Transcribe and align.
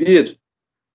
Bir, 0.00 0.36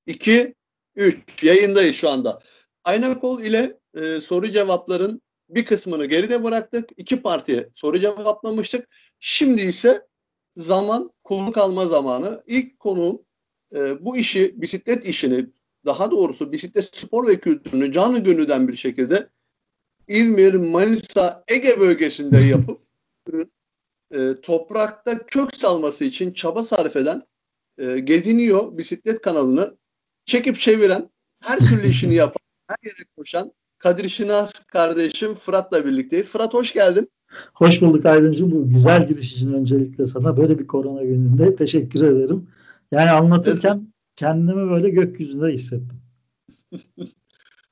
iki, 0.06 0.56
üç. 0.96 1.44
Yayındayız 1.44 1.96
şu 1.96 2.10
anda. 2.10 2.42
Aynakol 2.84 3.42
ile 3.42 3.80
e, 3.94 4.22
soru 4.22 4.52
cevapların 4.52 5.22
bir 5.50 5.66
kısmını 5.66 6.06
geride 6.06 6.44
bıraktık. 6.44 6.90
İki 6.98 7.22
partiye 7.22 7.70
soru 7.76 8.00
cevaplamıştık. 8.00 8.88
Şimdi 9.20 9.62
ise 9.62 10.08
zaman 10.58 11.12
konuk 11.24 11.58
alma 11.58 11.86
zamanı. 11.86 12.44
İlk 12.48 12.80
konuğum 12.80 13.22
e, 13.76 14.06
bu 14.06 14.18
işi, 14.18 14.62
bisiklet 14.62 15.08
işini, 15.08 15.46
daha 15.86 16.12
doğrusu 16.12 16.52
bisiklet 16.52 16.96
spor 16.96 17.28
ve 17.28 17.40
kültürünü 17.40 17.92
canı 17.92 18.20
gönülden 18.20 18.68
bir 18.68 18.76
şekilde 18.76 19.30
İzmir, 20.08 20.54
Manisa, 20.54 21.44
Ege 21.48 21.80
bölgesinde 21.80 22.38
yapıp 22.38 22.82
e, 24.12 24.42
toprakta 24.42 25.26
kök 25.26 25.56
salması 25.56 26.06
için 26.06 26.34
çaba 26.34 26.64
sarf 26.64 26.96
eden 26.96 27.24
e, 27.78 28.00
Geziniyor 28.00 28.78
bisiklet 28.78 29.22
kanalını 29.22 29.78
çekip 30.26 30.60
çeviren, 30.60 31.10
her 31.44 31.58
türlü 31.58 31.88
işini 31.88 32.16
yapan, 32.16 32.42
her 32.68 32.90
yere 32.90 33.06
koşan 33.18 33.52
Kadir 33.78 34.10
Şinas 34.10 34.52
kardeşim 34.54 35.34
Fırat'la 35.34 35.86
birlikteyiz. 35.86 36.28
Fırat 36.28 36.54
hoş 36.54 36.74
geldin. 36.74 37.10
Hoş 37.54 37.82
bulduk 37.82 38.06
Aydıncığım. 38.06 38.52
Bu 38.52 38.70
güzel 38.70 39.08
giriş 39.08 39.34
için 39.34 39.54
öncelikle 39.54 40.06
sana 40.06 40.38
böyle 40.38 40.60
bir 40.60 40.68
korona 40.68 41.04
gününde 41.04 41.56
teşekkür 41.56 42.02
ederim. 42.02 42.48
Yani 42.92 43.12
anlatırken 43.12 43.94
kendimi 44.16 44.72
böyle 44.72 44.90
gökyüzünde 44.90 45.48
hissettim. 45.48 46.02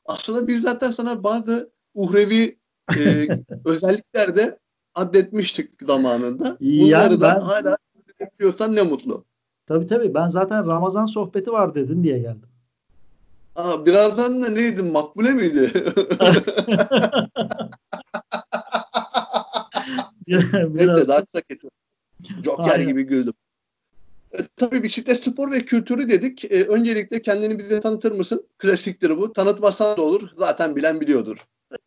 Aslında 0.05 0.47
biz 0.47 0.61
zaten 0.61 0.91
sana 0.91 1.23
bazı 1.23 1.71
uhrevi 1.93 2.57
e, 2.97 3.27
özellikler 3.65 4.35
de 4.35 4.59
adetmiştik 4.95 5.69
zamanında. 5.81 6.57
Bunları 6.61 6.89
yani 6.89 7.21
da 7.21 7.35
ben, 7.35 7.39
hala 7.39 7.77
yapıyorsan 8.19 8.75
ne 8.75 8.81
mutlu. 8.81 9.25
Tabii 9.73 9.87
tabii. 9.87 10.13
Ben 10.13 10.27
zaten 10.27 10.67
Ramazan 10.67 11.05
sohbeti 11.05 11.51
var 11.51 11.75
dedin 11.75 12.03
diye 12.03 12.19
geldim. 12.19 12.49
Aa, 13.55 13.85
birazdan 13.85 14.43
da 14.43 14.49
neydi? 14.49 14.83
Makbule 14.83 15.29
miydi? 15.29 15.71
Neyse 20.27 21.07
daha 21.07 21.19
çok 21.19 21.43
Joker 22.43 22.79
gibi 22.79 23.03
güldüm. 23.03 23.33
E, 24.33 24.37
tabii 24.55 24.83
bisiklet 24.83 25.23
spor 25.23 25.51
ve 25.51 25.59
kültürü 25.59 26.09
dedik. 26.09 26.45
E, 26.45 26.63
öncelikle 26.63 27.21
kendini 27.21 27.59
bize 27.59 27.79
tanıtır 27.79 28.11
mısın? 28.11 28.47
Klasiktir 28.57 29.09
bu. 29.09 29.33
Tanıtmasan 29.33 29.97
da 29.97 30.01
olur. 30.01 30.29
Zaten 30.35 30.75
bilen 30.75 31.01
biliyordur. 31.01 31.37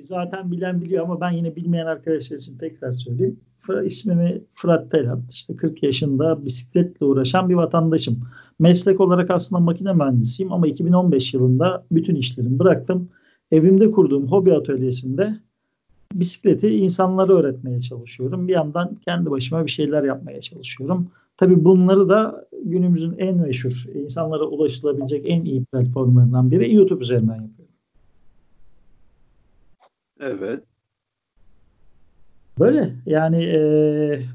Zaten 0.00 0.50
bilen 0.50 0.80
biliyor 0.80 1.04
ama 1.04 1.20
ben 1.20 1.30
yine 1.30 1.56
bilmeyen 1.56 1.86
arkadaşlar 1.86 2.36
için 2.36 2.58
tekrar 2.58 2.92
söyleyeyim. 2.92 3.40
İsmimi 3.84 4.42
Fırat 4.54 4.90
Telat. 4.90 5.32
İşte 5.32 5.56
40 5.56 5.82
yaşında 5.82 6.44
bisikletle 6.44 7.06
uğraşan 7.06 7.48
bir 7.48 7.54
vatandaşım. 7.54 8.20
Meslek 8.58 9.00
olarak 9.00 9.30
aslında 9.30 9.60
makine 9.60 9.92
mühendisiyim 9.92 10.52
ama 10.52 10.66
2015 10.66 11.34
yılında 11.34 11.84
bütün 11.90 12.14
işlerimi 12.14 12.58
bıraktım. 12.58 13.08
Evimde 13.50 13.90
kurduğum 13.90 14.26
hobi 14.26 14.54
atölyesinde 14.54 15.36
bisikleti 16.12 16.68
insanlara 16.68 17.32
öğretmeye 17.32 17.80
çalışıyorum. 17.80 18.48
Bir 18.48 18.52
yandan 18.52 18.94
kendi 18.94 19.30
başıma 19.30 19.66
bir 19.66 19.70
şeyler 19.70 20.02
yapmaya 20.02 20.40
çalışıyorum. 20.40 21.08
Tabii 21.36 21.64
bunları 21.64 22.08
da 22.08 22.48
günümüzün 22.64 23.14
en 23.18 23.36
meşhur, 23.36 23.84
insanlara 23.94 24.44
ulaşılabilecek 24.44 25.24
en 25.26 25.44
iyi 25.44 25.64
platformlarından 25.64 26.50
biri 26.50 26.74
YouTube 26.74 27.04
üzerinden 27.04 27.34
yapıyorum. 27.34 27.74
Evet. 30.20 30.75
Böyle 32.58 32.96
yani 33.06 33.44
e, 33.44 33.60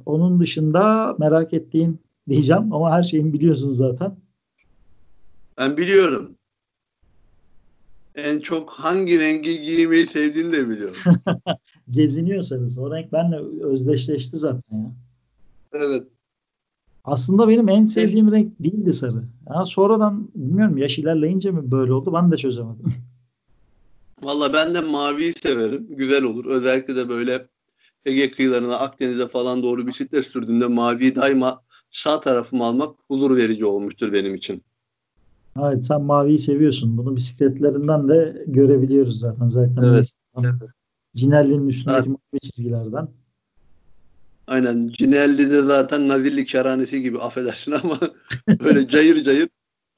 onun 0.06 0.40
dışında 0.40 1.16
merak 1.20 1.54
ettiğin 1.54 2.00
diyeceğim 2.30 2.74
ama 2.74 2.92
her 2.92 3.04
şeyini 3.04 3.34
biliyorsun 3.34 3.72
zaten. 3.72 4.16
Ben 5.58 5.78
biliyorum. 5.78 6.36
En 8.16 8.40
çok 8.40 8.70
hangi 8.72 9.20
rengi 9.20 9.62
giymeyi 9.62 10.08
sevdiğini 10.08 10.52
de 10.52 10.70
biliyorum. 10.70 10.96
Geziniyorsanız 11.90 12.78
o 12.78 12.96
renk 12.96 13.14
benimle 13.14 13.66
özdeşleşti 13.66 14.38
zaten 14.38 14.78
ya. 14.78 14.92
Evet. 15.74 16.04
Aslında 17.04 17.48
benim 17.48 17.70
en 17.70 17.84
sevdiğim 17.84 18.32
renk 18.32 18.60
değildi 18.60 18.94
sarı. 18.94 19.24
Ya 19.50 19.66
sonradan 19.66 20.30
bilmiyorum 20.36 20.78
yaş 20.78 21.00
ilerleyince 21.00 21.52
mi 21.52 21.72
böyle 21.72 21.94
oldu 21.94 22.14
ben 22.14 22.32
de 22.32 22.38
çözemedim. 22.38 22.94
Valla 24.22 24.54
ben 24.54 24.74
de 24.74 24.82
maviyi 24.82 25.34
severim. 25.34 25.88
Güzel 25.90 26.24
olur. 26.24 26.46
Özellikle 26.46 26.96
de 26.96 27.10
böyle 27.10 27.48
Ege 28.06 28.32
kıyılarına, 28.32 28.76
Akdeniz'e 28.76 29.28
falan 29.28 29.64
doğru 29.64 29.88
bisiklet 29.88 30.26
sürdüğümde 30.26 30.68
maviyi 30.68 31.16
daima 31.16 31.62
sağ 31.90 32.22
tarafıma 32.22 32.68
almak 32.68 32.96
huzur 33.08 33.38
verici 33.38 33.66
olmuştur 33.66 34.14
benim 34.14 34.36
için. 34.36 34.64
Evet 35.60 35.86
sen 35.86 36.02
maviyi 36.02 36.40
seviyorsun. 36.40 36.98
Bunu 36.98 37.16
bisikletlerinden 37.16 38.10
de 38.10 38.46
görebiliyoruz 38.48 39.20
zaten. 39.20 39.50
Zaten 39.50 39.82
evet. 39.84 40.14
Cinelli'nin 41.16 41.68
üstündeki 41.68 41.98
evet. 41.98 42.08
mavi 42.08 42.40
çizgilerden. 42.42 43.08
Aynen. 44.48 44.88
Cinelli'de 44.88 45.62
zaten 45.62 46.08
Nazilli 46.08 46.46
kerhanesi 46.46 47.02
gibi 47.02 47.20
affedersin 47.20 47.72
ama 47.72 48.00
böyle 48.64 48.88
cayır 48.88 49.24
cayır 49.24 49.50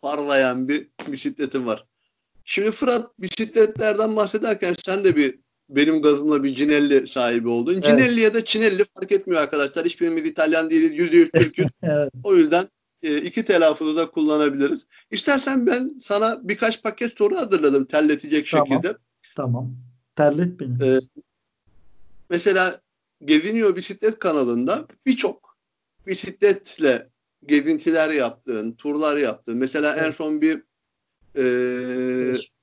parlayan 0.01 0.67
bir 0.67 0.87
bisikletim 1.11 1.65
var. 1.65 1.85
Şimdi 2.45 2.71
Fırat 2.71 3.19
bisikletlerden 3.19 4.15
bahsederken 4.15 4.75
sen 4.85 5.03
de 5.03 5.15
bir 5.15 5.39
benim 5.69 6.01
gazımla 6.01 6.43
bir 6.43 6.55
Cinelli 6.55 7.07
sahibi 7.07 7.49
oldun. 7.49 7.73
Evet. 7.73 7.85
Cinelli 7.85 8.19
ya 8.19 8.33
da 8.33 8.45
Çinelli 8.45 8.85
fark 8.95 9.11
etmiyor 9.11 9.41
arkadaşlar. 9.41 9.85
Hiçbirimiz 9.85 10.25
İtalyan 10.25 10.69
değiliz. 10.69 10.91
Yüzde 10.91 11.17
yüz 11.17 11.29
Türk'üz. 11.29 11.67
evet. 11.83 12.11
O 12.23 12.35
yüzden 12.35 12.65
e, 13.03 13.17
iki 13.17 13.45
telaffuzu 13.45 13.97
da 13.97 14.09
kullanabiliriz. 14.09 14.85
İstersen 15.11 15.67
ben 15.67 15.97
sana 16.01 16.39
birkaç 16.43 16.83
paket 16.83 17.17
soru 17.17 17.37
hazırladım 17.37 17.85
terletecek 17.85 18.47
tamam. 18.51 18.67
şekilde. 18.67 18.97
Tamam. 19.35 19.75
Terlet 20.15 20.59
beni. 20.59 20.83
Ee, 20.83 20.99
mesela 22.29 22.75
Geziniyor 23.25 23.75
Bisiklet 23.75 24.19
kanalında 24.19 24.87
birçok 25.05 25.57
bisikletle 26.07 27.09
gezintiler 27.45 28.09
yaptığın, 28.09 28.71
turlar 28.71 29.17
yaptığın. 29.17 29.57
Mesela 29.57 29.93
evet. 29.93 30.05
en 30.05 30.11
son 30.11 30.41
bir 30.41 30.63
e, 31.37 31.43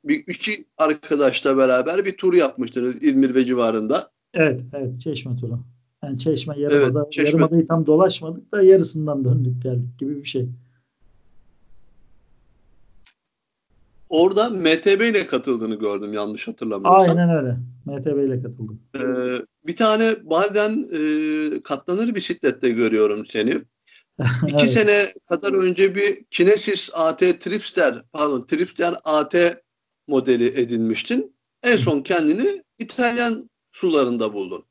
bir 0.04 0.24
iki 0.26 0.52
arkadaşla 0.78 1.56
beraber 1.56 2.04
bir 2.04 2.16
tur 2.16 2.34
yapmıştınız 2.34 3.02
İzmir 3.02 3.34
ve 3.34 3.44
civarında. 3.44 4.10
Evet, 4.34 4.60
evet 4.74 5.00
Çeşme 5.00 5.36
turu. 5.36 5.58
Yani 6.04 6.18
Çeşme 6.18 6.58
Yarımada, 6.58 7.00
evet, 7.02 7.12
Çeşme. 7.12 7.28
Yarımada'yı 7.28 7.66
tam 7.66 7.86
dolaşmadık 7.86 8.52
da 8.52 8.62
yarısından 8.62 9.24
döndük 9.24 9.62
geldik 9.62 9.98
gibi 9.98 10.22
bir 10.22 10.28
şey. 10.28 10.48
Orada 14.08 14.50
MTB 14.50 15.00
ile 15.00 15.26
katıldığını 15.26 15.74
gördüm 15.74 16.12
yanlış 16.12 16.48
hatırlamıyorsam. 16.48 17.18
Aynen 17.18 17.36
öyle. 17.36 17.56
MTB 17.84 18.26
ile 18.26 18.42
katıldım. 18.42 18.80
Ee, 18.96 19.00
bir 19.66 19.76
tane 19.76 20.16
bazen 20.22 20.86
e, 20.92 21.62
katlanır 21.62 22.14
bisiklette 22.14 22.70
görüyorum 22.70 23.26
seni. 23.26 23.50
İki 24.46 24.56
evet. 24.58 24.70
sene 24.70 25.08
kadar 25.28 25.52
önce 25.52 25.94
bir 25.94 26.24
Kinesis 26.30 26.90
AT 26.94 27.18
Tripster, 27.18 28.02
pardon 28.12 28.46
Tripster 28.46 28.94
AT 29.04 29.34
modeli 30.10 30.60
edinmiştin. 30.60 31.32
En 31.62 31.76
son 31.76 32.00
kendini 32.00 32.62
İtalyan 32.78 33.50
sularında 33.72 34.34
buldun. 34.34 34.64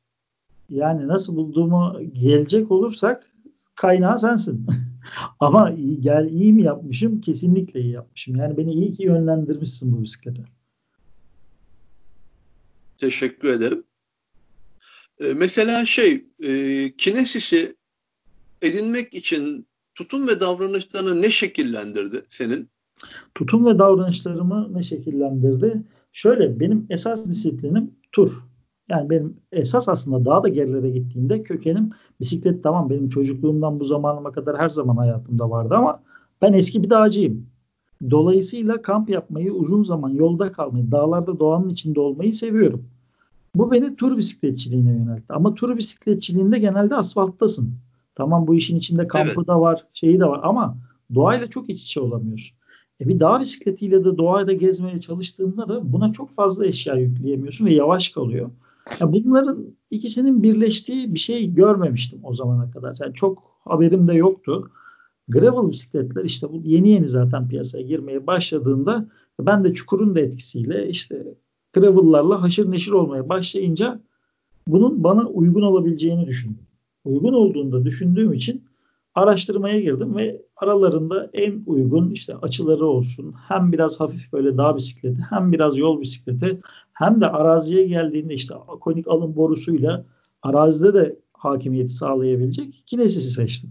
Yani 0.68 1.08
nasıl 1.08 1.36
bulduğumu 1.36 2.00
gelecek 2.12 2.70
olursak 2.70 3.30
kaynağı 3.74 4.18
sensin. 4.18 4.66
Ama 5.40 5.70
iyi, 5.70 6.00
gel 6.00 6.26
iyi 6.26 6.52
mi 6.52 6.62
yapmışım? 6.62 7.20
Kesinlikle 7.20 7.80
iyi 7.80 7.92
yapmışım. 7.92 8.36
Yani 8.36 8.56
beni 8.56 8.72
iyi 8.72 8.94
ki 8.94 9.02
yönlendirmişsin 9.02 9.96
bu 9.96 10.02
bisiklete. 10.02 10.42
Teşekkür 12.98 13.48
ederim. 13.48 13.84
Ee, 15.20 15.34
mesela 15.34 15.84
şey, 15.84 16.24
e, 16.42 16.92
kinesisi 16.96 17.76
edinmek 18.62 19.14
için 19.14 19.66
tutum 19.94 20.28
ve 20.28 20.40
davranışlarını 20.40 21.22
ne 21.22 21.30
şekillendirdi 21.30 22.22
senin? 22.28 22.70
Tutum 23.34 23.66
ve 23.66 23.78
davranışlarımı 23.78 24.68
ne 24.74 24.82
şekillendirdi? 24.82 25.82
Şöyle 26.12 26.60
benim 26.60 26.86
esas 26.90 27.26
disiplinim 27.28 27.90
tur. 28.12 28.44
Yani 28.88 29.10
benim 29.10 29.36
esas 29.52 29.88
aslında 29.88 30.24
daha 30.24 30.42
da 30.42 30.48
gerilere 30.48 30.90
gittiğimde 30.90 31.42
kökenim 31.42 31.90
bisiklet 32.20 32.62
tamam 32.62 32.90
benim 32.90 33.08
çocukluğumdan 33.08 33.80
bu 33.80 33.84
zamanıma 33.84 34.32
kadar 34.32 34.58
her 34.58 34.68
zaman 34.68 34.96
hayatımda 34.96 35.50
vardı 35.50 35.74
ama 35.74 36.02
ben 36.42 36.52
eski 36.52 36.82
bir 36.82 36.90
dağcıyım. 36.90 37.46
Dolayısıyla 38.10 38.82
kamp 38.82 39.10
yapmayı, 39.10 39.52
uzun 39.52 39.82
zaman 39.82 40.10
yolda 40.10 40.52
kalmayı, 40.52 40.90
dağlarda 40.90 41.38
doğanın 41.38 41.68
içinde 41.68 42.00
olmayı 42.00 42.34
seviyorum. 42.34 42.84
Bu 43.54 43.72
beni 43.72 43.96
tur 43.96 44.16
bisikletçiliğine 44.16 44.92
yöneltti. 44.92 45.32
Ama 45.32 45.54
tur 45.54 45.76
bisikletçiliğinde 45.76 46.58
genelde 46.58 46.96
asfalttasın. 46.96 47.74
Tamam 48.14 48.46
bu 48.46 48.54
işin 48.54 48.76
içinde 48.76 49.06
kampı 49.08 49.32
evet. 49.36 49.48
da 49.48 49.60
var, 49.60 49.86
şeyi 49.94 50.20
de 50.20 50.24
var 50.24 50.40
ama 50.42 50.76
doğayla 51.14 51.46
çok 51.46 51.70
iç 51.70 51.82
içe 51.82 52.00
olamıyorsun. 52.00 52.59
E 53.00 53.08
bir 53.08 53.20
dağ 53.20 53.40
bisikletiyle 53.40 54.04
de 54.04 54.18
doğada 54.18 54.52
gezmeye 54.52 55.00
çalıştığında 55.00 55.68
da 55.68 55.92
buna 55.92 56.12
çok 56.12 56.34
fazla 56.34 56.66
eşya 56.66 56.94
yükleyemiyorsun 56.94 57.66
ve 57.66 57.74
yavaş 57.74 58.08
kalıyor. 58.08 58.50
Yani 59.00 59.12
bunların 59.12 59.66
ikisinin 59.90 60.42
birleştiği 60.42 61.14
bir 61.14 61.18
şey 61.18 61.54
görmemiştim 61.54 62.20
o 62.22 62.32
zamana 62.32 62.70
kadar. 62.70 62.96
Yani 63.00 63.14
çok 63.14 63.42
haberim 63.64 64.08
de 64.08 64.14
yoktu. 64.14 64.70
Gravel 65.28 65.70
bisikletler 65.70 66.24
işte 66.24 66.52
bu 66.52 66.62
yeni 66.64 66.88
yeni 66.88 67.08
zaten 67.08 67.48
piyasaya 67.48 67.82
girmeye 67.82 68.26
başladığında 68.26 69.08
ben 69.40 69.64
de 69.64 69.72
çukurun 69.72 70.14
da 70.14 70.20
etkisiyle 70.20 70.88
işte 70.88 71.34
gravel'larla 71.72 72.42
haşır 72.42 72.70
neşir 72.70 72.92
olmaya 72.92 73.28
başlayınca 73.28 74.00
bunun 74.66 75.04
bana 75.04 75.26
uygun 75.26 75.62
olabileceğini 75.62 76.26
düşündüm. 76.26 76.66
Uygun 77.04 77.32
olduğunu 77.32 77.72
da 77.72 77.84
düşündüğüm 77.84 78.32
için 78.32 78.64
araştırmaya 79.14 79.80
girdim 79.80 80.16
ve 80.16 80.42
aralarında 80.56 81.30
en 81.32 81.62
uygun 81.66 82.10
işte 82.10 82.36
açıları 82.36 82.86
olsun 82.86 83.34
hem 83.48 83.72
biraz 83.72 84.00
hafif 84.00 84.32
böyle 84.32 84.56
dağ 84.56 84.76
bisikleti 84.76 85.26
hem 85.30 85.52
biraz 85.52 85.78
yol 85.78 86.00
bisikleti 86.00 86.60
hem 86.92 87.20
de 87.20 87.26
araziye 87.26 87.86
geldiğinde 87.86 88.34
işte 88.34 88.54
konik 88.80 89.08
alım 89.08 89.36
borusuyla 89.36 90.04
arazide 90.42 90.94
de 90.94 91.16
hakimiyeti 91.32 91.92
sağlayabilecek 91.92 92.82
Kinesis'i 92.86 93.30
seçtim. 93.30 93.70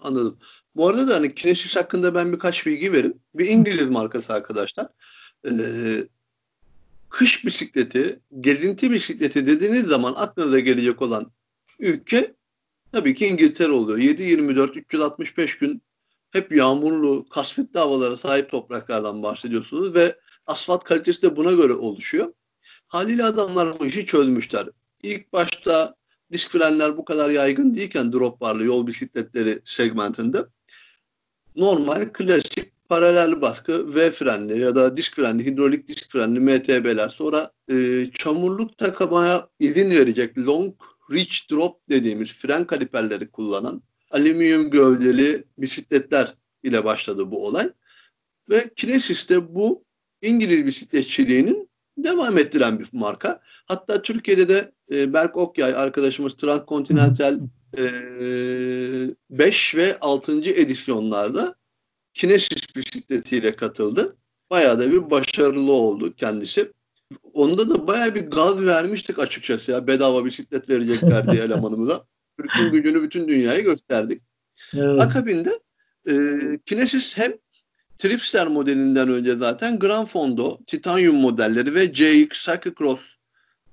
Anladım. 0.00 0.36
Bu 0.76 0.88
arada 0.88 1.08
da 1.08 1.14
hani 1.14 1.34
Kinesis 1.34 1.76
hakkında 1.76 2.14
ben 2.14 2.32
birkaç 2.32 2.66
bilgi 2.66 2.92
verim. 2.92 3.14
Bir 3.34 3.46
İngiliz 3.46 3.90
markası 3.90 4.32
arkadaşlar. 4.32 4.86
Ee, 5.46 5.50
kış 7.08 7.44
bisikleti, 7.44 8.20
gezinti 8.40 8.90
bisikleti 8.90 9.46
dediğiniz 9.46 9.86
zaman 9.86 10.14
aklınıza 10.16 10.58
gelecek 10.58 11.02
olan 11.02 11.26
ülke 11.78 12.34
tabii 12.96 13.14
ki 13.14 13.26
İngiltere 13.26 13.72
oluyor. 13.72 13.98
7-24, 13.98 14.78
365 14.78 15.58
gün 15.58 15.82
hep 16.30 16.52
yağmurlu, 16.52 17.26
kasvetli 17.30 17.80
havalara 17.80 18.16
sahip 18.16 18.50
topraklardan 18.50 19.22
bahsediyorsunuz 19.22 19.94
ve 19.94 20.16
asfalt 20.46 20.84
kalitesi 20.84 21.22
de 21.22 21.36
buna 21.36 21.52
göre 21.52 21.72
oluşuyor. 21.72 22.32
Haliyle 22.86 23.24
adamlar 23.24 23.80
bu 23.80 23.86
işi 23.86 24.06
çözmüşler. 24.06 24.68
İlk 25.02 25.32
başta 25.32 25.94
disk 26.32 26.50
frenler 26.50 26.96
bu 26.96 27.04
kadar 27.04 27.30
yaygın 27.30 27.74
değilken 27.74 28.12
drop 28.12 28.40
barlı 28.40 28.64
yol 28.64 28.86
bisikletleri 28.86 29.58
segmentinde 29.64 30.46
normal 31.56 32.12
klasik 32.12 32.72
paralel 32.88 33.40
baskı 33.40 33.94
V 33.94 34.10
frenli 34.10 34.60
ya 34.60 34.74
da 34.74 34.96
disk 34.96 35.16
frenli, 35.16 35.46
hidrolik 35.46 35.88
disk 35.88 36.10
frenli 36.10 36.40
MTB'ler 36.40 37.08
sonra 37.08 37.50
e, 37.70 38.06
çamurluk 38.14 38.78
takamaya 38.78 39.48
izin 39.60 39.90
verecek 39.90 40.38
long 40.38 40.74
reach 41.10 41.50
drop 41.50 41.88
dediğimiz 41.88 42.34
fren 42.34 42.64
kaliperleri 42.64 43.30
kullanan 43.30 43.82
alüminyum 44.10 44.70
gövdeli 44.70 45.44
bisikletler 45.58 46.34
ile 46.62 46.84
başladı 46.84 47.30
bu 47.30 47.46
olay. 47.46 47.70
Ve 48.50 48.70
Kinesis 48.76 49.28
de 49.28 49.54
bu 49.54 49.84
İngiliz 50.22 50.66
bisikletçiliğinin 50.66 51.70
devam 51.98 52.38
ettiren 52.38 52.78
bir 52.78 52.88
marka. 52.92 53.40
Hatta 53.66 54.02
Türkiye'de 54.02 54.48
de 54.48 54.72
e, 54.92 55.12
Berk 55.12 55.36
Okyay 55.36 55.74
arkadaşımız 55.74 56.34
Transcontinental 56.34 57.40
e, 57.78 57.84
5 59.30 59.74
ve 59.74 59.98
6. 60.00 60.32
edisyonlarda 60.32 61.54
Kinesis 62.16 62.76
bisikletiyle 62.76 63.56
katıldı. 63.56 64.16
Bayağı 64.50 64.78
da 64.78 64.92
bir 64.92 65.10
başarılı 65.10 65.72
oldu 65.72 66.14
kendisi. 66.16 66.72
Onda 67.32 67.70
da 67.70 67.86
bayağı 67.88 68.14
bir 68.14 68.26
gaz 68.26 68.66
vermiştik 68.66 69.18
açıkçası 69.18 69.72
ya. 69.72 69.86
Bedava 69.86 70.24
bisiklet 70.24 70.70
verecekler 70.70 71.32
diye 71.32 71.42
elemanımıza. 71.44 72.04
Bütün 72.38 72.72
gücünü 72.72 73.02
bütün 73.02 73.28
dünyaya 73.28 73.60
gösterdik. 73.60 74.22
Evet. 74.74 75.00
Akabinde 75.00 75.60
e, 76.08 76.14
Kinesis 76.66 77.16
hem 77.16 77.32
Tripster 77.98 78.46
modelinden 78.46 79.08
önce 79.08 79.34
zaten 79.34 79.78
Gran 79.78 80.04
Fondo, 80.04 80.58
Titanium 80.66 81.16
modelleri 81.16 81.74
ve 81.74 81.92
CX, 81.92 82.44
Cyclocross 82.44 83.16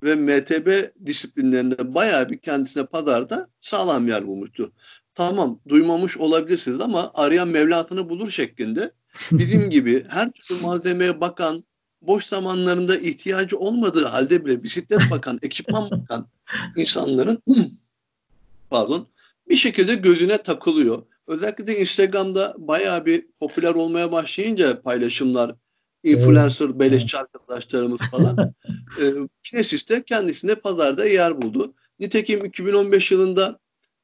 ve 0.04 0.16
MTB 0.16 0.84
disiplinlerinde 1.06 1.96
bayağı 1.96 2.30
bir 2.30 2.38
kendisine 2.38 2.86
pazarda 2.86 3.50
sağlam 3.62 4.08
yer 4.08 4.28
bulmuştu. 4.28 4.72
Tamam 5.16 5.60
duymamış 5.68 6.18
olabilirsiniz 6.18 6.82
ama 6.82 7.12
arayan 7.14 7.48
mevlatını 7.48 8.10
bulur 8.10 8.32
şeklinde 8.32 8.92
bizim 9.32 9.70
gibi 9.70 10.06
her 10.10 10.32
türlü 10.32 10.62
malzemeye 10.62 11.22
bakan, 11.22 11.64
boş 12.02 12.26
zamanlarında 12.26 12.98
ihtiyacı 12.98 13.58
olmadığı 13.58 14.06
halde 14.06 14.46
bile 14.46 14.64
bisiklet 14.64 15.00
bakan, 15.12 15.40
ekipman 15.42 15.92
bakan 15.92 16.28
insanların 16.76 17.44
pardon 18.70 19.08
bir 19.50 19.56
şekilde 19.56 19.96
gözüne 19.96 20.38
takılıyor. 20.38 21.04
Özellikle 21.28 21.68
de 21.68 21.80
Instagram'da 21.80 22.56
bayağı 22.58 23.06
bir 23.06 23.26
popüler 23.40 23.74
olmaya 23.74 24.12
başlayınca 24.12 24.82
paylaşımlar, 24.82 25.56
influencer, 26.04 26.80
beleşçi 26.80 27.18
arkadaşlarımız 27.18 28.02
falan. 28.12 28.54
e, 29.02 29.04
Kinesis 29.44 29.90
de 29.90 30.04
kendisine 30.04 30.56
pazarda 30.56 31.06
yer 31.06 31.42
buldu. 31.42 31.74
Nitekim 32.00 32.46
2015 32.46 33.12
yılında 33.12 33.60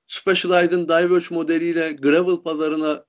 Specialized'ın 0.10 0.90
Diverge 0.90 1.26
modeliyle 1.36 1.92
gravel 1.92 2.38
pazarına 2.38 3.06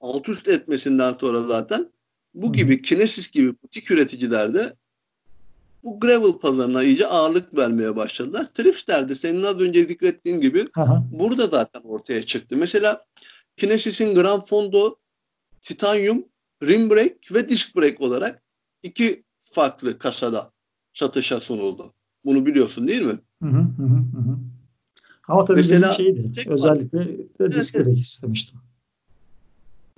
alt 0.00 0.28
üst 0.28 0.48
etmesinden 0.48 1.14
sonra 1.20 1.42
zaten 1.42 1.92
bu 2.34 2.52
gibi 2.52 2.82
Kinesis 2.82 3.30
gibi 3.30 3.62
butik 3.62 3.90
üreticiler 3.90 4.54
de 4.54 4.76
bu 5.84 6.00
gravel 6.00 6.32
pazarına 6.32 6.82
iyice 6.82 7.06
ağırlık 7.06 7.56
vermeye 7.56 7.96
başladılar. 7.96 8.46
Tripster 8.54 9.08
de 9.08 9.14
senin 9.14 9.42
az 9.42 9.60
önce 9.60 9.84
zikrettiğin 9.84 10.40
gibi 10.40 10.68
Aha. 10.76 11.06
burada 11.12 11.46
zaten 11.46 11.80
ortaya 11.80 12.22
çıktı. 12.22 12.56
Mesela 12.56 13.06
Kinesis'in 13.56 14.14
Grand 14.14 14.42
Fondo 14.42 14.96
Titanium 15.60 16.24
rim 16.62 16.90
brake 16.90 17.34
ve 17.34 17.48
disc 17.48 17.76
brake 17.76 18.04
olarak 18.04 18.42
iki 18.82 19.24
farklı 19.40 19.98
kasada 19.98 20.52
satışa 20.92 21.40
sunuldu. 21.40 21.82
Bunu 22.24 22.46
biliyorsun 22.46 22.88
değil 22.88 23.02
mi? 23.02 23.18
Hı 23.42 23.48
hı 23.48 23.58
hı 23.58 23.82
hı. 24.18 24.38
Ama 25.28 25.44
tabii 25.44 25.56
Mesela, 25.56 25.92
şeydi. 25.92 26.30
Özellikle 26.46 26.98
de 27.40 27.52
disc 27.52 27.78
evet, 27.78 27.98
istemiştim. 27.98 28.58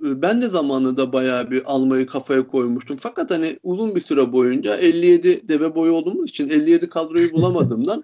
Ben 0.01 0.41
de 0.41 0.47
zamanında 0.47 1.13
bayağı 1.13 1.51
bir 1.51 1.63
almayı 1.65 2.07
kafaya 2.07 2.47
koymuştum. 2.47 2.97
Fakat 2.99 3.31
hani 3.31 3.59
uzun 3.63 3.95
bir 3.95 4.01
süre 4.01 4.33
boyunca 4.33 4.77
57 4.77 5.47
deve 5.47 5.75
boyu 5.75 5.91
olduğumuz 5.91 6.29
için 6.29 6.49
57 6.49 6.89
kadroyu 6.89 7.31
bulamadığımdan 7.33 8.03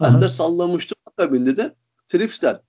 ben 0.00 0.20
de 0.20 0.28
sallamıştım. 0.28 0.96
Akabinde 1.06 1.56
de 1.56 1.74
Tripster 2.08 2.60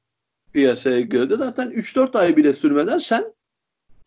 piyasaya 0.54 1.02
girdi. 1.02 1.36
Zaten 1.36 1.72
3-4 1.72 2.18
ay 2.18 2.38
bile 2.38 2.54
sürmeden 2.54 2.98
sen 2.98 3.24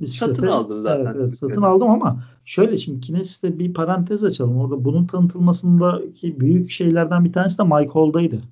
Bisiklete, 0.01 0.35
satın 0.35 0.47
aldın 0.47 0.83
zaten. 0.83 1.05
Evet, 1.05 1.17
evet, 1.21 1.39
satın 1.39 1.63
aldım 1.63 1.91
ama 1.91 2.25
şöyle 2.45 2.77
şimdi 2.77 3.01
Kinesis'te 3.01 3.59
bir 3.59 3.75
parantez 3.75 4.25
açalım. 4.25 4.57
Orada 4.57 4.85
bunun 4.85 5.07
tanıtılmasındaki 5.07 6.41
büyük 6.41 6.71
şeylerden 6.71 7.25
bir 7.25 7.33
tanesi 7.33 7.59
de 7.59 7.63
Mike 7.63 7.93
Hall'daydı. 7.93 8.43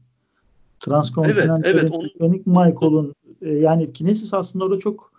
Transkontinental'in 0.82 1.62
evet, 1.64 1.90
evet, 2.20 2.76
Hall'un 2.82 3.14
e, 3.42 3.48
yani 3.48 3.92
Kinesis 3.92 4.34
aslında 4.34 4.64
orada 4.64 4.78
çok 4.78 5.12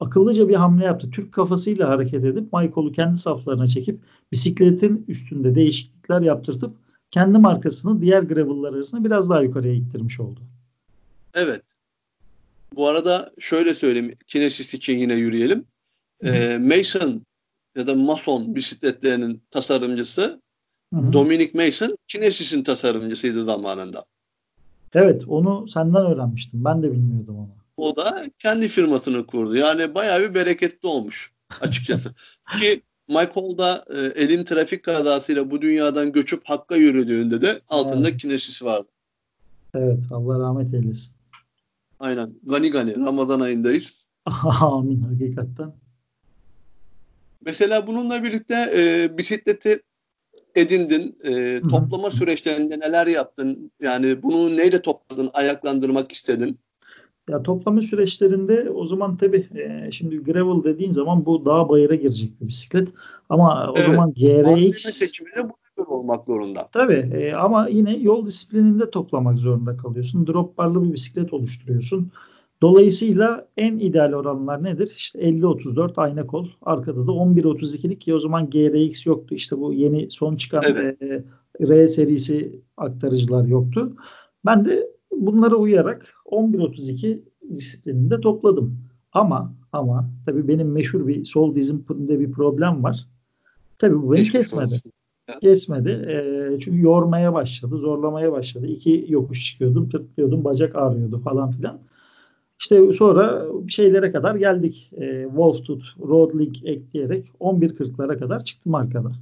akıllıca 0.00 0.48
bir 0.48 0.54
hamle 0.54 0.84
yaptı. 0.84 1.10
Türk 1.10 1.32
kafasıyla 1.32 1.88
hareket 1.88 2.24
edip 2.24 2.52
Michael'u 2.52 2.92
kendi 2.92 3.16
saflarına 3.16 3.66
çekip 3.66 4.00
bisikletin 4.32 5.04
üstünde 5.08 5.54
değişiklikler 5.54 6.20
yaptırtıp 6.20 6.76
kendi 7.10 7.38
markasını 7.38 8.00
diğer 8.00 8.22
gravel'lar 8.22 8.72
arasında 8.72 9.04
biraz 9.04 9.30
daha 9.30 9.42
yukarıya 9.42 9.74
ittirmiş 9.74 10.20
oldu. 10.20 10.40
Evet. 11.34 11.62
Bu 12.76 12.88
arada 12.88 13.30
şöyle 13.40 13.74
söyleyeyim. 13.74 14.10
Kinesis 14.26 14.74
için 14.74 14.98
yine 14.98 15.14
yürüyelim. 15.14 15.64
Ee, 16.24 16.58
Mason 16.58 17.22
ya 17.76 17.86
da 17.86 17.94
Mason 17.94 18.54
bisikletlerinin 18.54 19.42
tasarımcısı 19.50 20.40
Hı-hı. 20.94 21.12
Dominic 21.12 21.50
Mason 21.54 21.98
Kinesis'in 22.08 22.62
tasarımcısıydı 22.62 23.44
zamanında. 23.44 24.04
Evet 24.94 25.22
onu 25.28 25.68
senden 25.68 26.06
öğrenmiştim. 26.06 26.64
Ben 26.64 26.82
de 26.82 26.92
bilmiyordum 26.92 27.38
onu. 27.38 27.48
O 27.76 27.96
da 27.96 28.24
kendi 28.38 28.68
firmasını 28.68 29.26
kurdu. 29.26 29.56
Yani 29.56 29.94
bayağı 29.94 30.20
bir 30.20 30.34
bereketli 30.34 30.88
olmuş 30.88 31.32
açıkçası. 31.60 32.14
Ki 32.58 32.82
Michael 33.08 33.58
da 33.58 33.84
e, 33.96 34.22
elin 34.22 34.44
trafik 34.44 34.82
kazasıyla 34.82 35.50
bu 35.50 35.62
dünyadan 35.62 36.12
göçüp 36.12 36.44
Hakk'a 36.44 36.76
yürüdüğünde 36.76 37.42
de 37.42 37.60
altında 37.68 38.08
evet. 38.08 38.20
kinesis 38.20 38.62
vardı. 38.62 38.88
Evet 39.74 39.98
Allah 40.10 40.38
rahmet 40.38 40.74
eylesin. 40.74 41.14
Aynen. 42.00 42.34
Gani 42.42 42.70
gani. 42.70 42.96
Ramazan 43.06 43.40
ayındayız. 43.40 44.08
Amin 44.60 45.02
hakikaten. 45.02 45.72
Mesela 47.44 47.86
bununla 47.86 48.24
birlikte 48.24 48.72
e, 48.76 49.18
bisikleti 49.18 49.82
edindin. 50.54 51.16
E, 51.24 51.60
toplama 51.70 52.10
süreçlerinde 52.10 52.80
neler 52.80 53.06
yaptın? 53.06 53.72
Yani 53.82 54.22
bunu 54.22 54.56
neyle 54.56 54.82
topladın? 54.82 55.30
Ayaklandırmak 55.34 56.12
istedin? 56.12 56.58
Ya 57.28 57.42
toplama 57.42 57.82
süreçlerinde 57.82 58.70
o 58.70 58.86
zaman 58.86 59.16
tabii 59.16 59.48
e, 59.54 59.90
şimdi 59.90 60.16
gravel 60.18 60.64
dediğin 60.64 60.90
zaman 60.90 61.26
bu 61.26 61.46
dağ 61.46 61.68
bayıra 61.68 61.94
girecek 61.94 62.40
bir 62.40 62.46
bisiklet. 62.46 62.88
Ama 63.28 63.70
o 63.70 63.74
evet. 63.76 63.86
zaman 63.86 64.12
GRX 64.12 64.82
seçiminde 64.82 65.48
bu 65.48 65.54
olmak 65.86 66.26
zorunda. 66.26 66.68
Tabii 66.72 67.10
e, 67.14 67.32
ama 67.34 67.68
yine 67.68 67.96
yol 67.96 68.26
disiplininde 68.26 68.90
toplamak 68.90 69.38
zorunda 69.38 69.76
kalıyorsun. 69.76 70.26
Drop 70.26 70.58
barlı 70.58 70.84
bir 70.84 70.92
bisiklet 70.92 71.32
oluşturuyorsun. 71.32 72.10
Dolayısıyla 72.62 73.48
en 73.56 73.78
ideal 73.78 74.12
oranlar 74.12 74.64
nedir? 74.64 74.92
İşte 74.96 75.18
50-34 75.18 75.92
ayna 75.96 76.26
kol. 76.26 76.48
Arkada 76.62 77.06
da 77.06 77.10
11-32'lik 77.10 78.00
ki 78.00 78.14
o 78.14 78.18
zaman 78.18 78.50
GRX 78.50 79.06
yoktu. 79.06 79.34
İşte 79.34 79.58
bu 79.58 79.72
yeni 79.72 80.10
son 80.10 80.36
çıkan 80.36 80.64
evet. 80.66 81.02
e, 81.02 81.24
R 81.60 81.88
serisi 81.88 82.60
aktarıcılar 82.76 83.44
yoktu. 83.44 83.96
Ben 84.46 84.64
de 84.64 84.90
bunlara 85.12 85.56
uyarak 85.56 86.14
11.32 86.26 87.20
disiplininde 87.56 88.20
topladım. 88.20 88.78
Ama 89.12 89.54
ama 89.72 90.10
tabii 90.26 90.48
benim 90.48 90.72
meşhur 90.72 91.06
bir 91.06 91.24
sol 91.24 91.54
dizimde 91.54 92.20
bir 92.20 92.32
problem 92.32 92.84
var. 92.84 93.08
Tabii 93.78 94.02
bu 94.02 94.12
beni 94.12 94.18
Geçmiş 94.18 94.32
kesmedi. 94.32 94.74
Olsun. 94.74 94.92
Kesmedi. 95.40 95.90
E, 95.90 96.58
çünkü 96.58 96.80
yormaya 96.82 97.34
başladı, 97.34 97.78
zorlamaya 97.78 98.32
başladı. 98.32 98.66
İki 98.66 99.06
yokuş 99.08 99.46
çıkıyordum, 99.46 99.88
tıklıyordum, 99.88 100.44
bacak 100.44 100.76
ağrıyordu 100.76 101.18
falan 101.18 101.50
filan. 101.50 101.80
İşte 102.64 102.92
sonra 102.92 103.44
şeylere 103.68 104.12
kadar 104.12 104.34
geldik. 104.34 104.90
E, 104.92 105.24
Wolftooth, 105.24 105.84
Roadlink 106.08 106.64
ekleyerek 106.64 107.26
11.40'lara 107.40 108.18
kadar 108.18 108.44
çıktım 108.44 108.74
arkada. 108.74 109.12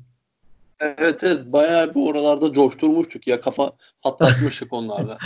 Evet 0.81 1.21
evet 1.23 1.53
bayağı 1.53 1.95
bir 1.95 2.11
oralarda 2.11 2.53
coşturmuştuk 2.53 3.27
ya 3.27 3.41
kafa 3.41 3.71
patlatmıştık 4.03 4.73
onlarda. 4.73 5.19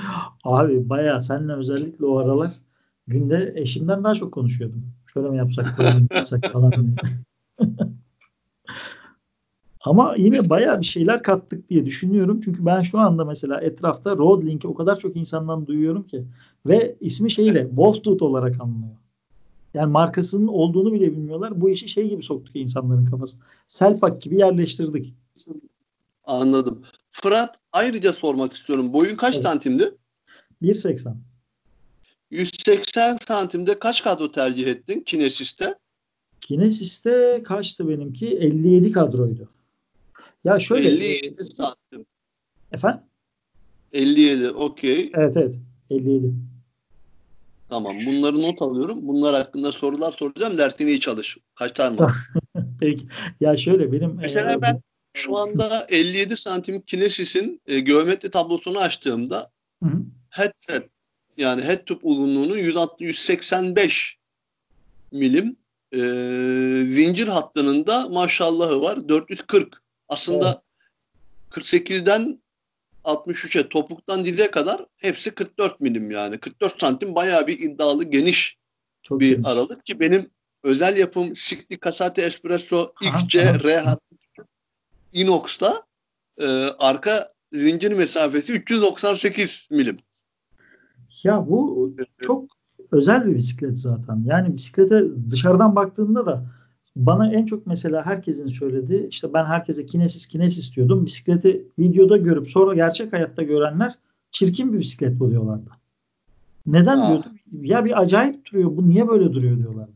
Abi 0.44 0.88
bayağı 0.88 1.22
seninle 1.22 1.52
özellikle 1.52 2.06
o 2.06 2.18
aralar 2.18 2.52
günde 3.06 3.52
eşimden 3.56 4.04
daha 4.04 4.14
çok 4.14 4.32
konuşuyordum. 4.32 4.82
Şöyle 5.14 5.28
mi 5.28 5.36
yapsak 5.36 5.66
böyle 5.78 5.98
mi 5.98 6.06
yapsak 6.10 6.52
falan 6.52 6.72
Ama 9.86 10.14
yine 10.18 10.50
bayağı 10.50 10.80
bir 10.80 10.86
şeyler 10.86 11.22
kattık 11.22 11.70
diye 11.70 11.86
düşünüyorum. 11.86 12.40
Çünkü 12.44 12.66
ben 12.66 12.80
şu 12.80 12.98
anda 12.98 13.24
mesela 13.24 13.60
etrafta 13.60 14.16
Roadlink'i 14.16 14.68
o 14.68 14.74
kadar 14.74 14.98
çok 14.98 15.16
insandan 15.16 15.66
duyuyorum 15.66 16.02
ki. 16.02 16.24
Ve 16.68 16.96
ismi 17.00 17.30
şeyle 17.30 17.66
Wolftooth 17.68 18.22
olarak 18.22 18.60
anılıyor. 18.60 18.96
Yani 19.74 19.92
markasının 19.92 20.48
olduğunu 20.48 20.92
bile 20.92 21.12
bilmiyorlar. 21.12 21.60
Bu 21.60 21.70
işi 21.70 21.88
şey 21.88 22.08
gibi 22.08 22.22
soktuk 22.22 22.56
insanların 22.56 23.06
kafasına. 23.06 23.44
Selpak 23.66 24.22
gibi 24.22 24.38
yerleştirdik. 24.38 25.14
Anladım. 26.24 26.82
Fırat 27.10 27.58
ayrıca 27.72 28.12
sormak 28.12 28.52
istiyorum. 28.52 28.92
Boyun 28.92 29.16
kaç 29.16 29.34
evet. 29.34 29.42
santimdi? 29.42 29.94
1.80. 30.62 31.14
180 32.30 33.16
santimde 33.26 33.78
kaç 33.78 34.04
kadro 34.04 34.32
tercih 34.32 34.66
ettin 34.66 35.00
Kinesis'te? 35.00 35.74
Kinesis'te 36.40 37.42
kaçtı 37.44 37.88
benimki? 37.88 38.26
57 38.26 38.92
kadroydu. 38.92 39.48
Ya 40.44 40.58
şöyle 40.58 40.88
57 40.88 41.44
santim. 41.44 42.06
Efendim? 42.72 43.00
57 43.92 44.50
okey. 44.50 45.10
Evet 45.14 45.36
evet 45.36 45.54
57. 45.90 46.32
Tamam 47.68 47.96
bunları 48.06 48.42
not 48.42 48.62
alıyorum. 48.62 48.98
Bunlar 49.02 49.34
hakkında 49.34 49.72
sorular 49.72 50.12
soracağım. 50.12 50.58
Dersini 50.58 50.90
iyi 50.90 51.00
çalış. 51.00 51.36
Kaçar 51.54 51.92
mı? 51.92 52.12
Peki. 52.80 53.06
Ya 53.40 53.56
şöyle 53.56 53.92
benim 53.92 54.14
Mesela 54.14 54.52
e, 54.52 54.62
ben 54.62 54.82
şu 55.14 55.36
anda 55.36 55.86
57 55.88 56.36
santim 56.36 56.80
Kinesis'in 56.80 57.60
e, 57.66 57.80
geometri 57.80 58.30
tablosunu 58.30 58.78
açtığımda 58.78 59.50
hı 59.82 59.88
hı. 59.88 59.98
headset 60.30 60.90
yani 61.36 61.62
head 61.62 61.84
tube 61.84 62.00
uzunluğunu 62.02 62.58
185 62.98 64.18
milim 65.12 65.56
e, 65.92 65.98
zincir 66.88 67.28
hattının 67.28 67.86
da 67.86 68.08
maşallahı 68.08 68.80
var 68.82 69.08
440. 69.08 69.82
Aslında 70.08 70.62
evet. 71.54 71.66
48'den 71.66 72.42
63'e 73.06 73.68
topuktan 73.68 74.24
dize 74.24 74.50
kadar 74.50 74.84
hepsi 75.02 75.30
44 75.30 75.80
milim 75.80 76.10
yani. 76.10 76.38
44 76.38 76.80
santim 76.80 77.14
bayağı 77.14 77.46
bir 77.46 77.58
iddialı 77.58 78.04
geniş 78.04 78.58
Çok 79.02 79.20
bir 79.20 79.30
geniş. 79.30 79.46
aralık 79.46 79.86
ki 79.86 80.00
benim 80.00 80.30
özel 80.62 80.96
yapım 80.96 81.36
Sikli 81.36 81.78
Casate 81.84 82.22
Espresso 82.22 82.92
XC 83.02 83.38
R 83.64 83.84
Inox'ta 85.12 85.82
e, 86.38 86.46
arka 86.78 87.28
zincir 87.52 87.92
mesafesi 87.92 88.52
398 88.52 89.68
milim. 89.70 89.98
Ya 91.22 91.46
bu 91.48 91.94
çok 92.22 92.44
özel 92.92 93.26
bir 93.26 93.34
bisiklet 93.34 93.78
zaten. 93.78 94.22
Yani 94.26 94.54
bisiklete 94.54 95.04
dışarıdan 95.30 95.76
baktığında 95.76 96.26
da 96.26 96.46
bana 96.96 97.32
en 97.32 97.46
çok 97.46 97.66
mesela 97.66 98.06
herkesin 98.06 98.46
söylediği 98.46 99.08
işte 99.08 99.32
ben 99.32 99.44
herkese 99.44 99.86
kinesis 99.86 100.26
kinesis 100.26 100.76
diyordum. 100.76 101.06
Bisikleti 101.06 101.66
videoda 101.78 102.16
görüp 102.16 102.50
sonra 102.50 102.74
gerçek 102.74 103.12
hayatta 103.12 103.42
görenler 103.42 103.94
çirkin 104.30 104.72
bir 104.72 104.78
bisiklet 104.78 105.20
buluyorlardı. 105.20 105.70
Neden 106.66 106.98
Aa. 106.98 107.08
diyordum? 107.08 107.32
Ya 107.62 107.84
bir 107.84 108.00
acayip 108.00 108.44
duruyor. 108.44 108.76
Bu 108.76 108.88
niye 108.88 109.08
böyle 109.08 109.32
duruyor 109.32 109.58
diyorlardı. 109.58 109.92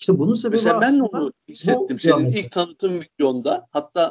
İşte 0.00 0.18
bunun 0.18 0.34
sebebi 0.34 0.56
Mesela 0.56 0.80
ben 0.80 1.00
onu 1.00 1.32
hissettim. 1.48 2.00
Senin 2.00 2.28
ilk 2.28 2.50
tanıtım 2.50 3.00
videonda 3.00 3.66
hatta 3.70 4.10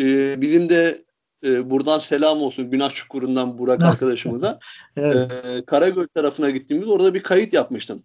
e, 0.00 0.40
bizim 0.40 0.68
de 0.68 0.98
e, 1.44 1.70
buradan 1.70 1.98
selam 1.98 2.42
olsun 2.42 2.70
Günah 2.70 2.90
Çukuru'ndan 2.90 3.58
Burak 3.58 3.82
arkadaşımıza. 3.84 4.58
evet. 4.96 5.16
e, 5.16 5.64
Karagöl 5.64 6.06
tarafına 6.14 6.50
gittiğimizde 6.50 6.92
orada 6.92 7.14
bir 7.14 7.22
kayıt 7.22 7.52
yapmıştın. 7.52 8.04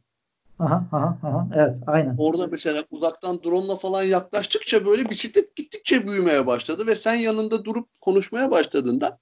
Aha, 0.63 1.17
evet 1.55 1.77
aynen. 1.87 2.15
Orada 2.17 2.47
mesela 2.47 2.83
uzaktan 2.91 3.43
drone'la 3.43 3.75
falan 3.75 4.03
yaklaştıkça 4.03 4.85
böyle 4.85 5.09
bisiklet 5.09 5.55
gittikçe 5.55 6.07
büyümeye 6.07 6.47
başladı 6.47 6.87
ve 6.87 6.95
sen 6.95 7.15
yanında 7.15 7.65
durup 7.65 7.89
konuşmaya 8.01 8.51
başladığında 8.51 9.19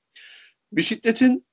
bisikletin 0.71 1.45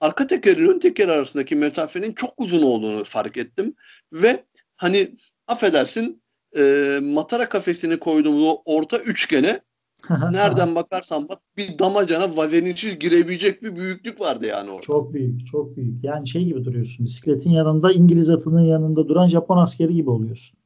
arka 0.00 0.26
tekeri 0.26 0.70
ön 0.70 0.78
teker 0.78 1.08
arasındaki 1.08 1.56
mesafenin 1.56 2.12
çok 2.12 2.34
uzun 2.36 2.62
olduğunu 2.62 3.04
fark 3.04 3.36
ettim 3.36 3.74
ve 4.12 4.44
hani 4.76 5.14
affedersin 5.46 6.22
e, 6.56 6.98
matara 7.02 7.48
kafesini 7.48 7.98
koyduğumuz 7.98 8.44
o 8.44 8.62
orta 8.64 8.98
üçgene 8.98 9.60
nereden 10.10 10.74
bakarsan 10.74 11.28
bak 11.28 11.38
bir 11.56 11.78
damacana 11.78 12.36
vazeninsiz 12.36 12.98
girebilecek 12.98 13.62
bir 13.62 13.76
büyüklük 13.76 14.20
vardı 14.20 14.46
yani 14.46 14.70
orada. 14.70 14.82
Çok 14.82 15.14
büyük, 15.14 15.46
çok 15.46 15.76
büyük. 15.76 16.04
Yani 16.04 16.28
şey 16.28 16.44
gibi 16.44 16.64
duruyorsun. 16.64 17.06
Bisikletin 17.06 17.50
yanında 17.50 17.92
İngiliz 17.92 18.30
atının 18.30 18.60
yanında 18.60 19.08
duran 19.08 19.26
Japon 19.26 19.58
askeri 19.58 19.94
gibi 19.94 20.10
oluyorsun. 20.10 20.58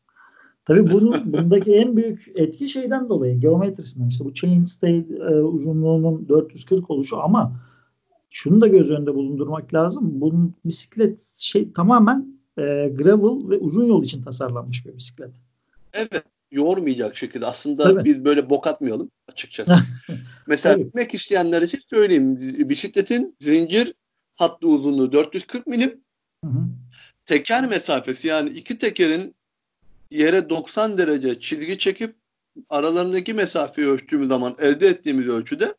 Tabii 0.65 0.91
bunun 0.91 1.15
bundaki 1.33 1.75
en 1.75 1.97
büyük 1.97 2.33
etki 2.35 2.69
şeyden 2.69 3.09
dolayı 3.09 3.41
geometrisinden 3.41 4.09
işte 4.09 4.25
bu 4.25 4.35
chainstay 4.35 4.99
e, 4.99 5.35
uzunluğunun 5.35 6.29
440 6.29 6.91
oluşu 6.91 7.23
ama 7.23 7.53
şunu 8.31 8.61
da 8.61 8.67
göz 8.67 8.91
önünde 8.91 9.15
bulundurmak 9.15 9.75
lazım. 9.75 10.21
Bunun 10.21 10.55
bisiklet 10.65 11.21
şey 11.37 11.73
tamamen 11.73 12.39
e, 12.59 12.63
gravel 12.97 13.51
ve 13.51 13.59
uzun 13.59 13.85
yol 13.85 14.05
için 14.05 14.23
tasarlanmış 14.23 14.87
bir 14.87 14.97
bisiklet. 14.97 15.31
Evet 15.93 16.25
yormayacak 16.53 17.17
şekilde. 17.17 17.47
Aslında 17.47 17.83
Tabii. 17.83 18.05
biz 18.05 18.25
böyle 18.25 18.51
bok 18.51 18.67
atmayalım 18.67 19.11
açıkçası. 19.29 19.77
Mesela 20.47 20.75
Tabii. 20.75 20.85
bilmek 20.85 21.15
isteyenler 21.15 21.63
için 21.63 21.81
söyleyeyim. 21.91 22.37
Bisikletin 22.69 23.37
zincir 23.41 23.95
hattı 24.37 24.67
uzunluğu 24.67 25.13
440 25.13 25.67
milim. 25.67 26.01
Hı 26.45 26.51
hı. 26.51 26.65
Teker 27.27 27.69
mesafesi 27.69 28.29
yani 28.29 28.51
iki 28.51 28.79
tekerin 28.79 29.35
yere 30.11 30.49
90 30.49 30.99
derece 30.99 31.41
çizgi 31.41 31.79
çekip 31.79 32.15
aralarındaki 32.71 33.35
mesafeyi 33.35 33.89
ölçtüğümüz 33.89 34.29
zaman 34.29 34.57
elde 34.59 34.87
ettiğimiz 34.87 35.29
ölçüde 35.29 35.75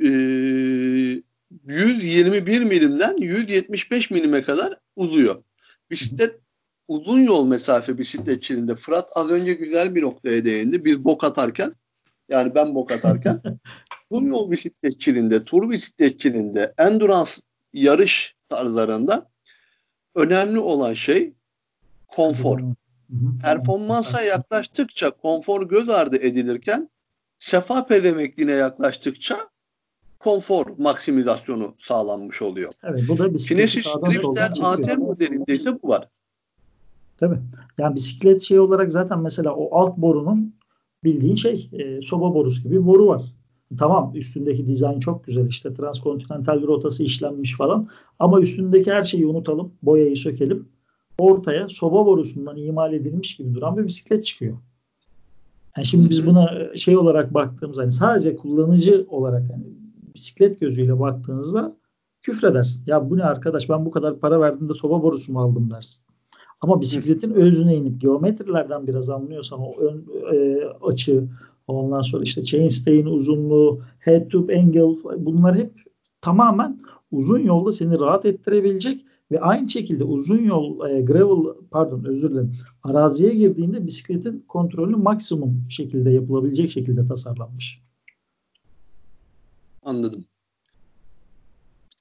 e, 0.00 0.08
121 1.66 2.60
milimden 2.60 3.16
175 3.16 4.10
milime 4.10 4.42
kadar 4.42 4.74
uzuyor. 4.96 5.42
Bisiklet 5.90 6.40
uzun 6.88 7.18
yol 7.18 7.46
mesafe 7.46 7.98
bisikletçiliğinde 7.98 8.74
Fırat 8.74 9.08
az 9.14 9.30
önce 9.30 9.54
güzel 9.54 9.94
bir 9.94 10.02
noktaya 10.02 10.44
değindi. 10.44 10.84
Biz 10.84 11.04
bok 11.04 11.24
atarken 11.24 11.74
yani 12.28 12.54
ben 12.54 12.74
bok 12.74 12.92
atarken 12.92 13.42
uzun 14.10 14.26
yol 14.26 14.50
bisikletçiliğinde, 14.50 15.44
tur 15.44 15.70
bisikletçiliğinde, 15.70 16.74
endurance 16.78 17.30
yarış 17.72 18.36
tarzlarında 18.48 19.28
önemli 20.14 20.58
olan 20.58 20.94
şey 20.94 21.32
konfor. 22.08 22.60
Performansa 23.42 24.22
yaklaştıkça 24.22 25.10
konfor 25.10 25.68
göz 25.68 25.88
ardı 25.88 26.16
edilirken 26.16 26.90
sefa 27.38 27.86
pedemekliğine 27.86 28.52
yaklaştıkça 28.52 29.36
konfor 30.18 30.66
maksimizasyonu 30.78 31.74
sağlanmış 31.78 32.42
oluyor. 32.42 32.72
Evet, 32.82 33.04
bu 33.08 33.18
da 33.18 33.36
Kinesis 33.36 33.84
Drifter 33.84 34.50
AT 34.62 34.98
modelinde 34.98 35.54
ise 35.54 35.82
bu 35.82 35.88
var. 35.88 36.08
Tabii. 37.20 37.38
Yani 37.78 37.94
bisiklet 37.94 38.42
şey 38.42 38.60
olarak 38.60 38.92
zaten 38.92 39.20
mesela 39.20 39.54
o 39.54 39.78
alt 39.78 39.96
borunun 39.96 40.54
bildiğin 41.04 41.34
şey 41.34 41.70
e, 41.72 42.02
soba 42.02 42.34
borusu 42.34 42.62
gibi 42.62 42.74
bir 42.74 42.86
boru 42.86 43.06
var. 43.06 43.22
Tamam 43.78 44.12
üstündeki 44.14 44.66
dizayn 44.66 45.00
çok 45.00 45.24
güzel 45.24 45.46
işte 45.46 45.74
transkontinental 45.74 46.62
rotası 46.62 47.04
işlenmiş 47.04 47.56
falan 47.56 47.88
ama 48.18 48.40
üstündeki 48.40 48.92
her 48.92 49.02
şeyi 49.02 49.26
unutalım 49.26 49.72
boyayı 49.82 50.16
sökelim 50.16 50.68
ortaya 51.18 51.68
soba 51.68 52.06
borusundan 52.06 52.56
imal 52.56 52.92
edilmiş 52.92 53.36
gibi 53.36 53.54
duran 53.54 53.76
bir 53.76 53.86
bisiklet 53.86 54.24
çıkıyor. 54.24 54.58
Yani 55.76 55.86
şimdi 55.86 56.10
biz 56.10 56.26
buna 56.26 56.54
e, 56.54 56.76
şey 56.76 56.96
olarak 56.96 57.34
baktığımız 57.34 57.78
hani 57.78 57.92
sadece 57.92 58.36
kullanıcı 58.36 59.06
olarak 59.08 59.42
hani 59.52 59.64
bisiklet 60.14 60.60
gözüyle 60.60 61.00
baktığınızda 61.00 61.76
küfredersin. 62.22 62.84
Ya 62.86 63.10
bu 63.10 63.18
ne 63.18 63.24
arkadaş 63.24 63.68
ben 63.68 63.86
bu 63.86 63.90
kadar 63.90 64.18
para 64.18 64.40
verdim 64.40 64.68
de 64.68 64.74
soba 64.74 65.02
borusu 65.02 65.32
mu 65.32 65.40
aldım 65.40 65.70
dersin. 65.70 66.06
Ama 66.60 66.80
bisikletin 66.80 67.30
özüne 67.30 67.76
inip 67.76 68.00
geometrilerden 68.00 68.86
biraz 68.86 69.10
anlıyorsan 69.10 69.60
o 69.60 69.76
ön 69.80 70.04
e, 70.34 70.64
açı 70.82 71.24
ondan 71.66 72.02
sonra 72.02 72.22
işte 72.22 72.44
chainstay'in 72.44 73.06
uzunluğu, 73.06 73.80
head 73.98 74.28
tube 74.28 74.58
angle 74.58 74.96
bunlar 75.18 75.56
hep 75.56 75.72
tamamen 76.20 76.78
uzun 77.12 77.38
yolda 77.38 77.72
seni 77.72 77.98
rahat 77.98 78.24
ettirebilecek 78.26 79.04
Ve 79.30 79.40
aynı 79.40 79.68
şekilde 79.68 80.04
uzun 80.04 80.44
yol 80.44 80.90
e, 80.90 81.00
gravel 81.00 81.54
pardon 81.70 82.04
özür 82.04 82.30
dilerim 82.30 82.52
araziye 82.82 83.34
girdiğinde 83.34 83.86
bisikletin 83.86 84.44
kontrolü 84.48 84.96
maksimum 84.96 85.64
şekilde 85.68 86.10
yapılabilecek 86.10 86.70
şekilde 86.70 87.06
tasarlanmış. 87.06 87.82
Anladım. 89.82 90.24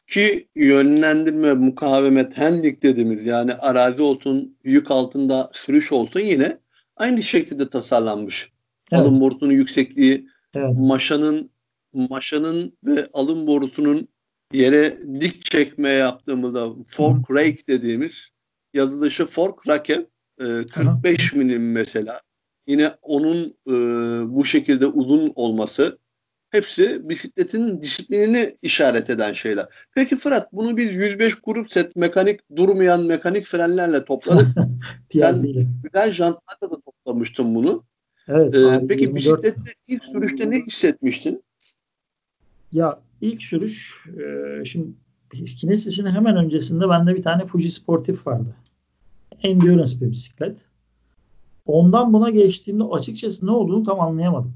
Ki 0.07 0.47
yönlendirme, 0.55 1.53
mukavemet, 1.53 2.37
handling 2.37 2.83
dediğimiz 2.83 3.25
yani 3.25 3.53
arazi 3.53 4.01
olsun, 4.01 4.57
yük 4.63 4.91
altında 4.91 5.49
sürüş 5.53 5.91
olsun 5.91 6.19
yine 6.19 6.57
aynı 6.95 7.23
şekilde 7.23 7.69
tasarlanmış. 7.69 8.51
Evet. 8.91 9.01
Alın 9.01 9.21
borusunun 9.21 9.51
yüksekliği, 9.51 10.27
evet. 10.53 10.75
maşanın 10.77 11.49
maşanın 11.93 12.77
ve 12.83 13.07
alın 13.13 13.47
borusunun 13.47 14.07
yere 14.53 14.97
dik 15.21 15.45
çekme 15.45 15.89
yaptığımızda 15.89 16.69
fork 16.87 17.31
rake 17.31 17.67
dediğimiz 17.67 18.29
yazılışı 18.73 19.25
fork 19.25 19.67
rake 19.67 20.07
e, 20.39 20.45
45 20.73 21.33
Hı. 21.33 21.37
milim 21.37 21.71
mesela. 21.71 22.21
Yine 22.67 22.91
onun 23.01 23.55
e, 23.67 23.73
bu 24.35 24.45
şekilde 24.45 24.85
uzun 24.85 25.31
olması 25.35 25.97
hepsi 26.49 27.09
bisikletin 27.09 27.81
disiplinini 27.81 28.57
işaret 28.61 29.09
eden 29.09 29.33
şeyler. 29.33 29.65
Peki 29.95 30.15
Fırat 30.15 30.53
bunu 30.53 30.77
biz 30.77 30.91
105 30.91 31.35
grup 31.35 31.71
set 31.71 31.95
mekanik 31.95 32.39
durmayan 32.55 33.05
mekanik 33.05 33.45
frenlerle 33.45 34.05
topladık. 34.05 34.47
Sen 35.11 35.41
güzel 35.83 36.11
jantlarla 36.11 36.75
da 36.75 36.81
toplamıştın 36.81 37.55
bunu. 37.55 37.83
Evet. 38.27 38.55
Ee, 38.55 38.87
peki 38.87 39.03
24... 39.03 39.15
bisiklette 39.15 39.73
ilk 39.87 40.05
sürüşte 40.05 40.49
ne 40.49 40.61
hissetmiştin? 40.61 41.43
Ya 42.71 42.99
ilk 43.21 43.43
sürüş 43.43 44.05
e, 44.07 44.65
şimdi 44.65 44.87
Kinesis'in 45.45 46.05
hemen 46.05 46.37
öncesinde 46.37 46.89
bende 46.89 47.15
bir 47.15 47.21
tane 47.21 47.45
Fuji 47.45 47.71
Sportif 47.71 48.27
vardı. 48.27 48.55
Endurance 49.43 50.01
bir 50.01 50.11
bisiklet. 50.11 50.65
Ondan 51.65 52.13
buna 52.13 52.29
geçtiğimde 52.29 52.83
açıkçası 52.83 53.45
ne 53.45 53.51
olduğunu 53.51 53.83
tam 53.83 53.99
anlayamadım. 53.99 54.53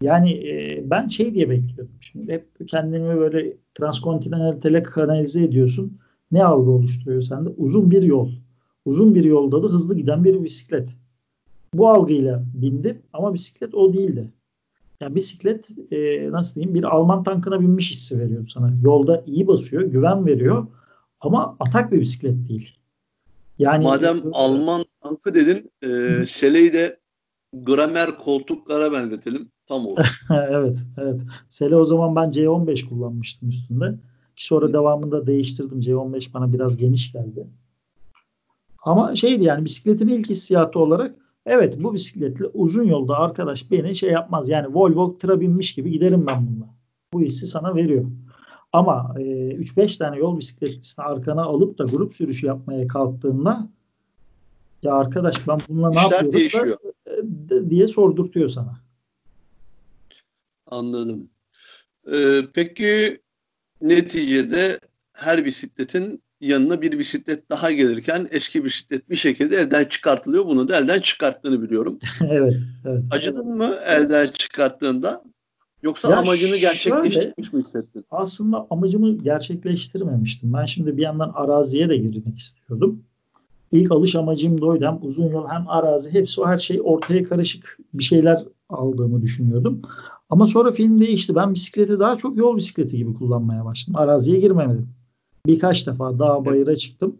Yani 0.00 0.32
e, 0.32 0.82
ben 0.90 1.08
şey 1.08 1.34
diye 1.34 1.50
bekliyordum. 1.50 1.94
Şimdi 2.00 2.32
hep 2.32 2.68
kendimi 2.68 3.16
böyle 3.16 3.56
transkontinentale 3.74 4.82
kanalize 4.82 5.44
ediyorsun. 5.44 5.98
Ne 6.32 6.44
algı 6.44 6.70
oluşturuyor 6.70 7.22
sende? 7.22 7.48
Uzun 7.48 7.90
bir 7.90 8.02
yol. 8.02 8.30
Uzun 8.84 9.14
bir 9.14 9.24
yolda 9.24 9.62
da 9.62 9.66
hızlı 9.66 9.96
giden 9.96 10.24
bir 10.24 10.44
bisiklet. 10.44 10.90
Bu 11.74 11.88
algıyla 11.88 12.44
bindim 12.54 12.98
ama 13.12 13.34
bisiklet 13.34 13.74
o 13.74 13.92
değildi. 13.92 14.32
Yani 15.00 15.14
bisiklet 15.14 15.70
e, 15.90 16.30
nasıl 16.30 16.54
diyeyim 16.54 16.74
bir 16.74 16.82
Alman 16.82 17.24
tankına 17.24 17.60
binmiş 17.60 17.90
hissi 17.90 18.18
veriyor 18.18 18.48
sana. 18.48 18.72
Yolda 18.82 19.24
iyi 19.26 19.46
basıyor, 19.46 19.82
güven 19.82 20.26
veriyor 20.26 20.66
ama 21.20 21.56
atak 21.60 21.92
bir 21.92 22.00
bisiklet 22.00 22.48
değil. 22.48 22.76
Yani 23.58 23.84
Madem 23.84 24.16
e, 24.16 24.20
Alman 24.32 24.84
tankı 25.02 25.34
dedin, 25.34 25.70
e, 25.82 26.24
Sele'yi 26.26 26.72
de 26.72 26.98
gramer 27.62 28.18
koltuklara 28.18 28.92
benzetelim. 28.92 29.48
Tam 29.66 29.86
olur. 29.86 29.98
evet, 30.30 30.78
evet. 30.98 31.20
Sele 31.48 31.76
o 31.76 31.84
zaman 31.84 32.16
ben 32.16 32.30
C15 32.30 32.88
kullanmıştım 32.88 33.48
üstünde. 33.48 33.98
Sonra 34.36 34.72
devamında 34.72 35.26
değiştirdim. 35.26 35.80
C15 35.80 36.34
bana 36.34 36.52
biraz 36.52 36.76
geniş 36.76 37.12
geldi. 37.12 37.46
Ama 38.82 39.16
şeydi 39.16 39.44
yani 39.44 39.64
bisikletin 39.64 40.08
ilk 40.08 40.30
hissiyatı 40.30 40.78
olarak 40.78 41.14
Evet 41.46 41.82
bu 41.82 41.94
bisikletle 41.94 42.46
uzun 42.46 42.84
yolda 42.84 43.16
arkadaş 43.16 43.70
beni 43.70 43.96
şey 43.96 44.10
yapmaz. 44.10 44.48
Yani 44.48 44.74
Volvo 44.74 45.18
tıra 45.18 45.40
binmiş 45.40 45.74
gibi 45.74 45.90
giderim 45.90 46.26
ben 46.26 46.46
bununla. 46.46 46.66
Bu 47.12 47.20
hissi 47.20 47.46
sana 47.46 47.74
veriyor. 47.74 48.04
Ama 48.72 49.14
e, 49.18 49.22
3-5 49.22 49.98
tane 49.98 50.16
yol 50.18 50.38
bisikletlisini 50.38 51.04
arkana 51.04 51.42
alıp 51.42 51.78
da 51.78 51.84
grup 51.84 52.14
sürüşü 52.14 52.46
yapmaya 52.46 52.86
kalktığında 52.86 53.68
ya 54.82 54.94
arkadaş 54.94 55.48
ben 55.48 55.58
bununla 55.68 55.90
ne 55.90 55.94
İşler 55.94 56.24
yapıyorum 56.24 56.70
da, 56.70 56.88
e, 56.88 56.92
diye 57.70 57.88
sordurtuyor 57.88 58.48
sana. 58.48 58.80
Anladım. 60.66 61.30
Ee, 62.12 62.40
peki 62.54 63.18
neticede 63.80 64.78
her 65.12 65.44
bisikletin 65.44 66.22
yanına 66.40 66.82
bir 66.82 66.98
bisiklet 66.98 67.50
daha 67.50 67.72
gelirken 67.72 68.26
eski 68.30 68.64
bisiklet 68.64 69.10
bir 69.10 69.16
şekilde 69.16 69.56
elden 69.56 69.84
çıkartılıyor. 69.84 70.46
Bunu 70.46 70.68
da 70.68 70.78
elden 70.78 71.00
çıkarttığını 71.00 71.62
biliyorum. 71.62 71.98
evet, 72.30 72.54
evet. 72.84 73.02
Acıdın 73.10 73.56
mı 73.56 73.74
elden 73.86 74.26
çıkarttığında? 74.26 75.24
Yoksa 75.82 76.10
ya 76.10 76.16
amacını 76.16 76.56
gerçekleştirmiş 76.56 77.52
mi 77.52 77.60
hissettin? 77.60 78.04
Aslında 78.10 78.66
amacımı 78.70 79.18
gerçekleştirmemiştim. 79.18 80.52
Ben 80.52 80.64
şimdi 80.64 80.96
bir 80.96 81.02
yandan 81.02 81.32
araziye 81.34 81.88
de 81.88 81.96
girmek 81.96 82.38
istiyordum. 82.38 83.04
İlk 83.74 83.92
alış 83.92 84.14
amacım 84.16 84.60
da 84.60 84.66
oydu. 84.66 84.84
Hem 84.84 84.98
uzun 85.02 85.28
yol 85.28 85.48
hem 85.48 85.68
arazi 85.68 86.12
hepsi 86.12 86.40
o 86.40 86.46
her 86.46 86.58
şey 86.58 86.80
ortaya 86.84 87.24
karışık 87.24 87.78
bir 87.94 88.04
şeyler 88.04 88.44
aldığımı 88.68 89.22
düşünüyordum. 89.22 89.82
Ama 90.30 90.46
sonra 90.46 90.72
film 90.72 91.00
değişti. 91.00 91.34
Ben 91.34 91.54
bisikleti 91.54 91.98
daha 91.98 92.16
çok 92.16 92.36
yol 92.36 92.56
bisikleti 92.56 92.96
gibi 92.96 93.14
kullanmaya 93.14 93.64
başladım. 93.64 94.00
Araziye 94.00 94.40
girmemedim. 94.40 94.88
Birkaç 95.46 95.86
defa 95.86 96.18
dağ 96.18 96.44
bayıra 96.44 96.76
çıktım. 96.76 97.16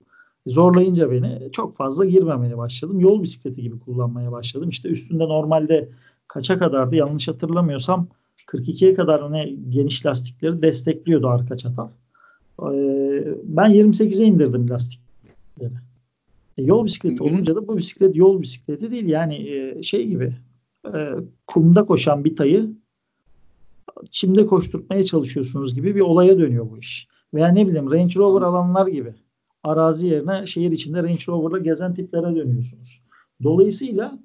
Zorlayınca 0.47 1.11
beni 1.11 1.49
çok 1.53 1.77
fazla 1.77 2.05
girmemeye 2.05 2.59
başladım. 2.59 3.01
Yol 3.01 3.23
bisikleti 3.23 3.63
gibi 3.63 3.79
kullanmaya 3.79 4.33
başladım. 4.33 4.69
İşte 4.69 4.89
üstünde 4.89 5.25
normalde 5.25 5.89
kaça 6.29 6.59
kadardı 6.59 6.97
yanlış 6.97 7.29
hatırlamıyorsam 7.29 8.07
42'ye 8.47 8.95
kadar 8.95 9.33
ne 9.33 9.55
geniş 9.69 10.07
lastikleri 10.07 10.63
destekliyordu 10.63 11.29
arka 11.29 11.57
çatal. 11.57 11.89
Ee, 12.63 13.25
ben 13.45 13.71
28'e 13.71 14.27
indirdim 14.27 14.71
lastikleri. 14.71 15.73
E, 16.59 16.63
yol 16.63 16.85
bisikleti 16.85 17.23
olunca 17.23 17.57
da 17.57 17.69
bu 17.69 17.77
bisiklet 17.77 18.17
yol 18.17 18.43
bisikleti 18.43 18.91
değil. 18.91 19.07
Yani 19.07 19.49
e, 19.49 19.83
şey 19.83 20.07
gibi 20.09 20.35
e, 20.95 21.11
kumda 21.47 21.87
koşan 21.87 22.25
bir 22.25 22.37
tayı 22.37 22.71
çimde 24.11 24.47
koşturmaya 24.47 25.05
çalışıyorsunuz 25.05 25.75
gibi 25.75 25.95
bir 25.95 26.01
olaya 26.01 26.39
dönüyor 26.39 26.71
bu 26.71 26.79
iş. 26.79 27.09
Veya 27.35 27.49
ne 27.49 27.67
bileyim 27.69 27.91
Range 27.91 28.15
Rover 28.17 28.43
alanlar 28.43 28.87
gibi. 28.87 29.15
Arazi 29.63 30.09
yerine 30.09 30.47
şehir 30.47 30.73
içinde 30.73 31.03
Range 31.03 31.25
Rover'la 31.29 31.59
gezen 31.59 31.95
tiplere 31.95 32.37
dönüyorsunuz. 32.37 33.01
Dolayısıyla 33.43 34.19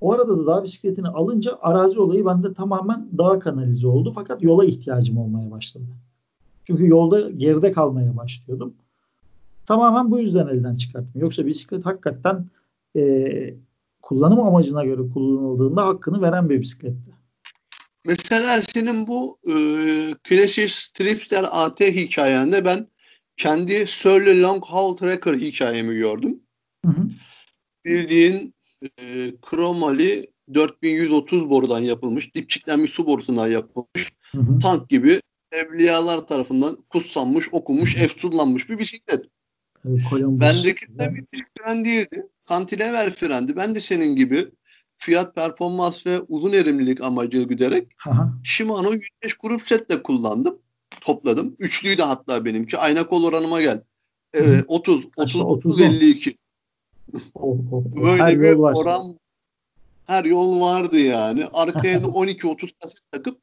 o 0.00 0.12
arada 0.12 0.38
da 0.38 0.46
dağ 0.46 0.62
bisikletini 0.62 1.08
alınca 1.08 1.58
arazi 1.60 2.00
olayı 2.00 2.26
bende 2.26 2.54
tamamen 2.54 3.08
dağ 3.18 3.38
kanalize 3.38 3.88
oldu. 3.88 4.12
Fakat 4.14 4.42
yola 4.42 4.64
ihtiyacım 4.64 5.18
olmaya 5.18 5.50
başladı. 5.50 5.84
Çünkü 6.64 6.86
yolda 6.86 7.30
geride 7.30 7.72
kalmaya 7.72 8.16
başlıyordum. 8.16 8.74
Tamamen 9.70 10.10
bu 10.10 10.20
yüzden 10.20 10.46
elden 10.46 10.76
çıkarttım. 10.76 11.20
Yoksa 11.20 11.46
bisiklet 11.46 11.86
hakikaten 11.86 12.46
e, 12.96 13.02
kullanım 14.02 14.40
amacına 14.40 14.84
göre 14.84 15.00
kullanıldığında 15.14 15.86
hakkını 15.86 16.22
veren 16.22 16.50
bir 16.50 16.60
bisikletti. 16.60 17.10
Mesela 18.04 18.62
senin 18.62 19.06
bu 19.06 19.38
e, 19.46 19.54
klasik 20.24 20.94
Tripster 20.94 21.44
AT 21.50 21.80
hikayende 21.80 22.64
ben 22.64 22.86
kendi 23.36 23.86
Surly 23.86 24.42
Long 24.42 24.64
Haul 24.64 24.96
Tracker 24.96 25.34
hikayemi 25.34 25.94
gördüm. 25.94 26.40
Hı 26.86 26.90
hı. 26.92 27.02
Bildiğin 27.84 28.54
e, 28.82 29.36
kromali 29.42 30.26
4130 30.54 31.50
borudan 31.50 31.80
yapılmış, 31.80 32.34
dipçiklenmiş 32.34 32.90
su 32.90 33.06
borusundan 33.06 33.48
yapılmış 33.48 34.12
hı 34.32 34.38
hı. 34.38 34.58
tank 34.58 34.88
gibi 34.88 35.20
evliyalar 35.52 36.26
tarafından 36.26 36.76
kutsanmış, 36.88 37.48
okunmuş, 37.52 38.02
efsunlanmış 38.02 38.68
bir 38.68 38.78
bisiklet. 38.78 39.26
Bendeki 39.84 40.98
de 40.98 41.14
bir 41.14 41.44
fren 41.58 41.84
değildi. 41.84 42.26
Kantilever 42.46 43.10
frendi. 43.10 43.56
Ben 43.56 43.74
de 43.74 43.80
senin 43.80 44.16
gibi 44.16 44.48
fiyat 44.96 45.34
performans 45.34 46.06
ve 46.06 46.20
uzun 46.20 46.52
erimlilik 46.52 47.00
amacı 47.00 47.42
güderek 47.42 47.88
Aha. 48.06 48.32
Shimano 48.44 48.92
105 48.92 49.34
grup 49.34 49.62
setle 49.62 50.02
kullandım. 50.02 50.58
Topladım. 51.00 51.56
Üçlüyü 51.58 51.98
de 51.98 52.02
hatta 52.02 52.44
benimki. 52.44 52.78
Ayna 52.78 53.06
kol 53.06 53.24
oranıma 53.24 53.60
gel. 53.60 53.82
Ee, 54.34 54.62
30, 54.68 55.04
30, 55.16 55.40
30, 55.40 55.80
52. 55.80 56.36
Oh, 57.34 57.42
oh, 57.42 57.72
oh. 57.72 57.84
Böyle 58.02 58.22
her 58.22 58.40
bir 58.40 58.52
oran 58.52 59.18
her 60.06 60.24
yol 60.24 60.60
vardı 60.60 60.98
yani. 60.98 61.46
Arkaya 61.52 62.02
da 62.04 62.06
12-30 62.06 62.70
kaset 62.80 63.12
takıp 63.12 63.40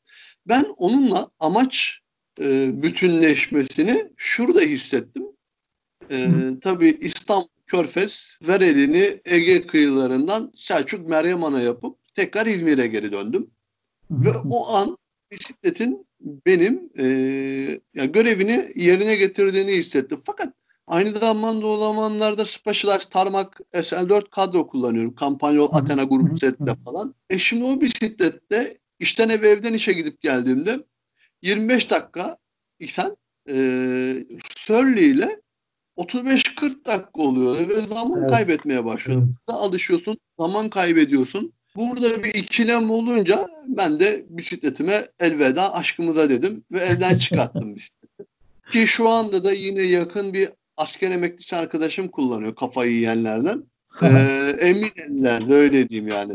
ben 0.48 0.66
onunla 0.78 1.28
amaç 1.40 2.00
e, 2.42 2.70
bütünleşmesini 2.84 4.10
şurada 4.18 4.62
hissettim. 4.62 5.24
E, 6.12 6.30
tabii 6.62 6.98
İstanbul 7.02 7.48
Körfez 7.68 8.40
ver 8.48 8.62
elini 8.62 9.20
Ege 9.26 9.68
kıyılarından 9.68 10.52
Selçuk 10.56 11.10
Meryem 11.10 11.44
Ana 11.44 11.62
yapıp 11.62 11.98
tekrar 12.14 12.46
İzmir'e 12.46 12.88
geri 12.88 13.12
döndüm. 13.12 13.48
Ve 14.12 14.30
o 14.50 14.68
an 14.76 14.98
bisikletin 15.32 16.08
benim 16.20 16.90
e, 16.98 17.06
ya 17.96 18.06
görevini 18.06 18.72
yerine 18.76 19.16
getirdiğini 19.16 19.72
hissettim. 19.72 20.22
Fakat 20.26 20.54
aynı 20.88 21.10
zamanda 21.10 21.68
o 21.68 21.80
zamanlarda 21.80 22.46
Specialized 22.46 23.10
Tarmac 23.10 23.48
SL4 23.74 24.30
kadro 24.30 24.68
kullanıyorum. 24.68 25.16
Kampanyol 25.16 25.70
Athena 25.74 26.04
grup 26.04 26.40
setle 26.40 26.76
falan. 26.86 27.16
E 27.30 27.40
şimdi 27.40 27.64
o 27.64 27.82
bisiklette 27.82 28.78
işten 29.00 29.30
eve 29.30 29.50
evden 29.50 29.74
işe 29.74 29.94
gidip 29.94 30.22
geldiğimde 30.22 30.80
25 31.42 31.90
dakika 31.90 32.38
sen 32.88 33.18
e, 33.50 33.56
Surly 34.58 35.12
ile 35.12 35.42
35-40 35.98 36.86
dakika 36.86 37.22
oluyor 37.22 37.70
ve 37.70 37.82
zaman 37.82 38.20
evet. 38.20 38.30
kaybetmeye 38.32 38.86
başlıyorsun. 38.86 39.28
Evet. 39.28 39.60
Alışıyorsun, 39.60 40.18
zaman 40.40 40.70
kaybediyorsun. 40.70 41.54
Burada 41.76 42.24
bir 42.24 42.34
ikilem 42.34 42.92
olunca 42.92 43.48
ben 43.68 44.00
de 44.00 44.26
bisikletime 44.30 45.06
elveda 45.20 45.74
aşkımıza 45.74 46.30
dedim 46.30 46.64
ve 46.72 46.80
elden 46.80 47.18
çıkarttım 47.18 47.76
bisikleti. 47.76 48.26
Ki 48.72 48.88
şu 48.88 49.10
anda 49.10 49.44
da 49.44 49.54
yine 49.54 49.82
yakın 49.82 50.34
bir 50.34 50.50
asker 50.78 51.12
emeklisi 51.12 51.56
arkadaşım 51.56 52.08
kullanıyor 52.08 52.56
kafayı 52.56 52.92
yiyenlerden. 52.92 53.64
ee, 54.02 54.56
emin 54.60 54.92
ellerde 54.96 55.54
öyle 55.54 55.90
diyeyim 55.90 56.08
yani. 56.08 56.34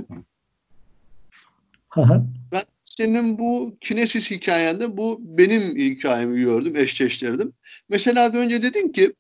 ben 2.53 2.63
senin 2.85 3.39
bu 3.39 3.77
kinesis 3.81 4.31
hikayende 4.31 4.97
bu 4.97 5.21
benim 5.23 5.77
hikayemi 5.77 6.41
gördüm, 6.41 6.77
eşleştirdim. 6.77 7.53
Mesela 7.89 8.33
önce 8.33 8.63
dedin 8.63 8.89
ki 8.89 9.13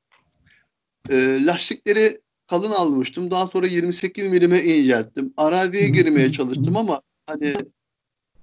e, 1.10 1.46
lastikleri 1.46 2.20
kalın 2.46 2.70
almıştım. 2.70 3.30
Daha 3.30 3.46
sonra 3.46 3.66
28 3.66 4.30
milime 4.30 4.62
incelttim. 4.62 5.32
Araziye 5.36 5.88
girmeye 5.88 6.32
çalıştım 6.32 6.76
ama 6.76 7.02
hani 7.26 7.54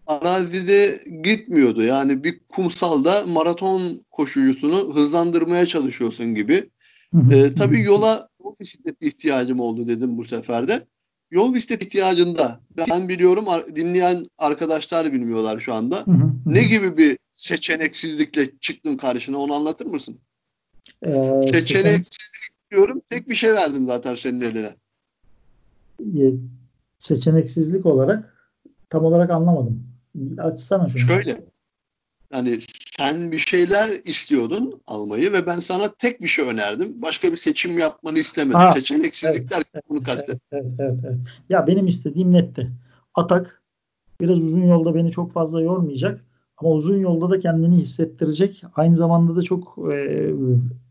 arazide 0.08 1.04
gitmiyordu. 1.24 1.84
Yani 1.84 2.24
bir 2.24 2.39
kumsalda 2.50 3.26
maraton 3.28 4.02
koşucusunu 4.12 4.95
hızlandırmaya 4.95 5.65
çalışıyorsun 5.65 6.36
gibi. 6.36 6.69
ee, 7.32 7.54
tabii 7.54 7.82
yola 7.82 8.30
yol 8.43 8.56
bisikleti 8.60 9.08
ihtiyacım 9.08 9.60
oldu 9.60 9.88
dedim 9.88 10.17
bu 10.17 10.24
sefer 10.24 10.67
de. 10.67 10.86
Yol 11.32 11.54
bisikleti 11.54 11.86
ihtiyacında 11.86 12.62
ben 12.89 13.10
biliyorum 13.10 13.45
dinleyen 13.76 14.26
arkadaşlar 14.38 15.13
bilmiyorlar 15.13 15.60
şu 15.60 15.74
anda. 15.74 16.04
ne 16.45 16.63
gibi 16.63 16.98
bir 16.98 17.17
seçeneksizlikle 17.36 18.58
çıktın 18.60 18.98
karşına 18.98 19.38
onu 19.38 19.54
anlatır 19.54 19.86
mısın? 19.86 20.19
Ee, 21.06 21.41
Seçeneksizlik 21.52 22.49
diyorum 22.72 23.02
tek 23.10 23.30
bir 23.30 23.36
şey 23.36 23.54
verdim 23.54 23.86
zaten 23.86 24.16
senin 24.16 24.42
eline. 24.42 24.76
Seçeneksizlik 27.00 27.86
olarak 27.86 28.34
tam 28.90 29.06
olarak 29.06 29.30
anlamadım. 29.30 29.84
Açsana 30.38 30.90
şunu. 30.90 31.02
Şöyle. 31.02 31.42
Yani 32.34 32.58
sen 32.98 33.32
bir 33.32 33.38
şeyler 33.38 33.90
istiyordun 34.06 34.82
almayı 34.88 35.34
ve 35.34 35.46
ben 35.46 35.60
sana 35.60 35.84
tek 35.98 36.22
bir 36.22 36.28
şey 36.28 36.50
önerdim. 36.50 37.02
Başka 37.02 37.32
bir 37.32 37.38
seçim 37.38 37.80
yapmanı 37.80 38.20
istemedim. 38.20 38.60
Ha, 38.60 38.72
Seçeneksizlikler 38.72 39.64
evet, 39.74 39.84
bunu 39.90 40.04
kastet. 40.04 40.42
Evet, 40.52 40.66
evet, 40.80 41.00
evet. 41.06 41.18
Ya 41.50 41.68
benim 41.68 41.88
istediğim 41.88 42.34
netti. 42.34 42.72
Atak 43.16 43.62
biraz 44.22 44.38
uzun 44.38 44.64
yolda 44.64 44.96
beni 44.96 45.12
çok 45.12 45.32
fazla 45.32 45.62
yormayacak 45.62 46.22
ama 46.58 46.72
uzun 46.72 46.98
yolda 46.98 47.30
da 47.30 47.40
kendini 47.40 47.78
hissettirecek. 47.78 48.64
Aynı 48.76 48.96
zamanda 48.96 49.36
da 49.36 49.42
çok 49.42 49.78
e, 49.92 50.30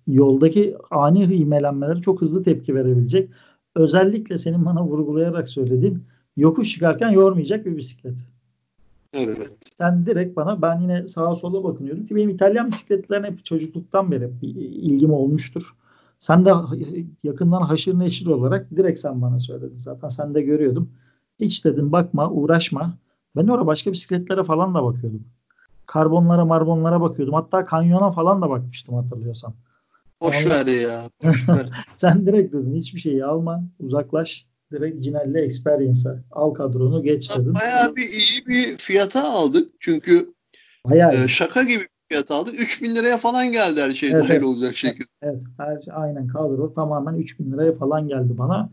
yoldaki 0.09 0.77
ani 0.91 1.25
ivmelenmelere 1.25 2.01
çok 2.01 2.21
hızlı 2.21 2.43
tepki 2.43 2.75
verebilecek. 2.75 3.31
Özellikle 3.75 4.39
senin 4.39 4.65
bana 4.65 4.85
vurgulayarak 4.85 5.49
söylediğin 5.49 6.03
yokuş 6.37 6.73
çıkarken 6.73 7.11
yormayacak 7.11 7.67
bir 7.67 7.77
bisiklet. 7.77 8.15
Evet. 9.13 9.57
Sen 9.79 10.07
direkt 10.07 10.37
bana 10.37 10.63
ben 10.63 10.81
yine 10.81 11.07
sağa 11.07 11.37
sola 11.37 11.65
bakınıyordum 11.65 12.07
ki 12.07 12.17
benim 12.17 12.31
İtalyan 12.31 12.69
bisikletlerine 12.69 13.27
hep 13.27 13.45
çocukluktan 13.45 14.11
beri 14.11 14.31
bir 14.43 14.49
ilgim 14.55 15.13
olmuştur. 15.13 15.75
Sen 16.19 16.45
de 16.45 16.53
yakından 17.25 17.61
haşır 17.61 17.99
neşir 17.99 18.27
olarak 18.27 18.71
direkt 18.71 19.01
sen 19.01 19.23
bana 19.23 19.41
söyledin 19.41 19.77
zaten. 19.77 20.09
Sen 20.09 20.35
de 20.35 20.43
görüyordum. 20.43 20.91
Hiç 21.41 21.65
dedim 21.65 21.93
bakma 21.93 22.31
uğraşma. 22.31 22.95
Ben 23.37 23.47
orada 23.47 23.67
başka 23.67 23.93
bisikletlere 23.93 24.45
falan 24.45 24.75
da 24.75 24.85
bakıyordum. 24.85 25.25
Karbonlara 25.87 26.45
marbonlara 26.45 27.01
bakıyordum. 27.01 27.35
Hatta 27.35 27.65
kanyona 27.65 28.11
falan 28.11 28.43
da 28.43 28.51
bakmıştım 28.51 28.95
hatırlıyorsan. 28.95 29.55
Boş 30.23 30.47
ver 30.47 30.67
ya. 30.67 31.11
Boş 31.25 31.49
ver. 31.49 31.71
sen 31.97 32.27
direkt 32.27 32.53
dedin 32.53 32.75
hiçbir 32.75 33.01
şeyi 33.01 33.25
alma 33.25 33.65
uzaklaş 33.81 34.47
direkt 34.73 35.05
Cinelli 35.05 35.39
Experience'a 35.39 36.25
al 36.31 36.51
kadronu 36.51 37.03
geç 37.03 37.39
dedim. 37.39 37.55
Bayağı 37.55 37.97
bir 37.97 38.09
iyi 38.09 38.47
bir 38.47 38.77
fiyata 38.77 39.23
aldık. 39.23 39.73
Çünkü 39.81 40.35
Bayağı 40.85 41.25
e, 41.25 41.29
şaka 41.29 41.63
gibi 41.63 41.81
bir 41.81 41.89
fiyat 42.09 42.31
aldık. 42.31 42.61
3000 42.61 42.95
liraya 42.95 43.19
falan 43.19 43.53
geldi 43.53 43.81
her 43.81 43.91
şey 43.91 44.11
evet, 44.11 44.21
dahil 44.21 44.31
evet. 44.31 44.45
olacak 44.45 44.77
şekilde. 44.77 45.09
Evet, 45.23 45.43
her 45.59 45.83
şey, 45.83 45.95
aynen 45.97 46.29
kadro 46.29 46.75
tamamen 46.75 47.15
3000 47.15 47.53
liraya 47.53 47.73
falan 47.73 48.09
geldi 48.09 48.39
bana. 48.39 48.71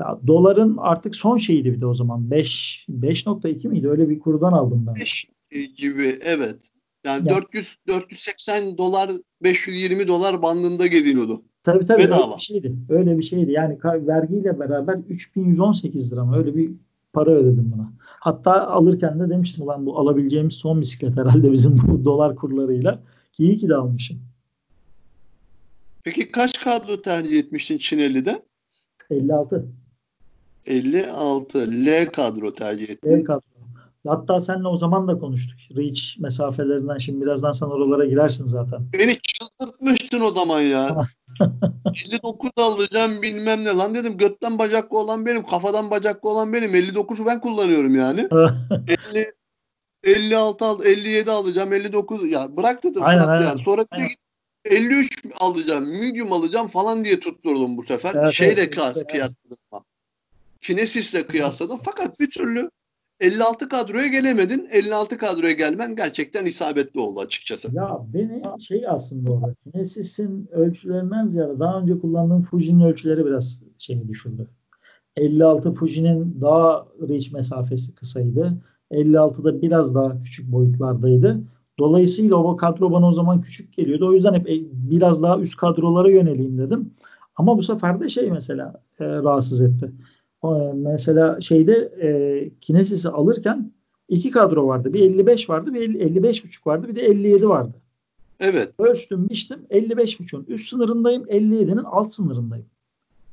Ya, 0.00 0.18
doların 0.26 0.76
artık 0.78 1.16
son 1.16 1.36
şeyiydi 1.36 1.72
bir 1.72 1.80
de 1.80 1.86
o 1.86 1.94
zaman. 1.94 2.30
5 2.30 2.86
5.2 2.90 3.68
miydi? 3.68 3.88
Öyle 3.88 4.08
bir 4.08 4.18
kurdan 4.18 4.52
aldım 4.52 4.86
ben. 4.86 4.94
5 4.94 5.26
gibi 5.76 6.18
evet. 6.22 6.70
Yani 7.08 7.28
ya. 7.28 7.36
400 7.36 7.76
480 7.88 8.78
dolar 8.78 9.10
520 9.42 10.08
dolar 10.08 10.42
bandında 10.42 10.86
geliyordu. 10.86 11.42
Tabii 11.64 11.86
tabii 11.86 12.02
Bedava. 12.02 12.24
öyle 12.24 12.36
bir 12.36 12.42
şeydi. 12.42 12.74
Öyle 12.88 13.18
bir 13.18 13.22
şeydi. 13.22 13.52
Yani 13.52 13.78
vergiyle 13.84 14.60
beraber 14.60 14.98
3118 15.08 16.12
lira 16.12 16.24
mı 16.24 16.36
öyle 16.36 16.56
bir 16.56 16.70
para 17.12 17.30
ödedim 17.30 17.72
buna. 17.76 17.92
Hatta 17.98 18.66
alırken 18.66 19.20
de 19.20 19.30
demiştim 19.30 19.66
lan 19.66 19.86
bu 19.86 19.98
alabileceğimiz 19.98 20.54
son 20.54 20.80
bisiklet 20.80 21.16
herhalde 21.16 21.52
bizim 21.52 21.78
bu 21.78 22.04
dolar 22.04 22.36
kurlarıyla. 22.36 23.02
Ki 23.32 23.42
iyi 23.42 23.58
ki 23.58 23.68
de 23.68 23.74
almışım. 23.74 24.20
Peki 26.04 26.32
kaç 26.32 26.64
kadro 26.64 27.02
tercih 27.02 27.38
etmiştin 27.38 27.78
Çineli'de? 27.78 28.42
56. 29.10 29.68
56. 30.66 31.58
L 31.86 32.06
kadro 32.06 32.52
tercih 32.52 32.90
ettin. 32.90 33.20
L 33.20 33.24
kadro. 33.24 33.47
Hatta 34.08 34.40
seninle 34.40 34.68
o 34.68 34.76
zaman 34.76 35.08
da 35.08 35.18
konuştuk. 35.18 35.58
Reach 35.76 36.18
mesafelerinden. 36.18 36.98
Şimdi 36.98 37.24
birazdan 37.24 37.52
sen 37.52 37.66
oralara 37.66 38.04
girersin 38.04 38.46
zaten. 38.46 38.92
Beni 38.92 39.18
çıldırtmıştın 39.20 40.20
o 40.20 40.30
zaman 40.30 40.60
ya. 40.60 41.08
59 42.12 42.50
alacağım 42.56 43.22
bilmem 43.22 43.64
ne 43.64 43.68
lan 43.68 43.94
dedim. 43.94 44.16
Götten 44.16 44.58
bacaklı 44.58 44.98
olan 44.98 45.26
benim. 45.26 45.42
Kafadan 45.42 45.90
bacaklı 45.90 46.30
olan 46.30 46.52
benim. 46.52 46.74
59'u 46.74 47.26
ben 47.26 47.40
kullanıyorum 47.40 47.96
yani. 47.96 48.20
50, 49.12 49.32
56 50.04 50.64
al, 50.64 50.84
57 50.84 51.30
alacağım. 51.30 51.72
59 51.72 52.30
ya 52.30 52.56
bırak 52.56 52.84
dedim. 52.84 53.02
Aynen, 53.04 53.26
aynen. 53.26 53.46
Yani. 53.46 53.62
Sonra 53.64 53.84
aynen. 53.90 54.08
53 54.64 55.24
alacağım. 55.40 55.90
Medium 55.90 56.32
alacağım 56.32 56.68
falan 56.68 57.04
diye 57.04 57.20
tutturdum 57.20 57.76
bu 57.76 57.82
sefer. 57.82 58.14
Evet, 58.14 58.32
Şeyle 58.32 58.60
evet, 58.60 58.74
kıyas, 58.74 58.96
evet. 58.96 59.06
kıyasladım. 59.12 59.84
Kinesis'le 60.60 61.26
kıyasladım. 61.28 61.80
Fakat 61.84 62.20
bir 62.20 62.30
türlü 62.30 62.70
56 63.20 63.68
kadroya 63.68 64.06
gelemedin. 64.06 64.68
56 64.72 65.18
kadroya 65.18 65.52
gelmen 65.52 65.96
gerçekten 65.96 66.44
isabetli 66.44 67.00
oldu 67.00 67.20
açıkçası. 67.20 67.76
Ya 67.76 67.98
beni 68.14 68.42
şey 68.60 68.84
aslında 68.88 69.32
orada 69.32 69.54
Kinesis'in 69.54 70.48
ölçülerinden 70.52 71.26
ziyade 71.26 71.58
daha 71.58 71.80
önce 71.80 71.98
kullandığım 71.98 72.42
Fuji'nin 72.42 72.84
ölçüleri 72.84 73.26
biraz 73.26 73.62
şeyi 73.78 74.08
düşürdü. 74.08 74.46
56 75.16 75.74
Fuji'nin 75.74 76.40
daha 76.40 76.86
reach 77.08 77.32
mesafesi 77.32 77.94
kısaydı. 77.94 78.54
56'da 78.90 79.62
biraz 79.62 79.94
daha 79.94 80.22
küçük 80.22 80.52
boyutlardaydı. 80.52 81.40
Dolayısıyla 81.78 82.36
o 82.36 82.56
kadro 82.56 82.92
bana 82.92 83.08
o 83.08 83.12
zaman 83.12 83.42
küçük 83.42 83.76
geliyordu. 83.76 84.08
O 84.08 84.12
yüzden 84.12 84.34
hep 84.34 84.46
biraz 84.72 85.22
daha 85.22 85.38
üst 85.38 85.56
kadrolara 85.56 86.10
yöneleyim 86.10 86.58
dedim. 86.58 86.94
Ama 87.36 87.58
bu 87.58 87.62
sefer 87.62 88.00
de 88.00 88.08
şey 88.08 88.30
mesela 88.30 88.82
e, 89.00 89.04
rahatsız 89.04 89.62
etti. 89.62 89.92
E, 90.44 90.48
mesela 90.74 91.40
şeyde 91.40 91.74
e, 92.02 92.50
Kinesis'i 92.60 93.08
alırken 93.08 93.72
iki 94.08 94.30
kadro 94.30 94.66
vardı. 94.66 94.92
Bir 94.92 95.00
55 95.00 95.50
vardı, 95.50 95.74
bir 95.74 96.00
55 96.00 96.44
buçuk 96.44 96.66
vardı, 96.66 96.88
bir 96.88 96.96
de 96.96 97.02
57 97.02 97.48
vardı. 97.48 97.74
Evet. 98.40 98.72
Ölçtüm, 98.78 99.28
biçtim. 99.28 99.58
55 99.70 100.20
buçuğun 100.20 100.44
üst 100.48 100.68
sınırındayım, 100.68 101.22
57'nin 101.22 101.84
alt 101.84 102.12
sınırındayım. 102.14 102.66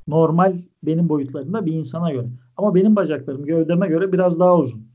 Normal 0.08 0.56
benim 0.82 1.08
boyutlarında 1.08 1.66
bir 1.66 1.72
insana 1.72 2.12
göre. 2.12 2.26
Ama 2.56 2.74
benim 2.74 2.96
bacaklarım 2.96 3.44
gövdeme 3.44 3.88
göre 3.88 4.12
biraz 4.12 4.40
daha 4.40 4.58
uzun. 4.58 4.86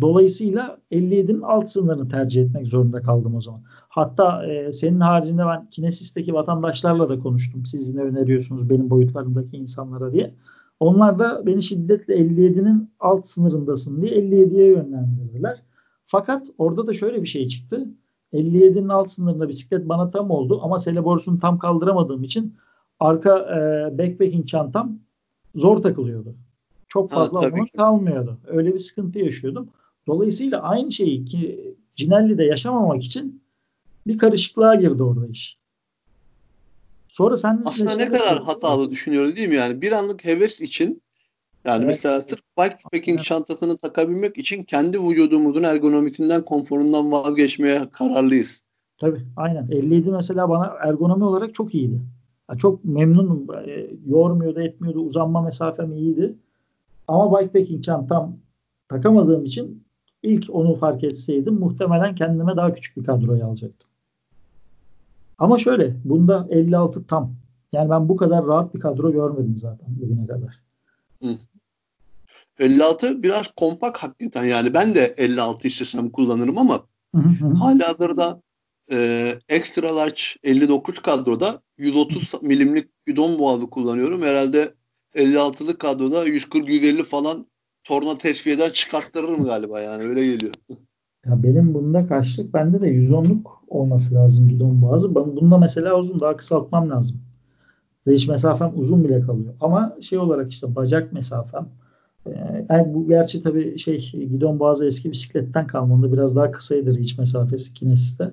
Dolayısıyla 0.00 0.78
57'nin 0.92 1.40
alt 1.40 1.68
sınırını 1.68 2.08
tercih 2.08 2.42
etmek 2.42 2.68
zorunda 2.68 3.02
kaldım 3.02 3.34
o 3.34 3.40
zaman. 3.40 3.60
Hatta 3.88 4.46
e, 4.46 4.72
senin 4.72 5.00
haricinde 5.00 5.42
ben 5.46 5.70
Kinesis'teki 5.70 6.34
vatandaşlarla 6.34 7.08
da 7.08 7.18
konuştum. 7.18 7.66
Siz 7.66 7.94
ne 7.94 8.02
öneriyorsunuz 8.02 8.70
benim 8.70 8.90
boyutlarımdaki 8.90 9.56
insanlara 9.56 10.12
diye. 10.12 10.34
Onlar 10.80 11.18
da 11.18 11.46
beni 11.46 11.62
şiddetle 11.62 12.14
57'nin 12.14 12.90
alt 13.00 13.26
sınırındasın 13.26 14.02
diye 14.02 14.12
57'ye 14.12 14.66
yönlendirdiler. 14.66 15.62
Fakat 16.06 16.46
orada 16.58 16.86
da 16.86 16.92
şöyle 16.92 17.22
bir 17.22 17.28
şey 17.28 17.48
çıktı. 17.48 17.88
57'nin 18.32 18.88
alt 18.88 19.10
sınırında 19.10 19.48
bisiklet 19.48 19.88
bana 19.88 20.10
tam 20.10 20.30
oldu 20.30 20.60
ama 20.62 20.78
seleborusunu 20.78 21.38
tam 21.38 21.58
kaldıramadığım 21.58 22.22
için 22.22 22.54
arka 23.00 23.38
e, 23.38 23.98
backpacking 23.98 24.46
çantam 24.46 24.98
zor 25.54 25.82
takılıyordu. 25.82 26.34
Çok 26.88 27.10
fazla 27.10 27.42
ha, 27.42 27.50
kalmıyordu. 27.76 28.38
Öyle 28.46 28.74
bir 28.74 28.78
sıkıntı 28.78 29.18
yaşıyordum. 29.18 29.68
Dolayısıyla 30.06 30.62
aynı 30.62 30.92
şeyi 30.92 31.24
ki 31.24 31.74
Cinelli'de 31.96 32.44
yaşamamak 32.44 33.04
için 33.04 33.42
bir 34.06 34.18
karışıklığa 34.18 34.74
girdi 34.74 35.02
orada 35.02 35.26
iş. 35.26 35.59
Sonra 37.20 37.36
sen 37.36 37.62
aslında 37.64 37.96
ne 37.96 38.08
kadar 38.08 38.42
hatalı 38.42 38.90
düşünüyoruz 38.90 39.36
değil 39.36 39.48
mi? 39.48 39.54
Yani 39.54 39.82
bir 39.82 39.92
anlık 39.92 40.24
heves 40.24 40.60
için 40.60 41.02
yani 41.64 41.78
evet. 41.78 41.86
mesela 41.86 42.20
sırf 42.20 42.40
bikepacking 42.58 43.16
evet. 43.18 43.24
çantasını 43.24 43.76
takabilmek 43.76 44.38
için 44.38 44.62
kendi 44.62 44.98
vücudumuzun 44.98 45.62
ergonomisinden, 45.62 46.44
konforundan 46.44 47.12
vazgeçmeye 47.12 47.80
kararlıyız. 47.92 48.62
Tabii 48.98 49.20
aynen. 49.36 49.68
57 49.70 50.10
mesela 50.10 50.48
bana 50.48 50.66
ergonomi 50.66 51.24
olarak 51.24 51.54
çok 51.54 51.74
iyiydi. 51.74 52.00
çok 52.58 52.84
memnunum. 52.84 53.46
E, 53.66 53.86
yormuyordu, 54.06 54.60
etmiyordu. 54.60 55.00
Uzanma 55.00 55.42
mesafem 55.42 55.92
iyiydi. 55.92 56.34
Ama 57.08 57.40
bikepacking 57.40 57.84
çantam 57.84 58.36
takamadığım 58.88 59.44
için 59.44 59.84
ilk 60.22 60.44
onu 60.52 60.74
fark 60.74 61.04
etseydim 61.04 61.54
muhtemelen 61.54 62.14
kendime 62.14 62.56
daha 62.56 62.74
küçük 62.74 62.96
bir 62.96 63.04
kadroyu 63.04 63.44
alacaktım. 63.44 63.89
Ama 65.40 65.58
şöyle 65.58 65.96
bunda 66.04 66.46
56 66.50 67.06
tam. 67.06 67.34
Yani 67.72 67.90
ben 67.90 68.08
bu 68.08 68.16
kadar 68.16 68.46
rahat 68.46 68.74
bir 68.74 68.80
kadro 68.80 69.12
görmedim 69.12 69.58
zaten 69.58 69.88
bugüne 69.88 70.26
kadar. 70.26 70.60
Hı. 71.22 71.28
56 72.58 73.22
biraz 73.22 73.48
kompak 73.56 73.96
hakikaten 73.96 74.44
yani 74.44 74.74
ben 74.74 74.94
de 74.94 75.14
56 75.16 75.68
istesem 75.68 76.10
kullanırım 76.10 76.58
ama 76.58 76.80
hala 77.58 77.88
hazırda 77.88 78.42
e, 78.92 79.28
extra 79.48 79.96
large 79.96 80.22
59 80.42 80.98
kadroda 80.98 81.62
130 81.78 82.42
milimlik 82.42 83.06
bidon 83.06 83.38
boğazı 83.38 83.70
kullanıyorum. 83.70 84.22
Herhalde 84.22 84.74
56'lık 85.14 85.78
kadroda 85.78 86.28
140-150 86.28 87.02
falan 87.02 87.46
torna 87.84 88.18
tesviyeden 88.18 88.70
çıkarttırırım 88.70 89.44
galiba 89.44 89.80
yani 89.80 90.02
öyle 90.02 90.26
geliyor. 90.26 90.54
Ya 91.26 91.42
benim 91.42 91.74
bunda 91.74 92.06
kaçlık 92.06 92.54
bende 92.54 92.80
de 92.80 92.86
110'luk 92.86 93.50
olması 93.68 94.14
lazım 94.14 94.48
bidon 94.48 94.82
boğazı. 94.82 95.14
Ben 95.14 95.36
bunda 95.36 95.58
mesela 95.58 95.98
uzun 95.98 96.20
daha 96.20 96.36
kısaltmam 96.36 96.90
lazım. 96.90 97.16
Reach 98.08 98.28
mesafem 98.28 98.72
uzun 98.76 99.04
bile 99.04 99.20
kalıyor. 99.20 99.54
Ama 99.60 99.96
şey 100.00 100.18
olarak 100.18 100.52
işte 100.52 100.76
bacak 100.76 101.12
mesafem 101.12 101.68
e, 102.26 102.30
yani 102.70 102.94
bu 102.94 103.08
gerçi 103.08 103.42
tabii 103.42 103.78
şey 103.78 103.98
gidon 104.12 104.58
boğazı 104.58 104.86
eski 104.86 105.12
bisikletten 105.12 105.66
kalma. 105.66 105.94
Onda 105.94 106.12
biraz 106.12 106.36
daha 106.36 106.50
kısaydı 106.50 106.96
reach 106.98 107.18
mesafesi 107.18 107.74
kinesiste. 107.74 108.30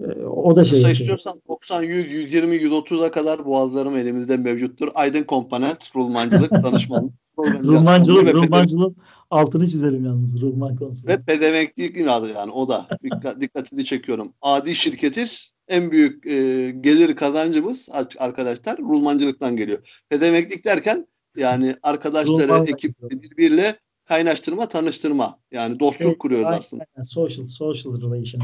E, 0.00 0.24
o 0.24 0.56
da 0.56 0.64
şey. 0.64 0.78
Kısa 0.78 0.90
istiyorsan 0.90 1.40
90, 1.48 1.82
100, 1.82 2.12
120, 2.12 2.56
130'a 2.56 3.10
kadar 3.10 3.44
boğazlarım 3.44 3.96
elimizde 3.96 4.36
mevcuttur. 4.36 4.88
Aydın 4.94 5.22
Komponent, 5.22 5.96
Rulmancılık, 5.96 6.50
danışmanlık. 6.62 7.14
Rulmancılık, 7.38 8.34
Rulmancılık 8.34 8.96
altını 9.36 9.68
çizelim 9.68 10.04
yalnız 10.04 10.40
Rulman 10.40 10.76
konusu. 10.76 11.06
Ve 11.06 11.22
pedemeklik 11.22 12.08
adı 12.08 12.32
yani 12.32 12.50
o 12.50 12.68
da. 12.68 12.88
Dikkat, 13.02 13.40
dikkatini 13.40 13.84
çekiyorum. 13.84 14.32
Adi 14.42 14.74
şirketiz. 14.74 15.50
En 15.68 15.90
büyük 15.90 16.26
e, 16.26 16.70
gelir 16.80 17.16
kazancımız 17.16 17.88
arkadaşlar 18.18 18.78
rulmancılıktan 18.78 19.56
geliyor. 19.56 20.02
Pedemeklik 20.08 20.64
derken 20.64 21.06
yani 21.36 21.74
arkadaşları, 21.82 22.70
ekip 22.70 23.10
birbiriyle 23.10 23.76
kaynaştırma, 24.04 24.68
tanıştırma. 24.68 25.38
Yani 25.52 25.80
dostluk 25.80 26.08
evet, 26.08 26.18
kuruyoruz 26.18 26.46
aynen, 26.46 26.58
aslında. 26.58 26.84
Aynen. 26.96 27.04
Social, 27.04 27.46
social 27.46 28.00
relation. 28.00 28.42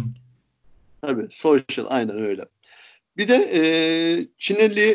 Tabii 1.00 1.26
social 1.30 1.86
aynen 1.88 2.16
öyle. 2.16 2.42
Bir 3.16 3.28
de 3.28 3.50
e, 3.54 3.62
Çineli'yi 4.38 4.92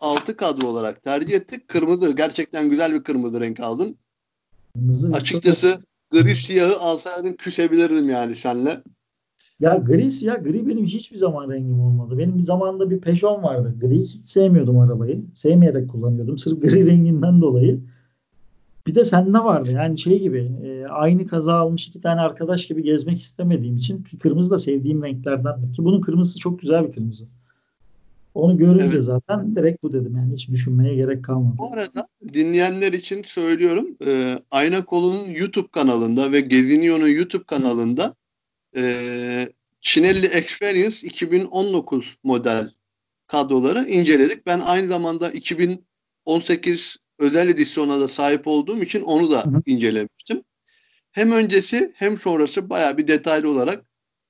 56 0.00 0.36
kadro 0.36 0.66
olarak 0.66 1.02
tercih 1.02 1.34
ettik. 1.34 1.68
Kırmızı 1.68 2.16
gerçekten 2.16 2.70
güzel 2.70 2.94
bir 2.94 3.04
kırmızı 3.04 3.40
renk 3.40 3.60
aldın. 3.60 3.98
Açıkçası 5.12 5.78
gri 6.10 6.36
siyahı 6.36 6.76
alsaydın 6.80 7.32
küsebilirdim 7.32 8.10
yani 8.10 8.34
senle. 8.34 8.82
Ya 9.60 9.76
gri 9.76 10.12
siyah 10.12 10.44
gri 10.44 10.68
benim 10.68 10.84
hiçbir 10.84 11.16
zaman 11.16 11.50
rengim 11.50 11.80
olmadı. 11.80 12.18
Benim 12.18 12.36
bir 12.38 12.42
zamanında 12.42 12.90
bir 12.90 13.00
Peugeot 13.00 13.42
vardı. 13.42 13.74
Gri 13.80 14.02
hiç 14.02 14.26
sevmiyordum 14.26 14.78
arabayı. 14.78 15.24
Sevmeyerek 15.34 15.90
kullanıyordum. 15.90 16.38
Sırf 16.38 16.62
gri 16.62 16.86
renginden 16.90 17.40
dolayı. 17.40 17.80
Bir 18.86 18.94
de 18.94 19.04
sende 19.04 19.38
vardı 19.38 19.70
yani 19.72 19.98
şey 19.98 20.20
gibi 20.20 20.52
e, 20.64 20.86
aynı 20.86 21.26
kaza 21.26 21.54
almış 21.54 21.88
iki 21.88 22.00
tane 22.00 22.20
arkadaş 22.20 22.66
gibi 22.66 22.82
gezmek 22.82 23.18
istemediğim 23.18 23.76
için 23.76 24.04
kırmızı 24.22 24.50
da 24.50 24.58
sevdiğim 24.58 25.02
renklerden 25.02 25.72
ki 25.72 25.84
bunun 25.84 26.00
kırmızısı 26.00 26.38
çok 26.38 26.60
güzel 26.60 26.88
bir 26.88 26.92
kırmızı. 26.92 27.24
Onu 28.34 28.58
görünce 28.58 28.84
evet. 28.84 29.02
zaten 29.02 29.56
direkt 29.56 29.82
bu 29.82 29.92
dedim 29.92 30.16
yani 30.16 30.32
hiç 30.32 30.50
düşünmeye 30.50 30.94
gerek 30.94 31.24
kalmadı. 31.24 31.58
Bu 31.58 31.72
arada 31.72 32.08
dinleyenler 32.32 32.92
için 32.92 33.22
söylüyorum 33.22 33.96
e, 34.06 34.38
Ayna 34.50 34.84
YouTube 35.36 35.68
kanalında 35.72 36.32
ve 36.32 36.40
Gezinio'nun 36.40 37.08
YouTube 37.08 37.44
kanalında 37.44 38.14
e, 38.76 38.82
Çinelli 39.80 40.26
Experience 40.26 41.06
2019 41.06 42.16
model 42.24 42.70
kadroları 43.26 43.84
inceledik. 43.84 44.46
Ben 44.46 44.60
aynı 44.60 44.86
zamanda 44.86 45.30
2018 45.30 46.96
özel 47.18 47.48
edisyona 47.48 48.00
da 48.00 48.08
sahip 48.08 48.46
olduğum 48.46 48.82
için 48.82 49.02
onu 49.02 49.30
da 49.30 49.44
hı 49.44 49.50
hı. 49.50 49.62
incelemiştim. 49.66 50.42
Hem 51.10 51.32
öncesi 51.32 51.92
hem 51.94 52.18
sonrası 52.18 52.70
baya 52.70 52.98
bir 52.98 53.08
detaylı 53.08 53.50
olarak 53.50 53.84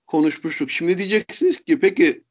konuşmuştuk. 0.07 0.71
Şimdi 0.71 0.99
diyeceksiniz 0.99 1.61
ki 1.61 1.81
peki 1.81 2.25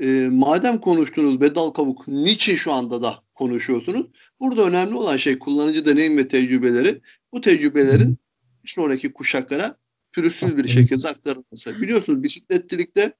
e, 0.00 0.28
madem 0.32 0.80
konuştunuz 0.80 1.40
bedal 1.40 1.70
kavuk 1.70 2.08
niçin 2.08 2.56
şu 2.56 2.72
anda 2.72 3.02
da 3.02 3.22
konuşuyorsunuz? 3.34 4.06
Burada 4.40 4.62
önemli 4.62 4.94
olan 4.94 5.16
şey 5.16 5.38
kullanıcı 5.38 5.86
deneyim 5.86 6.18
ve 6.18 6.28
tecrübeleri. 6.28 7.00
Bu 7.32 7.40
tecrübelerin 7.40 8.18
sonraki 8.66 9.12
kuşaklara 9.12 9.76
pürüzsüz 10.12 10.56
bir 10.56 10.68
şekilde 10.68 11.08
aktarılması. 11.08 11.82
Biliyorsunuz 11.82 12.22
bisikletçilikte 12.22 13.12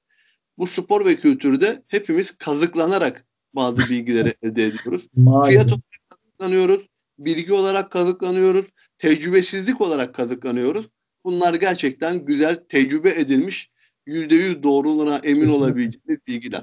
bu 0.59 0.67
spor 0.67 1.05
ve 1.05 1.17
kültürde 1.17 1.83
hepimiz 1.88 2.31
kazıklanarak 2.31 3.27
bazı 3.55 3.79
bilgileri 3.79 4.35
elde 4.43 4.64
ediyoruz. 4.64 5.09
Fiyat 5.47 5.67
olarak 5.67 5.83
kazıklanıyoruz, 6.09 6.88
bilgi 7.19 7.53
olarak 7.53 7.91
kazıklanıyoruz, 7.91 8.67
tecrübesizlik 8.99 9.81
olarak 9.81 10.14
kazıklanıyoruz. 10.14 10.87
Bunlar 11.25 11.55
gerçekten 11.55 12.25
güzel 12.25 12.57
tecrübe 12.69 13.11
edilmiş 13.11 13.71
%100 14.09 14.62
doğruluğuna 14.62 15.16
emin 15.16 15.40
Kesinlikle. 15.40 15.64
olabileceğiniz 15.64 16.27
bilgiler. 16.27 16.62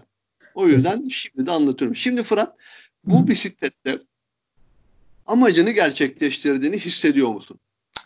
O 0.55 0.67
yüzden 0.67 0.89
Kesinlikle. 0.89 1.15
şimdi 1.15 1.47
de 1.47 1.51
anlatıyorum. 1.51 1.95
Şimdi 1.95 2.23
Fırat 2.23 2.55
bu 3.03 3.21
Hı. 3.23 3.27
bisiklette 3.27 3.99
amacını 5.25 5.71
gerçekleştirdiğini 5.71 6.77
hissediyor 6.77 7.29
musun? 7.29 7.57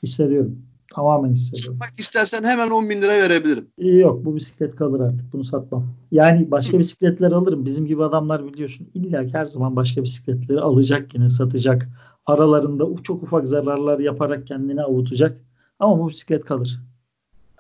Hissediyorum. 0.04 0.66
Tamamen 0.96 1.32
hissediyorum. 1.32 1.80
Bak 1.80 1.94
istersen 1.98 2.44
hemen 2.44 2.70
10 2.70 2.90
bin 2.90 3.02
lira 3.02 3.12
verebilirim. 3.12 3.68
Yok 3.78 4.26
bu 4.26 4.36
bisiklet 4.36 4.76
kalır 4.76 5.00
artık. 5.00 5.34
Bunu 5.34 5.44
satmam. 5.44 5.88
Yani 6.12 6.52
başka 6.52 6.74
Hı. 6.74 6.80
bisikletler 6.80 7.32
alırım. 7.32 7.66
Bizim 7.66 7.86
gibi 7.86 8.04
adamlar 8.04 8.54
biliyorsun 8.54 8.90
illa 8.94 9.24
her 9.34 9.46
zaman 9.46 9.76
başka 9.76 10.04
bisikletleri 10.04 10.60
alacak 10.60 11.14
yine 11.14 11.30
satacak. 11.30 11.90
Aralarında 12.26 13.04
çok 13.04 13.24
ufak 13.24 13.48
zararlar 13.48 14.00
yaparak 14.00 14.48
kendini 14.48 14.84
avutacak. 14.84 15.38
Ama 15.80 16.00
bu 16.00 16.10
bisiklet 16.10 16.46
kalır. 16.46 16.80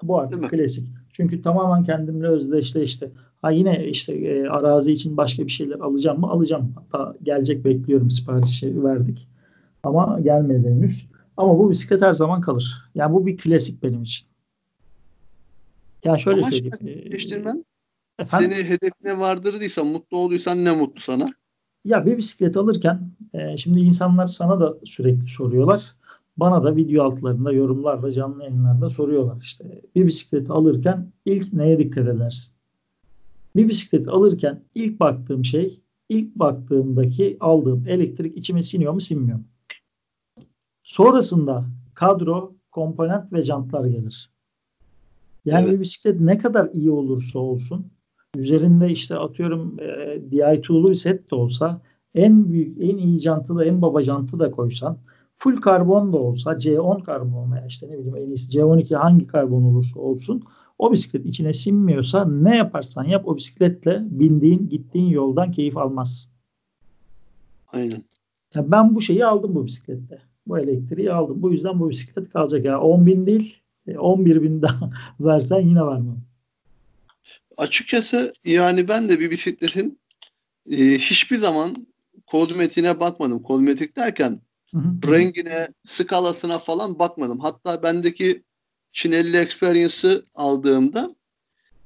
Bu 0.04 0.20
artık 0.20 0.50
klasik. 0.50 0.88
Çünkü 1.20 1.42
tamamen 1.42 1.84
kendimle 1.84 2.28
özdeşleşti. 2.28 3.12
Ha 3.42 3.52
yine 3.52 3.88
işte 3.88 4.14
e, 4.14 4.48
arazi 4.48 4.92
için 4.92 5.18
başka 5.18 5.46
bir 5.46 5.52
şeyler 5.52 5.80
alacağım 5.80 6.20
mı? 6.20 6.28
Alacağım. 6.30 6.74
Hatta 6.76 7.16
gelecek 7.24 7.66
bekliyorum 7.66 8.12
siparişi 8.12 8.84
verdik. 8.84 9.28
Ama 9.84 10.20
gelmedi 10.20 10.68
henüz. 10.68 11.08
Ama 11.38 11.60
bu 11.60 11.70
bisiklet 11.72 12.02
her 12.02 12.14
zaman 12.14 12.42
kalır. 12.42 12.92
Yani 12.96 13.14
bu 13.14 13.26
bir 13.26 13.38
klasik 13.38 13.84
benim 13.84 14.04
için. 14.04 14.28
Yani 16.04 16.20
şöyle 16.20 16.40
Ama 16.40 16.50
söyleyeyim. 16.50 17.12
Değiştirmem. 17.12 17.64
Efendim? 18.20 18.52
Seni 18.52 18.70
hedefine 18.70 19.20
vardırdıysa, 19.20 19.84
mutlu 19.84 20.18
olduysan 20.18 20.66
ne 20.66 20.72
mutlu 20.72 21.02
sana. 21.02 21.34
Ya 21.86 22.06
bir 22.06 22.18
bisiklet 22.18 22.58
alırken 22.58 23.12
e, 23.34 23.58
şimdi 23.58 23.80
insanlar 23.80 24.28
sana 24.28 24.60
da 24.60 24.78
sürekli 24.86 25.28
soruyorlar. 25.28 25.96
Bana 26.40 26.64
da 26.64 26.76
video 26.76 27.04
altlarında 27.04 27.52
yorumlarla 27.52 28.12
canlı 28.12 28.44
yayınlarda 28.44 28.90
soruyorlar 28.90 29.42
işte. 29.42 29.82
Bir 29.96 30.06
bisiklet 30.06 30.52
alırken 30.52 31.12
ilk 31.26 31.54
neye 31.54 31.80
dikkat 31.80 32.08
edersin? 32.08 32.56
Bir 33.56 33.68
bisiklet 33.68 34.08
alırken 34.08 34.64
ilk 34.76 35.00
baktığım 35.00 35.46
şey 35.46 35.80
ilk 36.10 36.36
baktığımdaki 36.36 37.38
aldığım 37.40 37.88
elektrik 37.88 38.38
içime 38.38 38.64
siniyor 38.64 38.94
mu 38.94 39.02
sinmiyor 39.02 39.38
mu? 39.38 39.44
Sonrasında 40.84 41.66
kadro, 41.94 42.56
komponent 42.72 43.34
ve 43.34 43.42
jantlar 43.42 43.86
gelir. 43.86 44.30
Yani 45.46 45.64
evet. 45.64 45.76
bir 45.76 45.80
bisiklet 45.80 46.20
ne 46.20 46.38
kadar 46.38 46.70
iyi 46.74 46.92
olursa 46.92 47.40
olsun 47.40 47.88
üzerinde 48.36 48.90
işte 48.90 49.16
atıyorum 49.16 49.80
e, 49.80 49.86
DI2'lu 50.32 50.90
bir 50.90 50.96
set 50.96 51.32
de 51.32 51.36
olsa 51.36 51.82
en 52.16 52.52
büyük, 52.52 52.82
en 52.82 52.98
iyi 52.98 53.20
jantı 53.20 53.56
da 53.56 53.66
en 53.66 53.82
baba 53.82 54.02
jantı 54.02 54.40
da 54.40 54.52
koysan 54.52 54.98
full 55.40 55.62
karbon 55.62 56.14
da 56.14 56.18
olsa 56.18 56.52
C10 56.52 57.04
karbon 57.04 57.52
veya 57.52 57.66
işte 57.66 57.88
ne 57.88 57.98
bileyim 57.98 58.16
en 58.16 58.28
iyisi 58.28 58.52
C12 58.52 58.96
hangi 58.96 59.28
karbon 59.28 59.64
olursa 59.64 60.00
olsun 60.00 60.44
o 60.78 60.92
bisiklet 60.92 61.26
içine 61.26 61.54
sinmiyorsa 61.54 62.26
ne 62.26 62.58
yaparsan 62.58 63.04
yap 63.04 63.28
o 63.28 63.38
bisikletle 63.38 64.02
bindiğin 64.10 64.70
gittiğin 64.70 65.10
yoldan 65.10 65.52
keyif 65.52 65.78
almazsın. 65.78 66.34
Aynen. 67.68 68.04
Ya 68.56 68.72
ben 68.72 68.96
bu 68.96 69.02
şeyi 69.02 69.26
aldım 69.26 69.56
bu 69.56 69.66
bisiklette. 69.66 70.22
Bu 70.48 70.60
elektriği 70.60 71.12
aldım. 71.12 71.42
Bu 71.42 71.52
yüzden 71.52 71.80
bu 71.80 71.90
bisiklet 71.90 72.30
kalacak. 72.30 72.66
Ya 72.66 72.82
10 72.82 73.06
bin 73.06 73.26
değil 73.26 73.58
11 73.98 74.36
e, 74.36 74.42
bin 74.42 74.62
daha 74.62 74.90
versen 75.20 75.62
yine 75.62 75.82
var 75.82 75.98
mı? 75.98 76.18
Açıkçası 77.58 78.34
yani 78.46 78.88
ben 78.88 79.10
de 79.10 79.20
bir 79.20 79.32
bisikletin 79.32 80.00
e, 80.72 80.78
hiçbir 80.78 81.38
zaman 81.38 81.76
kozmetiğine 82.26 83.00
bakmadım. 83.00 83.44
Kozmetik 83.44 83.98
derken 83.98 84.42
Hı 84.74 84.80
hı. 84.80 85.12
Rengine, 85.12 85.68
skalasına 85.86 86.60
falan 86.60 87.00
bakmadım. 87.00 87.40
Hatta 87.40 87.84
bendeki 87.84 88.44
Çinelli 88.92 89.38
Experience'ı 89.38 90.24
aldığımda 90.36 91.10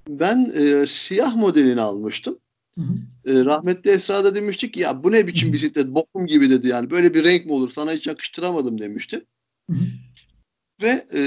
ben 0.07 0.51
e, 0.55 0.87
siyah 0.87 1.35
modelini 1.35 1.81
almıştım. 1.81 2.39
Hı 2.75 2.81
hı. 2.81 2.93
E, 3.25 3.45
rahmetli 3.45 3.91
Esra 3.91 4.23
da 4.23 4.35
demişti 4.35 4.71
ki 4.71 4.79
ya 4.79 5.03
bu 5.03 5.11
ne 5.11 5.27
biçim 5.27 5.53
bisiklet 5.53 5.87
bokum 5.87 6.25
gibi 6.25 6.49
dedi 6.49 6.67
yani 6.67 6.89
böyle 6.89 7.13
bir 7.13 7.23
renk 7.23 7.45
mi 7.45 7.51
olur 7.51 7.71
sana 7.71 7.91
hiç 7.91 8.07
yakıştıramadım 8.07 8.79
demişti. 8.79 9.25
Hı 9.69 9.73
hı. 9.73 9.85
Ve 10.81 11.05
e, 11.13 11.21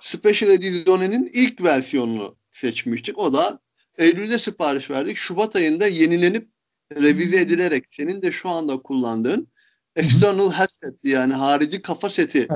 Special 0.00 0.50
Edition'ın 0.50 1.30
ilk 1.32 1.62
versiyonunu 1.62 2.34
seçmiştik. 2.50 3.18
O 3.18 3.32
da 3.32 3.60
Eylül'de 3.98 4.38
sipariş 4.38 4.90
verdik. 4.90 5.16
Şubat 5.16 5.56
ayında 5.56 5.86
yenilenip 5.86 6.48
revize 6.92 7.40
edilerek 7.40 7.84
senin 7.90 8.22
de 8.22 8.32
şu 8.32 8.48
anda 8.48 8.76
kullandığın 8.76 9.48
external 9.96 10.52
headset 10.52 10.94
yani 11.04 11.32
harici 11.32 11.82
kafa 11.82 12.10
seti 12.10 12.48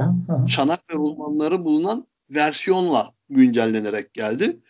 çanak 0.48 0.90
ve 0.90 0.94
rulmanları 0.94 1.64
bulunan 1.64 2.06
versiyonla 2.30 3.12
güncellenerek 3.30 4.14
geldi. 4.14 4.60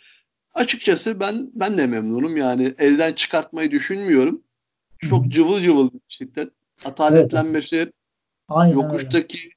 Açıkçası 0.55 1.21
ben 1.21 1.51
ben 1.55 1.79
de 1.79 1.87
memnunum. 1.87 2.37
Yani 2.37 2.75
elden 2.79 3.13
çıkartmayı 3.13 3.71
düşünmüyorum. 3.71 4.43
Çok 4.99 5.29
cıvıl 5.29 5.61
cıvıl 5.61 5.91
bir 5.91 6.01
bisiklet. 6.11 6.49
Ataletlenmesi, 6.85 7.77
evet. 7.77 7.93
Aynen 8.49 8.75
yokuştaki 8.75 9.39
öyle. 9.39 9.55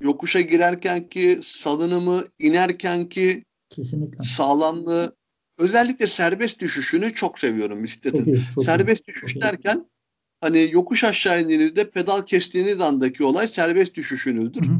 yokuşa 0.00 0.40
girerken 0.40 1.08
ki 1.08 1.38
salınımı, 1.42 2.24
inerken 2.38 3.08
ki 3.08 3.44
Kesinlikle. 3.68 4.22
sağlamlığı 4.22 5.16
özellikle 5.58 6.06
serbest 6.06 6.58
düşüşünü 6.58 7.14
çok 7.14 7.38
seviyorum 7.38 7.84
bisikletin. 7.84 8.18
Çok 8.18 8.26
iyi, 8.26 8.42
çok 8.54 8.64
serbest 8.64 9.00
iyi. 9.00 9.06
düşüş 9.06 9.32
çok 9.32 9.42
derken 9.42 9.76
iyi 9.76 9.95
hani 10.40 10.68
yokuş 10.72 11.04
aşağı 11.04 11.42
indiğinizde 11.42 11.90
pedal 11.90 12.22
kestiğiniz 12.22 12.80
andaki 12.80 13.24
olay 13.24 13.48
serbest 13.48 13.94
düşüşünüzdür. 13.94 14.70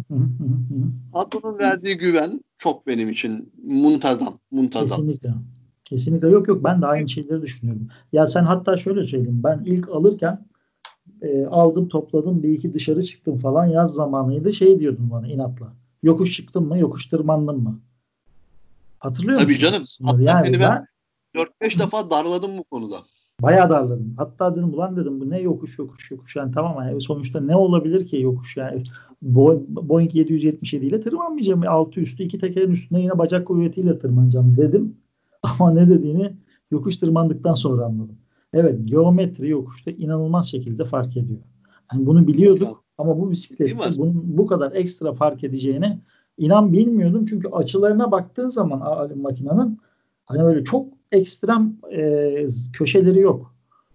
Patronun 1.13 1.59
verdiği 1.59 1.97
güven 1.99 2.41
çok 2.57 2.87
benim 2.87 3.11
için 3.11 3.53
muntazam. 3.65 4.39
muntazam. 4.51 4.99
Kesinlikle. 4.99 5.31
Kesinlikle 5.85 6.29
yok 6.29 6.49
yok 6.49 6.65
ben 6.65 6.83
de 6.83 6.87
aynı 6.87 7.09
şeyleri 7.09 7.43
düşünüyorum. 7.43 7.89
Ya 8.13 8.27
sen 8.27 8.45
hatta 8.45 8.77
şöyle 8.77 9.05
söyleyeyim 9.05 9.41
ben 9.45 9.63
ilk 9.65 9.89
alırken 9.89 10.47
e, 11.23 11.47
aldım 11.47 11.89
topladım 11.89 12.43
bir 12.43 12.49
iki 12.49 12.75
dışarı 12.75 13.03
çıktım 13.03 13.39
falan 13.39 13.67
yaz 13.67 13.95
zamanıydı 13.95 14.53
şey 14.53 14.81
diyordun 14.81 15.11
bana 15.11 15.29
inatla. 15.29 15.73
Yokuş 16.03 16.37
çıktın 16.37 16.63
mı 16.63 16.79
yokuş 16.79 17.07
tırmandın 17.07 17.59
mı? 17.59 17.81
Hatırlıyor 18.99 19.41
Tabii 19.41 19.53
musun? 19.53 19.67
Tabii 19.67 19.73
canım. 19.73 19.85
Hatta 20.03 20.23
yani 20.23 20.47
seni 20.47 20.61
ben, 20.61 20.87
ben 21.35 21.67
4-5 21.69 21.79
defa 21.79 22.11
darladım 22.11 22.59
bu 22.59 22.65
konuda. 22.65 22.97
Bayağı 23.43 23.71
darladım. 23.71 24.15
Hatta 24.17 24.57
dedim 24.57 24.75
ulan 24.75 24.97
dedim 24.97 25.21
bu 25.21 25.31
ne 25.31 25.41
yokuş 25.41 25.79
yokuş 25.79 26.11
yokuş 26.11 26.37
yani 26.37 26.53
tamam 26.53 26.89
yani 26.89 27.01
sonuçta 27.01 27.41
ne 27.41 27.57
olabilir 27.57 28.07
ki 28.07 28.17
yokuş 28.17 28.57
yani 28.57 28.83
Boeing 29.23 30.15
777 30.15 30.87
ile 30.87 31.01
tırmanmayacağım. 31.01 31.63
Altı 31.69 32.01
üstü 32.01 32.23
iki 32.23 32.39
tekerin 32.39 32.71
üstüne 32.71 33.01
yine 33.01 33.19
bacak 33.19 33.47
kuvvetiyle 33.47 33.99
tırmanacağım 33.99 34.57
dedim. 34.57 34.97
Ama 35.43 35.71
ne 35.71 35.89
dediğini 35.89 36.33
yokuş 36.71 36.97
tırmandıktan 36.97 37.55
sonra 37.55 37.85
anladım. 37.85 38.19
Evet 38.53 38.81
geometri 38.85 39.49
yokuşta 39.49 39.91
inanılmaz 39.91 40.51
şekilde 40.51 40.85
fark 40.85 41.17
ediyor. 41.17 41.41
Yani 41.93 42.07
bunu 42.07 42.27
biliyorduk 42.27 42.85
ama 42.99 43.21
bu 43.21 43.31
bisiklette 43.31 43.99
bunun 43.99 44.39
bu 44.39 44.47
kadar 44.47 44.73
ekstra 44.73 45.13
fark 45.13 45.45
edeceğini 45.45 45.99
inan 46.39 46.73
bilmiyordum. 46.73 47.27
Çünkü 47.27 47.49
açılarına 47.49 48.13
baktığın 48.13 48.49
zaman 48.49 49.11
makinenin 49.17 49.79
hani 50.27 50.43
böyle 50.43 50.65
çok 50.65 50.96
ekstrem 51.13 51.77
e, 51.93 52.47
köşeleri 52.73 53.21
yok. 53.21 53.55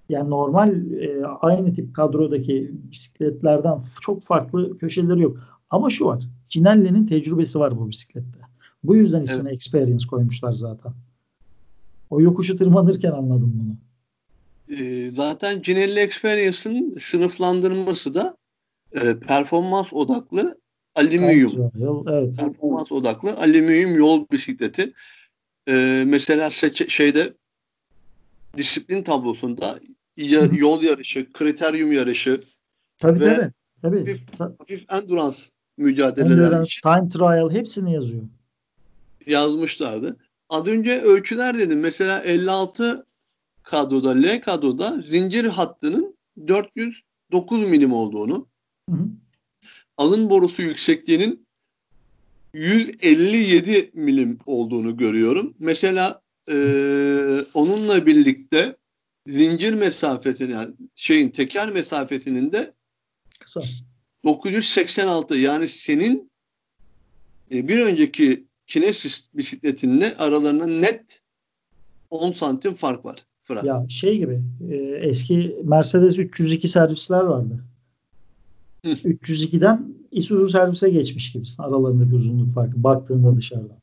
Yani 0.09 0.29
normal 0.29 0.91
e, 0.91 1.25
aynı 1.25 1.73
tip 1.73 1.95
kadrodaki 1.95 2.71
bisikletlerden 2.73 3.79
çok 4.01 4.25
farklı 4.25 4.77
köşeleri 4.77 5.21
yok. 5.21 5.37
Ama 5.69 5.89
şu 5.89 6.05
var. 6.05 6.23
Cinelli'nin 6.49 7.07
tecrübesi 7.07 7.59
var 7.59 7.79
bu 7.79 7.89
bisiklette. 7.89 8.39
Bu 8.83 8.95
yüzden 8.95 9.21
ismine 9.21 9.41
evet. 9.49 9.53
experience 9.53 10.07
koymuşlar 10.07 10.51
zaten. 10.51 10.93
O 12.09 12.21
yokuşu 12.21 12.57
tırmanırken 12.57 13.11
anladım 13.11 13.53
bunu. 13.55 13.75
E, 14.79 15.11
zaten 15.11 15.61
Cinelli 15.61 15.99
Experience'ın 15.99 16.89
sınıflandırması 16.89 18.13
da 18.13 18.37
e, 18.93 19.19
performans 19.19 19.93
odaklı 19.93 20.57
alüminyum. 20.95 21.71
Evet. 22.09 22.37
Performans 22.37 22.91
odaklı 22.91 23.37
alüminyum 23.37 23.95
yol 23.95 24.25
bisikleti 24.31 24.93
e, 25.67 26.03
mesela 26.07 26.51
seçe, 26.51 26.87
şeyde 26.87 27.33
disiplin 28.57 29.03
tablosunda 29.03 29.79
ya, 30.17 30.41
yol 30.51 30.83
yarışı, 30.83 31.33
kriteryum 31.33 31.91
yarışı 31.91 32.41
tabii, 32.97 33.19
ve 33.19 33.35
tabii, 33.35 33.51
tabii. 33.81 33.99
Hafif, 33.99 34.39
hafif 34.59 34.93
endurance 34.93 35.37
mücadeleleri 35.77 36.33
endurance, 36.33 36.63
için 36.63 36.81
time 36.81 37.09
trial 37.09 37.51
hepsini 37.51 37.93
yazıyor. 37.93 38.23
Yazmışlardı. 39.27 40.17
Az 40.49 40.67
önce 40.67 41.01
ölçüler 41.01 41.57
dedim. 41.59 41.79
Mesela 41.79 42.21
56 42.21 43.05
kadroda, 43.63 44.09
L 44.09 44.41
kadroda 44.41 45.01
zincir 45.01 45.45
hattının 45.45 46.17
409 46.47 47.69
milim 47.69 47.93
olduğunu, 47.93 48.47
hı 48.89 48.95
hı. 48.95 49.07
alın 49.97 50.29
borusu 50.29 50.61
yüksekliğinin 50.61 51.47
157 52.53 53.91
milim 53.93 54.39
olduğunu 54.45 54.97
görüyorum. 54.97 55.53
Mesela 55.59 56.21
e, 56.51 56.55
onunla 57.53 58.05
birlikte 58.05 58.77
zincir 59.27 59.73
mesafesini 59.73 60.51
yani 60.51 60.73
şeyin 60.95 61.29
teker 61.29 61.71
mesafesinin 61.71 62.51
de 62.51 62.73
kısa. 63.39 63.61
986 64.23 65.35
yani 65.35 65.67
senin 65.67 66.31
e, 67.51 67.67
bir 67.67 67.79
önceki 67.79 68.45
Kinesis 68.67 69.29
bisikletinle 69.33 70.15
aralarında 70.17 70.65
net 70.65 71.21
10 72.09 72.31
santim 72.31 72.73
fark 72.73 73.05
var. 73.05 73.25
Fırat. 73.43 73.63
Ya 73.63 73.85
şey 73.89 74.17
gibi 74.17 74.41
e, 74.71 74.75
eski 75.09 75.55
Mercedes 75.63 76.17
302 76.19 76.67
servisler 76.67 77.19
vardı. 77.19 77.63
302'den 78.85 80.00
Isuzu 80.11 80.49
servise 80.49 80.89
geçmiş 80.89 81.31
gibisin 81.31 81.63
aralarındaki 81.63 82.15
uzunluk 82.15 82.53
farkı 82.53 82.83
baktığında 82.83 83.37
dışarıdan. 83.37 83.81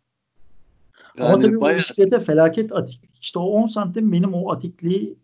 Yani 1.18 1.28
Ama 1.28 1.42
tabii 1.42 1.60
bayağı... 1.60 1.76
bu 1.76 1.80
bisiklete 1.80 2.20
felaket 2.20 2.72
atiklik. 2.72 3.18
İşte 3.20 3.38
o 3.38 3.42
10 3.42 3.66
santim 3.66 4.12
benim 4.12 4.34
o 4.34 4.52
atikliği 4.52 5.16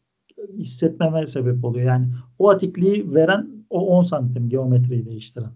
hissetmeme 0.58 1.26
sebep 1.26 1.64
oluyor. 1.64 1.86
Yani 1.86 2.06
o 2.38 2.50
atikliği 2.50 3.14
veren 3.14 3.48
o 3.70 3.86
10 3.86 4.02
santim 4.02 4.48
geometriyi 4.48 5.06
değiştiren. 5.06 5.52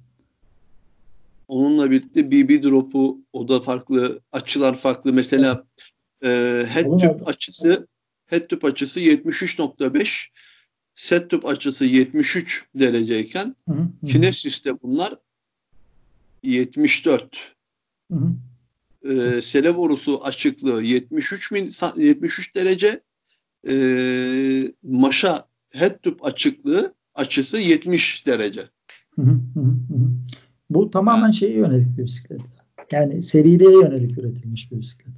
Onunla 1.49 1.91
birlikte 1.91 2.31
BB 2.31 2.63
drop'u 2.63 3.19
o 3.33 3.49
da 3.49 3.61
farklı, 3.61 4.21
açılar 4.33 4.75
farklı. 4.75 5.13
Mesela 5.13 5.65
e, 6.25 6.29
head 6.69 6.85
tube 6.85 7.25
açısı 7.25 7.87
head 8.27 8.47
tube 8.47 8.67
açısı 8.67 9.01
73.5 9.01 10.27
set 10.95 11.31
tube 11.31 11.47
açısı 11.49 11.85
73 11.85 12.67
dereceyken. 12.75 13.57
Kinesis'te 14.07 14.83
bunlar 14.83 15.15
74. 16.43 17.55
Hı 18.13 18.19
hı. 18.19 18.35
Ee, 19.05 19.41
sele 19.43 19.77
borusu 19.77 20.25
açıklığı 20.25 20.83
73 20.83 21.51
min, 21.51 21.71
73 21.97 22.55
derece 22.55 23.01
e, 23.69 23.75
maşa 24.83 25.45
head 25.73 26.03
tube 26.03 26.23
açıklığı 26.23 26.95
açısı 27.15 27.59
70 27.59 28.27
derece. 28.27 28.61
Hı 29.17 29.23
hı 29.23 29.61
hı. 29.61 29.77
Bu 30.71 30.91
tamamen 30.91 31.31
şeye 31.31 31.53
yönelik 31.53 31.99
bir 31.99 32.05
bisiklet. 32.05 32.41
Yani 32.93 33.23
seriliğe 33.23 33.71
yönelik 33.71 34.19
üretilmiş 34.19 34.73
bir 34.73 34.81
bisiklet. 34.81 35.15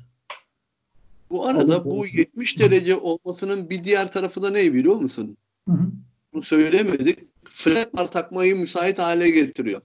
Bu 1.31 1.47
arada 1.47 1.85
bu 1.85 2.07
70 2.07 2.59
derece 2.59 2.97
olmasının 2.97 3.71
bir 3.71 3.85
diğer 3.85 4.13
tarafı 4.13 4.43
da 4.43 4.51
ne 4.51 4.73
biliyor 4.73 4.97
musun? 4.97 5.37
Hı 5.69 5.75
hı. 5.75 5.91
Bunu 6.33 6.43
söylemedik. 6.43 7.19
Flat 7.45 7.97
bar 7.97 8.11
takmayı 8.11 8.57
müsait 8.57 8.99
hale 8.99 9.31
getiriyor. 9.31 9.83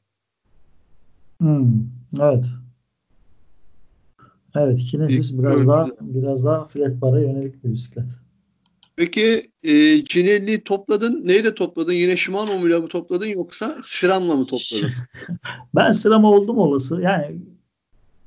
Hmm, 1.39 1.87
evet. 2.21 2.45
Evet, 4.55 4.79
Kinesis 4.79 5.39
biraz 5.39 5.67
daha 5.67 5.89
biraz 6.01 6.45
daha 6.45 6.65
flat 6.65 7.01
bara 7.01 7.19
yönelik 7.19 7.63
bir 7.63 7.73
bisiklet. 7.73 8.05
Peki 8.95 9.51
e, 9.63 10.03
topladın. 10.63 11.21
Neyle 11.25 11.55
topladın? 11.55 11.93
Yine 11.93 12.17
Shimano 12.17 12.59
mu 12.59 12.79
mı 12.79 12.87
topladın 12.87 13.27
yoksa 13.27 13.75
SRAM'la 13.81 14.35
mı 14.35 14.45
topladın? 14.45 14.93
ben 15.75 15.91
SRAM 15.91 16.23
oldum 16.23 16.57
olası. 16.57 17.01
Yani 17.01 17.41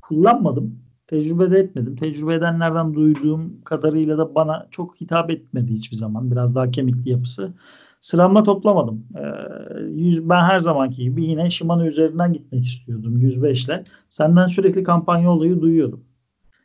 kullanmadım. 0.03 0.79
Tecrübe 1.07 1.51
de 1.51 1.59
etmedim. 1.59 1.97
Tecrübe 1.97 2.35
edenlerden 2.35 2.95
duyduğum 2.95 3.61
kadarıyla 3.65 4.19
da 4.19 4.35
bana 4.35 4.69
çok 4.71 5.01
hitap 5.01 5.31
etmedi 5.31 5.73
hiçbir 5.73 5.97
zaman. 5.97 6.31
Biraz 6.31 6.55
daha 6.55 6.71
kemikli 6.71 7.11
yapısı. 7.11 7.53
Sıramla 8.01 8.43
toplamadım. 8.43 9.07
Ee, 9.17 9.81
100, 9.83 10.29
ben 10.29 10.45
her 10.45 10.61
zamanki 10.61 11.03
gibi 11.03 11.25
yine 11.25 11.51
Shimano 11.51 11.85
üzerinden 11.85 12.33
gitmek 12.33 12.67
istiyordum 12.67 13.19
105 13.19 13.65
ile. 13.65 13.85
Senden 14.09 14.47
sürekli 14.47 14.83
kampanya 14.83 15.31
olayı 15.31 15.61
duyuyordum. 15.61 16.05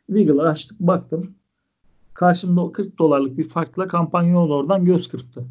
Wiggle'ı 0.06 0.42
açtık 0.42 0.80
baktım. 0.80 1.34
Karşımda 2.14 2.72
40 2.72 2.98
dolarlık 2.98 3.38
bir 3.38 3.48
farkla 3.48 3.88
kampanya 3.88 4.32
yolu 4.32 4.54
oradan 4.54 4.84
göz 4.84 5.08
kırptı. 5.08 5.44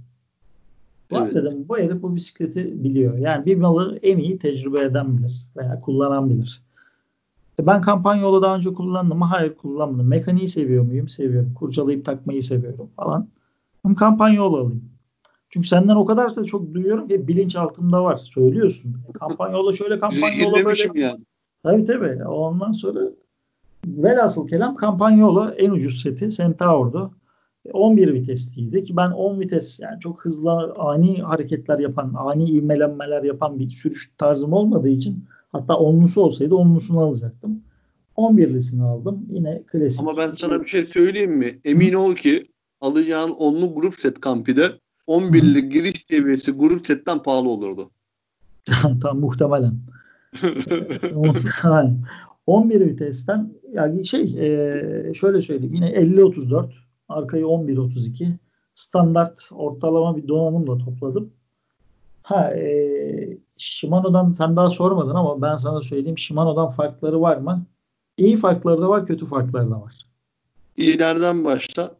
Evet. 1.12 1.36
dedim 1.36 1.66
bu 1.70 1.78
herif 1.78 2.02
bu 2.02 2.16
bisikleti 2.16 2.84
biliyor. 2.84 3.18
Yani 3.18 3.46
bir 3.46 3.58
malı 3.58 4.00
en 4.04 4.18
iyi 4.18 4.38
tecrübe 4.38 4.82
eden 4.82 5.18
bilir 5.18 5.48
veya 5.58 5.82
kullanan 5.82 6.30
bilir. 6.30 6.62
E 7.60 7.66
ben 7.66 7.82
kampanya 7.82 8.22
yolu 8.22 8.42
daha 8.42 8.56
önce 8.56 8.74
kullandım 8.74 9.18
mı? 9.18 9.26
Hayır 9.26 9.56
kullanmadım. 9.56 10.08
Mekaniği 10.08 10.48
seviyor 10.48 10.84
muyum? 10.84 11.10
Seviyorum. 11.10 11.54
Kurcalayıp 11.54 12.06
takmayı 12.06 12.44
seviyorum 12.44 12.90
falan. 12.96 13.28
Hem 13.84 13.96
kampanyolu 13.96 14.58
alayım. 14.58 14.93
Çünkü 15.54 15.68
senden 15.68 15.95
o 15.95 16.06
kadar 16.06 16.36
da 16.36 16.45
çok 16.45 16.74
duyuyorum 16.74 17.08
ki 17.08 17.28
bilinç 17.28 17.56
altımda 17.56 18.04
var. 18.04 18.18
Söylüyorsun. 18.18 18.95
Kampanyola 19.20 19.74
şöyle 19.74 19.99
kampanyola 19.99 20.66
böyle. 20.66 20.99
Yani. 20.99 21.20
Tabii 21.64 21.86
tabii. 21.86 22.26
Ondan 22.26 22.72
sonra 22.72 22.99
velhasıl 23.88 24.47
kelam 24.47 24.76
kampanyola 24.76 25.54
en 25.58 25.70
ucuz 25.70 26.01
seti 26.01 26.30
Centaur'du. 26.30 27.12
11 27.74 28.14
vitesliydi 28.14 28.84
ki 28.84 28.97
ben 28.97 29.12
10 29.12 29.39
vites 29.39 29.80
yani 29.80 29.99
çok 29.99 30.26
hızlı 30.26 30.74
ani 30.78 31.22
hareketler 31.22 31.80
yapan, 31.80 32.14
ani 32.18 32.49
ivmelenmeler 32.49 33.24
yapan 33.24 33.60
bir 33.60 33.70
sürüş 33.70 34.12
tarzım 34.18 34.54
olmadığı 34.54 34.89
için 34.89 35.26
hatta 35.51 35.78
onlusu 35.78 36.22
olsaydı 36.22 36.56
onlusunu 36.56 36.99
alacaktım. 36.99 37.62
11'lisini 38.18 38.84
aldım. 38.84 39.26
Yine 39.32 39.64
klasik. 39.72 40.01
Ama 40.01 40.18
ben 40.18 40.28
sana 40.28 40.62
bir 40.62 40.68
şey 40.68 40.84
söyleyeyim 40.84 41.34
mi? 41.34 41.51
Emin 41.66 41.93
ol 41.93 42.16
ki 42.16 42.47
alacağın 42.82 43.32
onlu 43.32 43.76
grup 43.76 43.99
set 43.99 44.20
kampide 44.20 44.83
11'li 45.08 45.70
giriş 45.70 46.06
seviyesi 46.08 46.51
grup 46.51 46.86
setten 46.86 47.24
pahalı 47.24 47.49
olurdu. 47.49 47.89
Tam 49.01 49.20
muhtemelen. 49.20 49.74
muhtemelen. 51.14 51.97
11 52.47 52.80
vitesten 52.80 53.54
yani 53.74 54.06
şey 54.06 54.22
e, 54.22 55.14
şöyle 55.14 55.41
söyleyeyim 55.41 55.74
yine 55.74 55.89
50-34 55.89 56.70
arkayı 57.10 57.43
11-32 57.43 58.32
standart 58.74 59.49
ortalama 59.51 60.18
bir 60.18 60.28
donanımla 60.28 60.78
topladım. 60.78 61.34
Ha 62.24 62.54
e, 62.54 63.38
Shimano'dan 63.58 64.34
sen 64.34 64.56
daha 64.56 64.70
sormadın 64.70 65.16
ama 65.16 65.41
ben 65.41 65.56
sana 65.56 65.82
söyleyeyim 65.82 66.18
Shimano'dan 66.18 66.70
farkları 66.70 67.22
var 67.22 67.38
mı? 67.38 67.66
İyi 68.18 68.38
farkları 68.38 68.82
da 68.82 68.89
var, 68.89 69.08
kötü 69.08 69.26
farkları 69.26 69.72
da 69.72 69.82
var. 69.82 70.06
İyilerden 70.78 71.45
başla. 71.45 71.91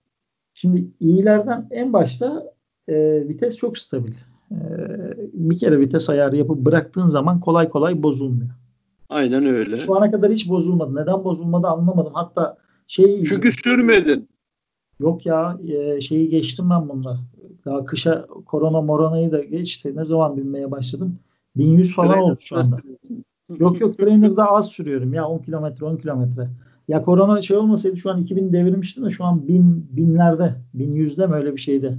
Şimdi 0.54 0.88
iyilerden 0.99 1.68
en 1.72 1.93
başta 1.93 2.53
e, 2.88 3.28
vites 3.28 3.58
çok 3.58 3.78
stabil. 3.78 4.14
E, 4.52 4.58
bir 5.34 5.58
kere 5.58 5.80
vites 5.80 6.10
ayarı 6.10 6.38
yapıp 6.38 6.58
bıraktığın 6.58 7.08
zaman 7.08 7.40
kolay 7.40 7.70
kolay 7.70 8.04
bozulmuyor. 8.04 8.52
Aynen 9.10 9.46
öyle. 9.46 9.78
Şu 9.78 9.96
ana 9.98 10.12
kadar 10.12 10.32
hiç 10.32 10.50
bozulmadı. 10.50 10.96
Neden 10.96 11.24
bozulmadı 11.24 11.68
anlamadım. 11.68 12.14
Hatta 12.14 12.58
şey 12.88 13.24
Çünkü 13.24 13.52
sürmedin. 13.52 14.30
Yok 15.00 15.26
ya 15.26 15.58
e, 15.68 16.02
şeyi 16.02 16.30
geçtim 16.30 16.70
ben 16.70 16.90
bunda. 16.90 17.20
Daha 17.66 17.86
kışa 17.86 18.26
korona 18.46 18.82
moronayı 18.82 19.32
da 19.32 19.44
geçti. 19.44 19.94
Ne 19.96 20.06
zaman 20.06 20.38
binmeye 20.38 20.72
başladım? 20.72 21.20
1100 21.56 21.96
falan 21.96 22.08
Trainer 22.08 22.24
oldu 22.24 22.38
şu 22.40 22.58
anda. 22.58 22.78
yok 23.60 23.82
yok 23.82 23.98
trainer'da 23.98 24.52
az 24.52 24.68
sürüyorum 24.68 25.14
ya 25.14 25.28
10 25.28 25.40
kilometre 25.40 25.86
10 25.86 25.98
kilometre. 25.98 26.50
Ya 26.88 27.02
korona 27.02 27.42
şey 27.42 27.58
olmasaydı 27.58 27.98
şu 27.98 28.12
an 28.12 28.22
2000 28.22 28.54
devirmiştim 28.54 29.06
de 29.06 29.10
şu 29.10 29.24
an 29.26 29.48
bin, 29.48 29.88
binlerde, 29.92 30.56
bin 30.74 30.92
yüzde 30.92 31.28
mi 31.28 31.36
öyle 31.36 31.56
bir 31.56 31.62
şeydi. 31.62 31.98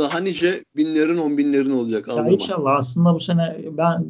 Daha 0.00 0.20
nice 0.20 0.64
binlerin 0.76 1.18
on 1.18 1.38
binlerin 1.38 1.70
olacak. 1.70 2.08
Ya 2.08 2.28
inşallah 2.28 2.76
aslında 2.76 3.14
bu 3.14 3.20
sene 3.20 3.64
ben 3.78 4.06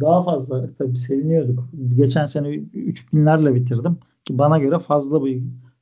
daha 0.00 0.24
fazla 0.24 0.70
tabii 0.78 0.98
seviniyorduk. 0.98 1.68
Geçen 1.96 2.26
sene 2.26 2.48
3 2.48 3.12
binlerle 3.12 3.54
bitirdim 3.54 3.98
ki 4.24 4.38
bana 4.38 4.58
göre 4.58 4.78
fazla 4.78 5.20
bu 5.20 5.28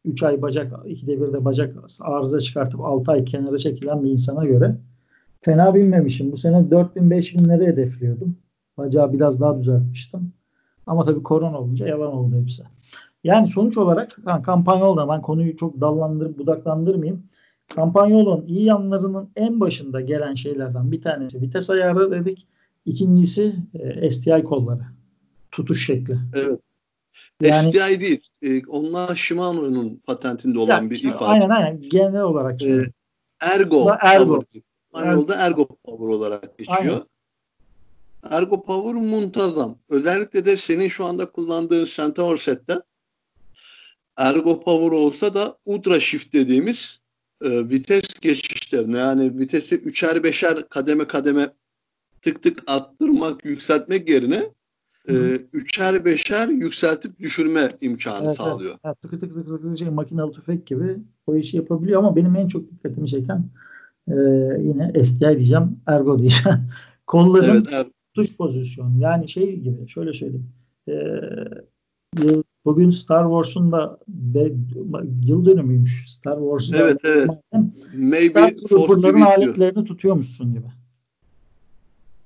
3 0.04 0.22
ay 0.22 0.42
bacak, 0.42 0.72
ikide 0.86 1.20
bir 1.20 1.32
de 1.32 1.44
bacak 1.44 1.76
arıza 2.00 2.40
çıkartıp 2.40 2.80
6 2.80 3.12
ay 3.12 3.24
kenara 3.24 3.58
çekilen 3.58 4.04
bir 4.04 4.10
insana 4.10 4.44
göre 4.44 4.76
fena 5.40 5.74
binmemişim. 5.74 6.32
Bu 6.32 6.36
sene 6.36 6.70
4000 6.70 7.10
5000'leri 7.10 7.66
hedefliyordum. 7.66 8.36
Bacağı 8.78 9.12
biraz 9.12 9.40
daha 9.40 9.58
düzeltmiştim. 9.58 10.32
Ama 10.86 11.04
tabii 11.04 11.22
korona 11.22 11.58
olunca 11.58 11.88
yalan 11.88 12.12
oldu 12.12 12.36
hepsi. 12.40 12.62
Yani 13.24 13.50
sonuç 13.50 13.78
olarak 13.78 14.16
yani 14.26 14.42
kampanyolda 14.42 15.08
ben 15.08 15.22
konuyu 15.22 15.56
çok 15.56 15.80
dallandırıp 15.80 16.38
budaklandırmayayım. 16.38 17.22
Kampanyolun 17.74 18.46
iyi 18.46 18.64
yanlarının 18.64 19.30
en 19.36 19.60
başında 19.60 20.00
gelen 20.00 20.34
şeylerden 20.34 20.92
bir 20.92 21.02
tanesi 21.02 21.40
vites 21.40 21.70
ayarı 21.70 22.10
dedik. 22.10 22.46
İkincisi 22.86 23.56
e, 23.74 24.10
STI 24.10 24.44
kolları. 24.44 24.82
Tutuş 25.52 25.86
şekli. 25.86 26.18
Evet. 26.34 26.60
Yani, 27.42 27.72
STI 27.72 28.00
değil. 28.00 28.20
E, 28.42 28.66
onlar 28.66 29.16
Shimano'nun 29.16 30.00
patentinde 30.06 30.58
olan 30.58 30.82
ya, 30.82 30.90
bir 30.90 31.02
ifade. 31.04 31.24
Aynen 31.24 31.48
aynen. 31.48 31.80
Genel 31.80 32.22
olarak. 32.22 32.62
E, 32.62 32.82
ergo. 33.40 33.90
Ergo. 34.00 34.44
Power. 34.92 35.36
Ergo 35.38 35.66
Power 35.66 36.06
olarak 36.06 36.58
geçiyor. 36.58 36.78
Aynen. 36.80 37.02
Ergo 38.30 38.62
Power 38.62 39.02
muntazam. 39.02 39.78
Özellikle 39.88 40.44
de 40.44 40.56
senin 40.56 40.88
şu 40.88 41.04
anda 41.04 41.26
kullandığın 41.26 41.84
Centaur 41.84 42.36
sette 42.36 42.74
Ergo 44.16 44.60
Power 44.60 44.98
olsa 44.98 45.34
da 45.34 45.58
Ultra 45.64 46.00
Shift 46.00 46.32
dediğimiz 46.32 47.00
e, 47.44 47.70
vites 47.70 48.20
geçişlerine 48.20 48.98
yani 48.98 49.38
vitesi 49.38 49.74
üçer 49.76 50.24
beşer 50.24 50.68
kademe 50.70 51.04
kademe 51.04 51.48
tık 52.22 52.42
tık 52.42 52.62
attırmak, 52.66 53.44
yükseltmek 53.44 54.08
yerine 54.08 54.42
e, 55.08 55.14
üçer 55.52 56.04
beşer 56.04 56.48
yükseltip 56.48 57.18
düşürme 57.18 57.68
imkanı 57.80 58.26
evet, 58.26 58.36
sağlıyor. 58.36 58.70
Evet, 58.70 58.80
evet. 58.84 58.96
Tık 59.02 59.10
tık 59.10 59.20
tık 59.20 59.34
tık 59.34 59.62
tık 59.62 59.78
şey, 59.78 59.90
makinalı 59.90 60.32
tüfek 60.32 60.66
gibi 60.66 60.98
o 61.26 61.36
işi 61.36 61.56
yapabiliyor 61.56 61.98
ama 61.98 62.16
benim 62.16 62.36
en 62.36 62.48
çok 62.48 62.70
dikkatimi 62.70 63.08
çeken 63.08 63.44
e, 64.08 64.14
yine 64.62 65.04
STI 65.04 65.20
diyeceğim, 65.20 65.80
ergo 65.86 66.18
diyeceğim. 66.18 66.58
Kolların 67.06 67.50
evet, 67.50 67.72
er- 67.72 67.86
tuş 68.14 68.36
pozisyonu. 68.36 69.00
Yani 69.00 69.28
şey 69.28 69.56
gibi 69.56 69.88
şöyle 69.88 70.12
söyleyeyim. 70.12 70.50
E, 70.88 70.94
bugün 72.64 72.90
Star 72.90 73.24
Wars'un 73.24 73.72
da 73.72 73.98
be, 74.08 74.52
yıl 75.24 75.44
dönümüymüş. 75.44 76.04
Star 76.08 76.38
Wars'un 76.38 76.74
evet, 76.74 77.04
da 77.04 77.08
evet. 77.08 77.30
Maybe 77.96 78.28
Star 78.28 78.50
Trooper'ların 78.50 79.20
aletlerini 79.20 79.84
tutuyormuşsun 79.84 80.52
gibi. 80.52 80.66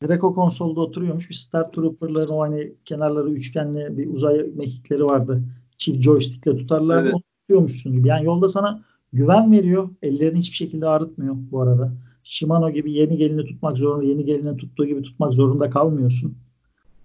Direkt 0.03 0.25
o 0.25 0.35
konsolda 0.35 0.81
oturuyormuş. 0.81 1.31
Bir 1.31 1.35
Star 1.35 1.73
Trooper'ların 1.73 2.35
o 2.35 2.41
hani 2.41 2.73
kenarları 2.85 3.31
üçgenli 3.31 3.99
bir 3.99 4.15
uzay 4.15 4.47
mekikleri 4.55 5.05
vardı. 5.05 5.43
Çift 5.79 6.03
joystickle 6.03 6.57
tutarlar. 6.57 7.03
Evet. 7.03 7.15
Onu 7.15 7.23
tutuyormuşsun 7.41 7.93
gibi. 7.93 8.09
Yani 8.09 8.25
yolda 8.25 8.49
sana 8.49 8.83
güven 9.13 9.53
veriyor. 9.53 9.89
Ellerini 10.03 10.39
hiçbir 10.39 10.57
şekilde 10.57 10.87
ağrıtmıyor 10.87 11.37
bu 11.51 11.61
arada. 11.61 11.93
Shimano 12.25 12.71
gibi 12.71 12.93
yeni 12.93 13.17
gelini 13.17 13.45
tutmak 13.45 13.77
zorunda, 13.77 14.05
yeni 14.05 14.25
gelini 14.25 14.57
tuttuğu 14.57 14.87
gibi 14.87 15.03
tutmak 15.03 15.33
zorunda 15.33 15.71
kalmıyorsun. 15.71 16.35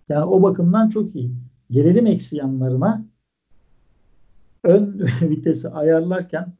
Yani 0.09 0.25
o 0.25 0.43
bakımdan 0.43 0.89
çok 0.89 1.15
iyi. 1.15 1.31
Gelelim 1.71 2.07
eksi 2.07 2.37
yanlarına. 2.37 3.05
Ön 4.63 5.07
vitesi 5.21 5.69
ayarlarken 5.69 6.53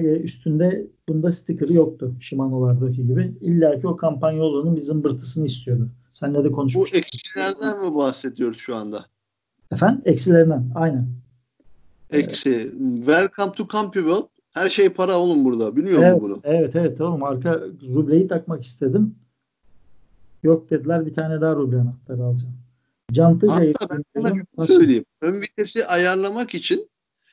üstünde 0.00 0.86
bunda 1.08 1.32
sticker'ı 1.32 1.72
yoktu 1.72 2.14
Shimano'lardaki 2.20 3.06
gibi. 3.06 3.34
İlla 3.40 3.80
ki 3.80 3.88
o 3.88 3.96
kampanya 3.96 4.42
olanın 4.42 4.76
bir 4.76 4.80
zımbırtısını 4.80 5.46
istiyordu. 5.46 5.88
Senle 6.12 6.44
de 6.44 6.52
konuşmuştuk. 6.52 6.94
Bu 6.94 6.98
eksilerden 6.98 7.84
mi 7.84 7.94
bahsediyoruz 7.94 8.58
şu 8.58 8.76
anda? 8.76 9.04
Efendim? 9.72 10.02
Eksilerinden. 10.04 10.70
Aynen. 10.74 11.08
Eksi. 12.10 12.72
Welcome 12.96 13.52
to 13.52 13.68
Campyworld. 13.72 14.26
Her 14.50 14.68
şey 14.68 14.88
para 14.88 15.18
oğlum 15.18 15.44
burada. 15.44 15.76
Bilmiyor 15.76 16.02
evet, 16.02 16.22
musun 16.22 16.30
bunu? 16.30 16.40
Evet 16.54 16.76
evet 16.76 17.00
oğlum. 17.00 17.22
Arka 17.22 17.60
rubleyi 17.94 18.28
takmak 18.28 18.62
istedim. 18.62 19.14
Yok 20.42 20.70
dediler 20.70 21.06
bir 21.06 21.12
tane 21.12 21.40
daha 21.40 21.54
ruble 21.54 21.76
anahtarı 21.76 22.24
alacağım. 22.24 22.54
Cantı 23.12 23.46
Hatta 23.46 23.88
ben 23.90 24.04
sana 24.56 24.66
söyleyeyim. 24.66 25.04
Ön 25.20 25.40
vitesi 25.40 25.86
ayarlamak 25.86 26.54
için 26.54 26.88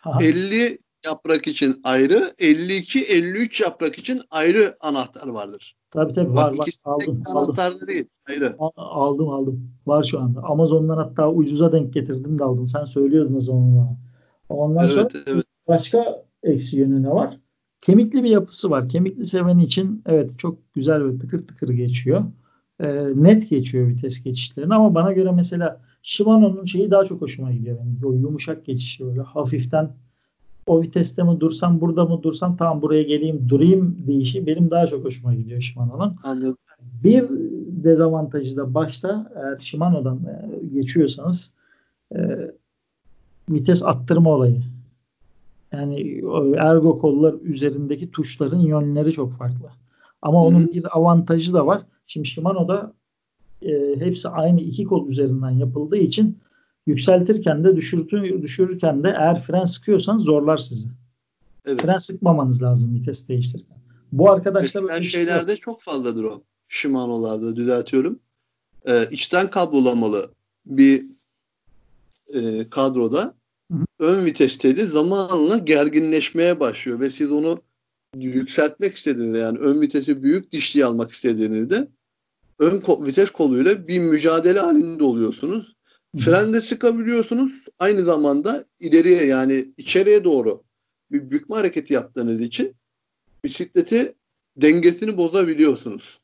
Aha. 0.05 0.23
50 0.23 0.77
yaprak 1.05 1.47
için 1.47 1.81
ayrı, 1.83 2.33
52-53 2.39 3.63
yaprak 3.63 3.97
için 3.97 4.21
ayrı 4.31 4.77
anahtar 4.81 5.29
vardır. 5.29 5.75
Tabii 5.91 6.13
tabii 6.13 6.29
Bak, 6.29 6.37
var 6.37 6.57
var. 6.57 6.67
Aldım, 6.83 7.21
anahtar 7.25 7.71
aldım. 7.71 7.87
değil. 7.87 8.05
Ayrı. 8.29 8.55
Aldım 8.75 9.29
aldım. 9.29 9.71
Var 9.87 10.03
şu 10.03 10.19
anda. 10.19 10.41
Amazon'dan 10.43 10.97
hatta 10.97 11.31
ucuza 11.31 11.71
denk 11.71 11.93
getirdim 11.93 12.39
de 12.39 12.43
aldım. 12.43 12.69
Sen 12.69 12.85
söylüyordun 12.85 13.35
o 13.35 13.41
zaman 13.41 13.77
bana. 13.77 13.97
Ondan 14.49 14.85
evet, 14.85 14.95
sonra 14.95 15.23
evet. 15.27 15.45
başka 15.67 16.23
eksi 16.43 16.79
yönü 16.79 17.03
ne 17.03 17.09
var? 17.09 17.39
Kemikli 17.81 18.23
bir 18.23 18.29
yapısı 18.29 18.69
var. 18.69 18.89
Kemikli 18.89 19.25
seveni 19.25 19.63
için 19.63 20.03
evet 20.05 20.39
çok 20.39 20.73
güzel 20.73 21.05
ve 21.05 21.17
tıkır 21.19 21.47
tıkır 21.47 21.69
geçiyor. 21.69 22.23
E, 22.79 22.87
net 23.15 23.49
geçiyor 23.49 23.87
vites 23.87 24.23
geçişlerini 24.23 24.75
ama 24.75 24.95
bana 24.95 25.11
göre 25.13 25.31
mesela 25.31 25.81
Shimano'nun 26.03 26.65
şeyi 26.65 26.91
daha 26.91 27.05
çok 27.05 27.21
hoşuma 27.21 27.51
gidiyor 27.51 27.77
benim. 27.77 27.99
O 28.05 28.13
yumuşak 28.13 28.65
geçişi 28.65 29.05
böyle 29.05 29.21
hafiften 29.21 29.91
o 30.67 30.81
viteste 30.81 31.23
mi 31.23 31.39
dursam 31.39 31.81
burada 31.81 32.05
mı 32.05 32.23
dursam 32.23 32.57
tamam 32.57 32.81
buraya 32.81 33.03
geleyim 33.03 33.49
durayım 33.49 33.97
deyişi 34.07 34.47
benim 34.47 34.71
daha 34.71 34.87
çok 34.87 35.05
hoşuma 35.05 35.33
gidiyor 35.33 35.61
Shimano'nun. 35.61 36.15
Anladım. 36.23 36.57
Bir 37.03 37.25
dezavantajı 37.83 38.57
da 38.57 38.73
başta 38.73 39.31
eğer 39.35 39.57
Shimano'dan 39.57 40.17
e, 40.17 40.65
geçiyorsanız 40.73 41.53
e, 42.15 42.19
vites 43.49 43.83
attırma 43.85 44.29
olayı. 44.29 44.61
Yani 45.71 46.21
ergo 46.57 46.99
kollar 46.99 47.35
üzerindeki 47.43 48.11
tuşların 48.11 48.59
yönleri 48.59 49.11
çok 49.11 49.33
farklı. 49.33 49.69
Ama 50.21 50.45
onun 50.45 50.59
Hı-hı. 50.59 50.73
bir 50.73 50.97
avantajı 50.97 51.53
da 51.53 51.67
var. 51.67 51.81
Şimdi 52.07 52.27
Shimano'da 52.27 52.93
e, 53.61 53.95
hepsi 53.99 54.29
aynı 54.29 54.61
iki 54.61 54.83
kol 54.83 55.07
üzerinden 55.07 55.49
yapıldığı 55.49 55.97
için 55.97 56.37
yükseltirken 56.87 57.63
de 57.63 57.75
düşürürken 58.41 59.03
de 59.03 59.07
eğer 59.07 59.41
fren 59.41 59.65
sıkıyorsanız 59.65 60.23
zorlar 60.23 60.57
sizi. 60.57 60.89
Evet. 61.65 61.81
Fren 61.81 61.97
sıkmamanız 61.97 62.63
lazım 62.63 62.95
vites 62.95 63.27
değiştirirken. 63.27 63.77
Bu 64.11 64.31
arkadaşlar 64.31 64.83
böyle 64.83 65.03
şey 65.03 65.11
şeylerde 65.11 65.57
çok 65.57 65.81
fazladır 65.81 66.23
o. 66.23 66.43
Shimano'larda 66.67 67.55
düzeltiyorum. 67.55 68.19
Ee, 68.87 69.05
içten 69.11 69.49
kablolamalı 69.49 70.31
bir 70.65 71.05
e, 72.33 72.67
kadroda 72.69 73.35
hı 73.71 73.77
hı. 73.77 73.85
ön 73.99 74.25
vites 74.25 74.57
teli 74.57 74.85
zamanla 74.85 75.57
gerginleşmeye 75.57 76.59
başlıyor 76.59 76.99
ve 76.99 77.09
siz 77.09 77.31
onu 77.31 77.61
yükseltmek 78.15 78.95
istediğinizde 78.95 79.37
yani 79.37 79.57
ön 79.57 79.81
vitesi 79.81 80.23
büyük 80.23 80.51
dişli 80.51 80.85
almak 80.85 81.11
istediğinizde 81.11 81.87
ön 82.61 82.77
ko- 82.77 83.05
vites 83.05 83.29
koluyla 83.29 83.87
bir 83.87 83.99
mücadele 83.99 84.59
halinde 84.59 85.03
oluyorsunuz. 85.03 85.75
Frende 86.17 86.61
sıkabiliyorsunuz. 86.61 87.65
Aynı 87.79 88.03
zamanda 88.03 88.63
ileriye 88.79 89.25
yani 89.25 89.65
içeriye 89.77 90.23
doğru 90.23 90.63
bir 91.11 91.31
bükme 91.31 91.55
hareketi 91.55 91.93
yaptığınız 91.93 92.41
için 92.41 92.75
bisikleti 93.43 94.13
dengesini 94.57 95.17
bozabiliyorsunuz. 95.17 96.19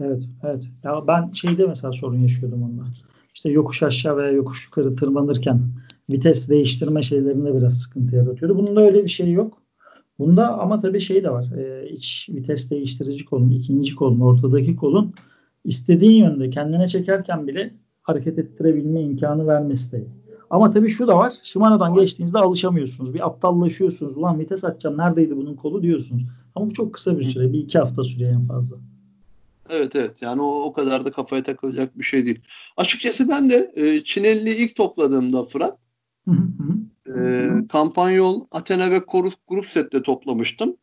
Evet, 0.00 0.22
evet. 0.44 0.64
Ya 0.84 1.06
ben 1.06 1.32
şeyde 1.32 1.66
mesela 1.66 1.92
sorun 1.92 2.22
yaşıyordum 2.22 2.62
onunla. 2.62 2.86
İşte 3.34 3.50
yokuş 3.50 3.82
aşağı 3.82 4.16
veya 4.16 4.30
yokuş 4.30 4.64
yukarı 4.64 4.96
tırmanırken 4.96 5.60
vites 6.10 6.48
değiştirme 6.48 7.02
şeylerinde 7.02 7.54
biraz 7.54 7.80
sıkıntı 7.82 8.16
yaratıyordu. 8.16 8.58
Bunun 8.58 8.76
da 8.76 8.80
öyle 8.80 9.04
bir 9.04 9.08
şey 9.08 9.32
yok. 9.32 9.62
Bunda 10.18 10.48
ama 10.48 10.80
tabii 10.80 11.00
şey 11.00 11.24
de 11.24 11.30
var. 11.30 11.56
E, 11.56 11.88
iç 11.90 12.28
vites 12.28 12.70
değiştirici 12.70 13.24
kolun, 13.24 13.50
ikinci 13.50 13.94
kolun, 13.94 14.20
ortadaki 14.20 14.76
kolun 14.76 15.14
istediğin 15.64 16.24
yönde 16.24 16.50
kendine 16.50 16.86
çekerken 16.86 17.46
bile 17.46 17.74
hareket 18.02 18.38
ettirebilme 18.38 19.02
imkanı 19.02 19.46
vermesi 19.46 19.92
de. 19.92 20.04
Ama 20.50 20.70
tabii 20.70 20.88
şu 20.88 21.08
da 21.08 21.16
var. 21.16 21.32
Shimano'dan 21.42 21.94
geçtiğinizde 21.94 22.38
alışamıyorsunuz. 22.38 23.14
Bir 23.14 23.26
aptallaşıyorsunuz. 23.26 24.16
Ulan 24.16 24.40
vites 24.40 24.64
açacağım. 24.64 24.98
Neredeydi 24.98 25.36
bunun 25.36 25.56
kolu 25.56 25.82
diyorsunuz. 25.82 26.22
Ama 26.54 26.66
bu 26.66 26.74
çok 26.74 26.94
kısa 26.94 27.18
bir 27.18 27.24
süre. 27.24 27.52
Bir 27.52 27.58
iki 27.58 27.78
hafta 27.78 28.04
sürüyor 28.04 28.30
en 28.30 28.46
fazla. 28.46 28.76
Evet 29.70 29.96
evet. 29.96 30.22
Yani 30.22 30.42
o, 30.42 30.62
o 30.62 30.72
kadar 30.72 31.04
da 31.04 31.12
kafaya 31.12 31.42
takılacak 31.42 31.98
bir 31.98 32.04
şey 32.04 32.26
değil. 32.26 32.40
Açıkçası 32.76 33.28
ben 33.28 33.50
de 33.50 33.72
e, 33.76 34.04
Çinelli'yi 34.04 34.56
ilk 34.56 34.76
topladığımda 34.76 35.44
Fırat 35.44 35.78
hı 36.28 36.34
hı. 36.34 37.20
E, 37.20 37.48
Kampanyol, 37.68 38.46
Athena 38.50 38.90
ve 38.90 39.06
Korus 39.06 39.34
grup 39.48 39.66
sette 39.66 40.02
toplamıştım. 40.02 40.76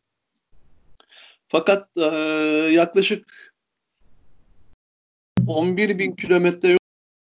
Fakat 1.48 1.88
e, 1.96 2.02
yaklaşık 2.72 3.45
11 5.46 5.98
bin 5.98 6.12
kilometre 6.12 6.76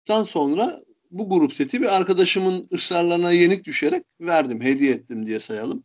yoldan 0.09 0.23
sonra 0.23 0.79
bu 1.11 1.29
grup 1.29 1.53
seti 1.53 1.81
bir 1.81 1.97
arkadaşımın 1.97 2.67
ısrarlarına 2.73 3.31
yenik 3.31 3.65
düşerek 3.65 4.03
verdim, 4.21 4.61
hediye 4.61 4.93
ettim 4.93 5.25
diye 5.25 5.39
sayalım. 5.39 5.83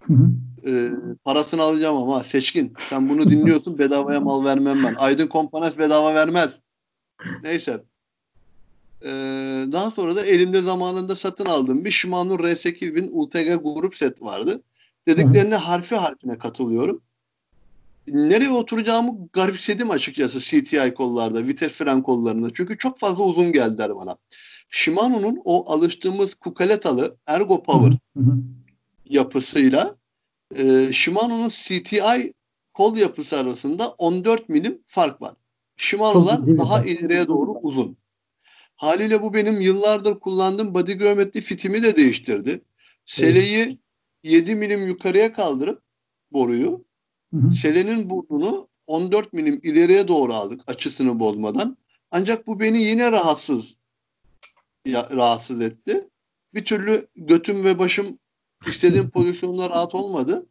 Hı 0.00 0.14
hı. 0.14 0.30
Ee, 0.66 0.90
parasını 1.24 1.62
alacağım 1.62 1.96
ama 1.96 2.24
seçkin. 2.24 2.74
Sen 2.88 3.08
bunu 3.08 3.30
dinliyorsun 3.30 3.78
bedavaya 3.78 4.20
mal 4.20 4.44
vermem 4.44 4.84
ben. 4.84 4.94
Aydın 4.94 5.26
Kompanat 5.26 5.78
bedava 5.78 6.14
vermez. 6.14 6.58
Neyse. 7.42 7.84
Ee, 9.02 9.08
daha 9.72 9.90
sonra 9.90 10.16
da 10.16 10.26
elimde 10.26 10.60
zamanında 10.60 11.16
satın 11.16 11.46
aldığım 11.46 11.84
bir 11.84 11.90
Shimano 11.90 12.34
R8000 12.34 13.08
UTG 13.12 13.64
grup 13.64 13.96
set 13.96 14.22
vardı. 14.22 14.62
Dediklerine 15.06 15.56
harfi 15.56 15.96
harfine 15.96 16.38
katılıyorum 16.38 17.02
nereye 18.12 18.50
oturacağımı 18.50 19.28
garipsedim 19.32 19.90
açıkçası 19.90 20.40
CTI 20.40 20.94
kollarda, 20.94 21.46
vites 21.46 21.72
fren 21.72 22.02
kollarında. 22.02 22.48
Çünkü 22.54 22.78
çok 22.78 22.98
fazla 22.98 23.24
uzun 23.24 23.52
geldiler 23.52 23.96
bana. 23.96 24.16
Shimano'nun 24.70 25.40
o 25.44 25.72
alıştığımız 25.72 26.34
kukaletalı 26.34 27.16
Ergo 27.26 27.62
Power 27.62 27.98
hı 28.16 28.20
hı. 28.20 28.38
yapısıyla 29.04 29.96
e, 30.56 30.92
Shimano'nun 30.92 31.48
CTI 31.48 32.34
kol 32.74 32.96
yapısı 32.96 33.38
arasında 33.38 33.88
14 33.88 34.48
milim 34.48 34.82
fark 34.86 35.22
var. 35.22 35.34
Shimano'lar 35.76 36.58
daha 36.58 36.84
ileriye 36.84 37.26
doğru 37.26 37.52
uzun. 37.62 37.96
Haliyle 38.76 39.22
bu 39.22 39.34
benim 39.34 39.60
yıllardır 39.60 40.20
kullandığım 40.20 40.74
body 40.74 40.92
geometri 40.92 41.40
fitimi 41.40 41.82
de 41.82 41.96
değiştirdi. 41.96 42.60
Seleyi 43.06 43.78
7 44.22 44.54
milim 44.54 44.86
yukarıya 44.86 45.32
kaldırıp 45.32 45.82
boruyu 46.32 46.84
Hı 47.34 47.50
Selenin 47.50 48.10
burnunu 48.10 48.68
14 48.86 49.32
milim 49.32 49.60
ileriye 49.62 50.08
doğru 50.08 50.32
aldık 50.32 50.60
açısını 50.66 51.20
bozmadan. 51.20 51.76
Ancak 52.10 52.46
bu 52.46 52.60
beni 52.60 52.78
yine 52.78 53.12
rahatsız 53.12 53.74
ya, 54.86 55.06
rahatsız 55.16 55.60
etti. 55.60 56.08
Bir 56.54 56.64
türlü 56.64 57.06
götüm 57.16 57.64
ve 57.64 57.78
başım 57.78 58.06
istediğim 58.66 59.10
pozisyonda 59.14 59.70
rahat 59.70 59.94
olmadı. 59.94 60.46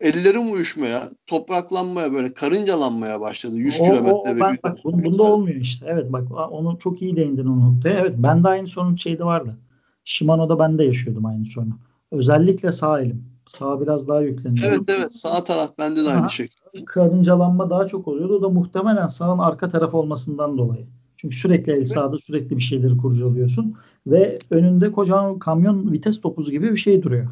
Ellerim 0.00 0.52
uyuşmaya, 0.52 1.10
topraklanmaya 1.26 2.12
böyle 2.12 2.34
karıncalanmaya 2.34 3.20
başladı 3.20 3.56
100 3.56 3.76
kilometre. 3.76 4.40
Ben, 4.40 4.58
bak 4.62 4.78
bunda 4.84 5.22
olmuyor 5.22 5.60
işte. 5.60 5.86
Evet 5.88 6.12
bak 6.12 6.24
onu 6.50 6.78
çok 6.78 7.02
iyi 7.02 7.16
değindin 7.16 7.46
o 7.46 7.60
noktaya. 7.60 8.00
Evet 8.00 8.14
ben 8.18 8.44
de 8.44 8.48
aynı 8.48 8.68
sorun 8.68 8.96
şeyde 8.96 9.24
vardı. 9.24 9.56
Shimano'da 10.04 10.58
ben 10.58 10.78
de 10.78 10.84
yaşıyordum 10.84 11.26
aynı 11.26 11.46
sorunu. 11.46 11.78
Özellikle 12.12 12.72
sağ 12.72 13.00
elim. 13.00 13.35
Sağa 13.46 13.80
biraz 13.80 14.08
daha 14.08 14.20
yükleniyor. 14.20 14.66
Evet 14.68 14.80
evet 14.88 15.14
sağ 15.14 15.44
taraf 15.44 15.78
bende 15.78 16.04
de 16.04 16.10
aynı 16.10 16.30
şekilde. 16.30 16.84
Karıncalanma 16.84 17.70
daha 17.70 17.86
çok 17.86 18.08
oluyordu. 18.08 18.36
O 18.38 18.42
da 18.42 18.48
muhtemelen 18.48 19.06
sağın 19.06 19.38
arka 19.38 19.70
taraf 19.70 19.94
olmasından 19.94 20.58
dolayı. 20.58 20.86
Çünkü 21.16 21.36
sürekli 21.36 21.72
el 21.72 21.84
sağda 21.84 22.18
sürekli 22.18 22.56
bir 22.56 22.62
şeyleri 22.62 22.96
kurcalıyorsun. 22.96 23.76
Ve 24.06 24.38
önünde 24.50 24.92
kocaman 24.92 25.38
kamyon 25.38 25.92
vites 25.92 26.20
topuzu 26.20 26.50
gibi 26.50 26.72
bir 26.72 26.76
şey 26.76 27.02
duruyor. 27.02 27.26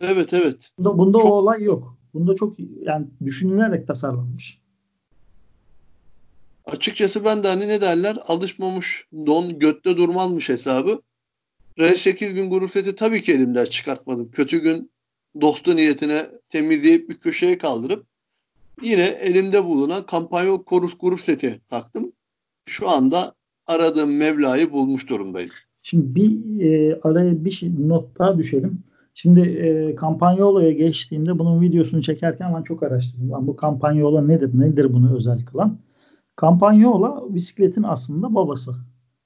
Evet 0.00 0.32
evet. 0.32 0.70
Bunda, 0.78 0.98
bunda 0.98 1.18
çok... 1.18 1.32
o 1.32 1.34
olay 1.34 1.62
yok. 1.62 1.96
Bunda 2.14 2.36
çok 2.36 2.56
yani 2.82 3.06
düşünülerek 3.24 3.86
tasarlanmış. 3.86 4.58
Açıkçası 6.66 7.24
ben 7.24 7.44
de 7.44 7.48
hani 7.48 7.68
ne 7.68 7.80
derler 7.80 8.16
alışmamış 8.28 9.06
don 9.26 9.58
götte 9.58 9.96
durmazmış 9.96 10.48
hesabı. 10.48 11.00
R8000 11.78 12.48
grup 12.48 12.70
seti 12.70 12.96
tabii 12.96 13.22
ki 13.22 13.32
elimden 13.32 13.64
çıkartmadım. 13.64 14.30
Kötü 14.30 14.62
gün 14.62 14.90
dostu 15.40 15.76
niyetine 15.76 16.22
temizleyip 16.48 17.08
bir 17.08 17.14
köşeye 17.14 17.58
kaldırıp 17.58 18.06
yine 18.82 19.06
elimde 19.06 19.64
bulunan 19.64 20.02
kampanya 20.02 20.56
korus 20.56 20.92
grup 21.00 21.20
seti 21.20 21.60
taktım. 21.68 22.12
Şu 22.66 22.88
anda 22.88 23.32
aradığım 23.66 24.16
Mevla'yı 24.16 24.72
bulmuş 24.72 25.08
durumdayım. 25.08 25.50
Şimdi 25.82 26.14
bir 26.14 26.60
e, 26.60 27.00
araya 27.02 27.44
bir 27.44 27.50
şey, 27.50 27.88
not 27.88 28.18
daha 28.18 28.38
düşelim. 28.38 28.82
Şimdi 29.14 29.40
e, 29.40 29.96
Campagnolo'ya 30.00 30.72
geçtiğimde 30.72 31.38
bunun 31.38 31.60
videosunu 31.60 32.02
çekerken 32.02 32.54
ben 32.54 32.62
çok 32.62 32.82
araştırdım. 32.82 33.30
Lan 33.30 33.46
bu 33.46 33.56
Campagnolo 33.62 34.28
nedir? 34.28 34.50
Nedir 34.54 34.92
bunu 34.92 35.16
özel 35.16 35.44
kılan? 35.44 35.78
Campagnola 36.40 37.34
bisikletin 37.34 37.82
aslında 37.82 38.34
babası. 38.34 38.74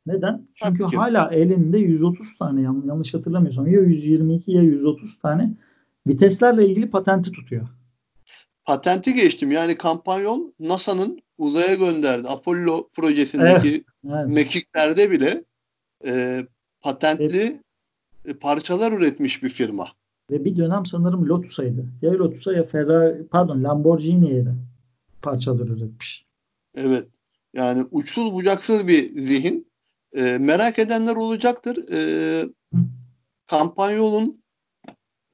Neden? 0.06 0.46
Çünkü 0.54 0.84
hala 0.84 1.30
elinde 1.30 1.78
130 1.78 2.38
tane 2.38 2.62
yanlış 2.62 3.14
hatırlamıyorsam 3.14 3.66
ya 3.66 3.80
122 3.80 4.52
ya 4.52 4.62
130 4.62 5.18
tane 5.18 5.54
viteslerle 6.06 6.68
ilgili 6.68 6.90
patenti 6.90 7.32
tutuyor. 7.32 7.68
Patenti 8.64 9.14
geçtim. 9.14 9.50
Yani 9.50 9.76
kampanyon 9.76 10.54
NASA'nın 10.60 11.22
uzaya 11.38 11.74
gönderdi. 11.74 12.28
Apollo 12.28 12.88
projesindeki 12.88 13.68
evet, 13.68 13.84
evet. 14.04 14.28
mekiklerde 14.28 15.10
bile 15.10 15.44
e, 16.06 16.42
patentli 16.80 17.60
evet. 18.24 18.40
parçalar 18.40 18.92
üretmiş 18.92 19.42
bir 19.42 19.48
firma. 19.48 19.88
Ve 20.30 20.44
bir 20.44 20.56
dönem 20.56 20.86
sanırım 20.86 21.28
Lotus'aydı. 21.28 21.86
Ya 22.02 22.12
Lotus'a 22.12 22.52
ya 22.52 22.64
Ferrari 22.64 23.26
pardon 23.26 23.64
Lamborghini'ye 23.64 24.46
de 24.46 24.54
parçalar 25.22 25.68
üretmiş. 25.68 26.26
Evet. 26.74 27.08
Yani 27.54 27.86
uçsuz 27.90 28.32
bucaksız 28.32 28.86
bir 28.86 29.04
zihin. 29.04 29.72
E, 30.16 30.38
merak 30.38 30.78
edenler 30.78 31.16
olacaktır. 31.16 31.92
E, 31.92 31.98
Kampanyol'un 33.46 34.41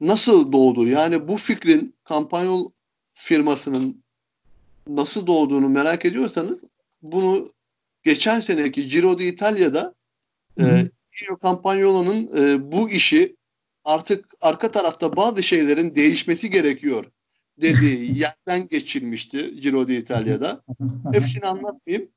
nasıl 0.00 0.52
doğdu? 0.52 0.88
Yani 0.88 1.28
bu 1.28 1.36
fikrin 1.36 1.94
kampanyol 2.04 2.70
firmasının 3.14 4.02
nasıl 4.88 5.26
doğduğunu 5.26 5.68
merak 5.68 6.04
ediyorsanız 6.04 6.64
bunu 7.02 7.48
geçen 8.02 8.40
seneki 8.40 8.86
Giro 8.86 9.18
d'Italia'da 9.18 9.94
e, 10.60 10.84
Campagnolo'nun 11.42 12.30
e, 12.36 12.72
bu 12.72 12.90
işi 12.90 13.36
artık 13.84 14.24
arka 14.40 14.70
tarafta 14.70 15.16
bazı 15.16 15.42
şeylerin 15.42 15.96
değişmesi 15.96 16.50
gerekiyor 16.50 17.04
dediği 17.60 18.18
yerden 18.18 18.68
geçirmişti 18.68 19.60
Giro 19.60 19.88
d'Italia'da. 19.88 20.62
Hepsini 21.12 21.46
anlatmayayım. 21.46 22.08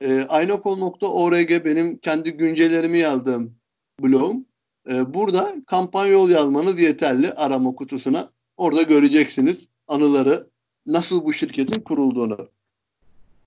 E, 0.00 0.20
aynakol.org 0.20 1.64
benim 1.64 1.98
kendi 1.98 2.32
güncelerimi 2.32 2.98
yazdığım 2.98 3.54
blogum. 4.02 4.46
E, 4.90 5.14
burada 5.14 5.46
kampanya 5.66 6.12
yol 6.12 6.30
yazmanız 6.30 6.80
yeterli 6.80 7.32
arama 7.32 7.74
kutusuna. 7.74 8.28
Orada 8.56 8.82
göreceksiniz 8.82 9.68
anıları 9.88 10.46
nasıl 10.86 11.24
bu 11.24 11.32
şirketin 11.32 11.80
kurulduğunu. 11.80 12.36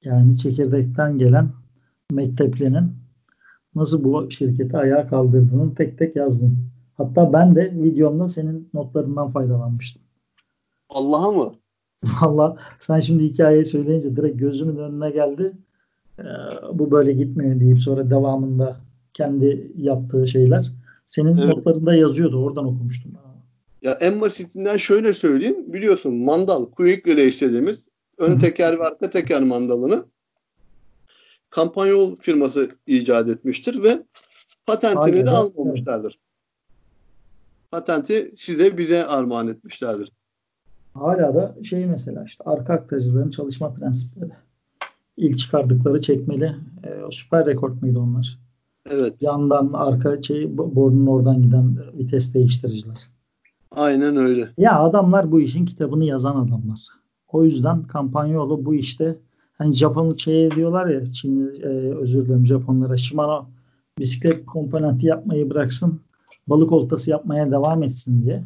Yani 0.03 0.37
çekirdekten 0.37 1.17
gelen 1.17 1.49
mekteplinin 2.11 2.91
nasıl 3.75 4.03
bu 4.03 4.31
şirketi 4.31 4.77
ayağa 4.77 5.07
kaldırdığını 5.07 5.75
tek 5.75 5.97
tek 5.97 6.15
yazdım. 6.15 6.57
Hatta 6.97 7.33
ben 7.33 7.55
de 7.55 7.73
videomda 7.75 8.27
senin 8.27 8.69
notlarından 8.73 9.29
faydalanmıştım. 9.31 10.01
Allah'a 10.89 11.31
mı? 11.31 11.53
Valla 12.21 12.55
sen 12.79 12.99
şimdi 12.99 13.23
hikayeyi 13.23 13.65
söyleyince 13.65 14.15
direkt 14.15 14.39
gözümün 14.39 14.77
önüne 14.77 15.09
geldi. 15.09 15.53
Ee, 16.19 16.23
bu 16.73 16.91
böyle 16.91 17.13
gitmiyor 17.13 17.59
deyip 17.59 17.79
sonra 17.79 18.09
devamında 18.09 18.77
kendi 19.13 19.71
yaptığı 19.77 20.27
şeyler. 20.27 20.71
Senin 21.09 21.37
evet. 21.37 21.55
notlarında 21.55 21.95
yazıyordu. 21.95 22.43
Oradan 22.43 22.65
okumuştum. 22.65 23.11
Ya 23.81 23.91
en 23.91 24.21
basitinden 24.21 24.77
şöyle 24.77 25.13
söyleyeyim. 25.13 25.73
Biliyorsun 25.73 26.15
mandal, 26.15 26.65
quick 26.65 27.07
release 27.07 27.47
dediğimiz 27.47 27.89
ön 28.17 28.39
teker 28.39 28.79
ve 28.79 28.83
arka 28.83 29.09
teker 29.09 29.43
mandalını 29.43 30.05
kampanyol 31.49 32.15
firması 32.15 32.69
icat 32.87 33.29
etmiştir 33.29 33.83
ve 33.83 34.03
patentini 34.65 35.01
Aynen, 35.03 35.25
de 35.25 35.29
almamışlardır. 35.29 36.11
Evet. 36.11 36.79
Patenti 37.71 38.31
size 38.35 38.77
bize 38.77 39.05
armağan 39.05 39.47
etmişlerdir. 39.47 40.11
Hala 40.93 41.35
da 41.35 41.63
şey 41.63 41.85
mesela 41.85 42.23
işte 42.23 42.43
arka 42.43 42.73
aktarıcıların 42.73 43.29
çalışma 43.29 43.73
prensipleri. 43.73 44.31
İlk 45.17 45.39
çıkardıkları 45.39 46.01
çekmeli. 46.01 46.55
E, 46.83 47.11
süper 47.11 47.45
rekord 47.45 47.81
muydu 47.81 47.99
onlar? 47.99 48.48
Evet. 48.89 49.21
Yandan 49.21 49.69
arka 49.73 50.23
şey 50.23 50.57
borunun 50.57 51.07
oradan 51.07 51.41
giden 51.41 51.77
vites 51.93 52.33
değiştiriciler. 52.33 52.97
Aynen 53.71 54.17
öyle. 54.17 54.49
Ya 54.57 54.79
adamlar 54.79 55.31
bu 55.31 55.41
işin 55.41 55.65
kitabını 55.65 56.05
yazan 56.05 56.35
adamlar. 56.35 56.79
O 57.27 57.43
yüzden 57.43 57.83
kampanyolu 57.83 58.65
bu 58.65 58.75
işte 58.75 59.15
hani 59.57 59.73
Japon 59.73 60.15
şey 60.15 60.51
diyorlar 60.51 60.87
ya 60.87 61.13
Çin 61.13 61.47
e, 61.63 61.67
özür 61.95 62.21
dilerim 62.21 62.45
Japonlara 62.45 62.97
Shimano 62.97 63.45
bisiklet 63.99 64.45
komponenti 64.45 65.07
yapmayı 65.07 65.49
bıraksın 65.49 65.99
balık 66.47 66.71
oltası 66.71 67.11
yapmaya 67.11 67.51
devam 67.51 67.83
etsin 67.83 68.25
diye. 68.25 68.43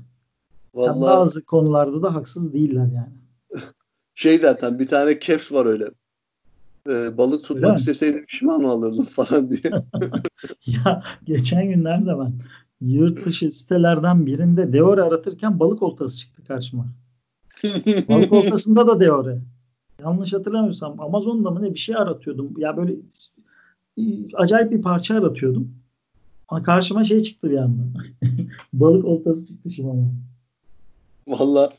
Vallahi... 0.74 0.88
Yani 0.88 1.02
bazı 1.02 1.46
konularda 1.46 2.02
da 2.02 2.16
haksız 2.16 2.54
değiller 2.54 2.88
yani. 2.96 3.14
Şey 4.16 4.38
zaten 4.38 4.80
bir 4.80 4.88
tane 4.88 5.20
caps 5.20 5.52
var 5.52 5.66
öyle. 5.66 5.86
Ee, 6.90 7.18
balık 7.18 7.44
tutmak 7.44 7.70
öyle 7.70 7.80
isteseydim 7.80 8.26
Shimano 8.28 8.68
alırdım 8.68 9.06
falan 9.10 9.52
diye. 9.52 9.74
ya 10.66 11.04
geçen 11.24 11.70
günlerde 11.70 12.20
ben 12.20 12.34
yurt 12.82 13.26
dışı 13.26 13.52
sitelerden 13.52 14.26
birinde 14.26 14.74
Deore 14.74 15.02
aratırken 15.02 15.60
balık 15.60 15.84
oltası 15.84 16.20
çıktı 16.20 16.44
karşıma. 16.48 16.86
balık 18.10 18.34
oltasında 18.34 18.88
da 18.88 19.00
Deore. 19.00 19.40
Yanlış 20.02 20.34
hatırlamıyorsam 20.34 21.00
Amazon'da 21.00 21.52
mı 21.52 21.62
ne 21.62 21.74
bir 21.74 21.80
şey 21.80 21.96
aratıyordum. 21.96 22.54
Ya 22.58 22.78
böyle 22.78 22.96
acayip 24.34 24.72
bir 24.72 24.82
parça 24.82 25.16
aratıyordum. 25.16 25.76
Ama 26.48 26.64
karşıma 26.64 27.04
şey 27.04 27.20
çıktı 27.22 27.50
bir 27.52 27.58
anda. 27.58 27.82
balık 28.74 29.06
oltası 29.06 29.48
çıktı 29.48 29.70
şimdi 29.72 29.90
bana. 29.90 30.08
Valla 31.28 31.74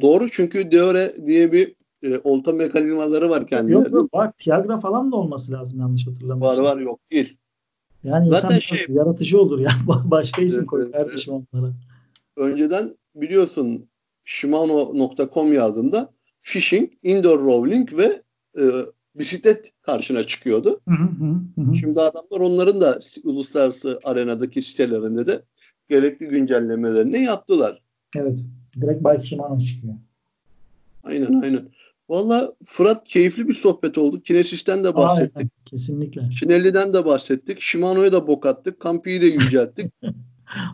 doğru 0.00 0.30
çünkü 0.30 0.72
Deore 0.72 1.26
diye 1.26 1.52
bir 1.52 1.75
e, 2.02 2.18
olta 2.24 2.52
mekanizmaları 2.52 3.30
var 3.30 3.46
kendileri. 3.46 3.74
Yok 3.74 3.92
yok 3.92 4.12
bak 4.12 4.38
Tiagra 4.38 4.80
falan 4.80 5.12
da 5.12 5.16
olması 5.16 5.52
lazım 5.52 5.80
yanlış 5.80 6.06
hatırlamıyorsam. 6.06 6.64
Var 6.64 6.76
var 6.76 6.80
yok 6.80 7.00
değil. 7.10 7.36
Yani 8.04 8.30
Zaten 8.30 8.56
insan 8.56 8.76
şey, 8.76 8.86
yaratıcı 8.88 9.40
olur 9.40 9.60
ya. 9.60 9.70
Başka 10.04 10.42
isim 10.42 10.60
evet, 10.60 10.70
koy 10.70 10.82
evet, 10.82 10.92
kardeşim 10.92 11.34
onlara. 11.34 11.72
Önceden 12.36 12.94
biliyorsun 13.14 13.88
Shimano.com 14.24 15.52
yazdığında 15.52 16.12
fishing, 16.40 16.92
indoor 17.02 17.38
rolling 17.38 17.92
ve 17.92 18.22
e, 18.58 18.62
bisiklet 19.14 19.72
karşına 19.82 20.22
çıkıyordu. 20.22 20.80
Hı 20.88 20.94
hı 20.94 21.62
hı. 21.62 21.76
Şimdi 21.76 22.00
adamlar 22.00 22.40
onların 22.40 22.80
da 22.80 22.98
uluslararası 23.24 24.00
arenadaki 24.04 24.62
sitelerinde 24.62 25.26
de 25.26 25.42
gerekli 25.88 26.26
güncellemelerini 26.26 27.22
yaptılar. 27.22 27.82
Evet. 28.16 28.38
Direkt 28.80 29.04
Bike 29.04 29.22
Shimano 29.22 29.60
çıkıyor. 29.60 29.94
Aynen 31.06 31.42
aynen. 31.42 31.68
Valla 32.08 32.52
Fırat 32.64 33.08
keyifli 33.08 33.48
bir 33.48 33.54
sohbet 33.54 33.98
oldu. 33.98 34.22
Kinesis'ten 34.22 34.84
de 34.84 34.94
bahsettik. 34.94 35.36
Aynen, 35.36 35.50
kesinlikle. 35.64 36.30
Şinelli'den 36.38 36.94
de 36.94 37.04
bahsettik. 37.04 37.60
Shimano'ya 37.60 38.12
da 38.12 38.26
bok 38.26 38.46
attık. 38.46 38.84
Campi'yi 38.84 39.20
de 39.20 39.26
yücelttik. 39.26 39.92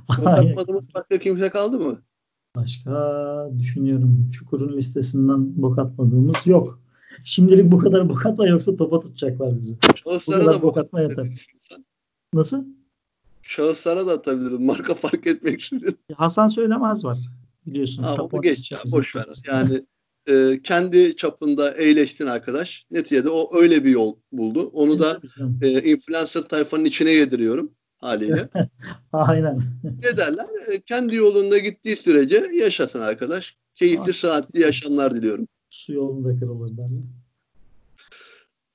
bok 0.09 0.27
atmadığımız 0.27 0.95
başka 0.95 1.19
kimse 1.19 1.49
kaldı 1.49 1.81
mı? 1.81 2.03
Başka 2.57 3.51
düşünüyorum. 3.59 4.31
Çukur'un 4.33 4.77
listesinden 4.77 5.63
bok 5.63 5.79
atmadığımız 5.79 6.47
yok. 6.47 6.81
Şimdilik 7.25 7.73
bu 7.73 7.79
kadar 7.79 8.09
bok 8.09 8.27
atma 8.27 8.47
yoksa 8.47 8.77
topa 8.77 9.01
tutacaklar 9.01 9.61
bizi. 9.61 9.77
Şahıslara 10.05 10.47
da 10.47 10.63
bok 10.63 10.79
atma 10.79 11.01
yeter. 11.01 11.27
Nasıl? 12.35 12.65
Şahıslara 13.43 14.07
da 14.07 14.13
atabiliriz. 14.13 14.59
Marka 14.59 14.95
fark 14.95 15.27
etmek 15.27 15.61
için. 15.61 15.99
Hasan 16.15 16.49
Söylemez 16.49 17.05
var. 17.05 17.19
Biliyorsun. 17.67 18.03
Ha, 18.03 18.17
onu 18.23 18.43
geç 18.43 18.73
ya. 18.73 18.79
Boş 18.93 19.17
ver. 19.17 19.25
Yani 19.47 19.85
e, 20.29 20.63
kendi 20.63 21.17
çapında 21.17 21.71
eğleştin 21.75 22.27
arkadaş. 22.27 22.87
Neticede 22.91 23.31
o 23.31 23.61
öyle 23.61 23.85
bir 23.85 23.91
yol 23.91 24.17
buldu. 24.33 24.71
Onu 24.73 24.99
da 24.99 25.21
e, 25.63 25.91
influencer 25.91 26.43
tayfanın 26.43 26.85
içine 26.85 27.11
yediriyorum 27.11 27.73
haliyle. 27.99 28.49
Aynen. 29.13 29.59
Ne 30.03 30.17
derler? 30.17 30.47
E, 30.73 30.81
kendi 30.81 31.17
yolunda 31.17 31.59
gittiği 31.59 31.97
sürece 31.97 32.51
yaşasın 32.55 33.01
arkadaş. 33.01 33.57
Keyifli, 33.75 34.13
saatli 34.13 34.61
yaşamlar 34.61 35.15
diliyorum. 35.15 35.49
Su 35.71 35.93
yolunda 35.93 36.39
kırılır 36.39 36.77
derler. 36.77 37.03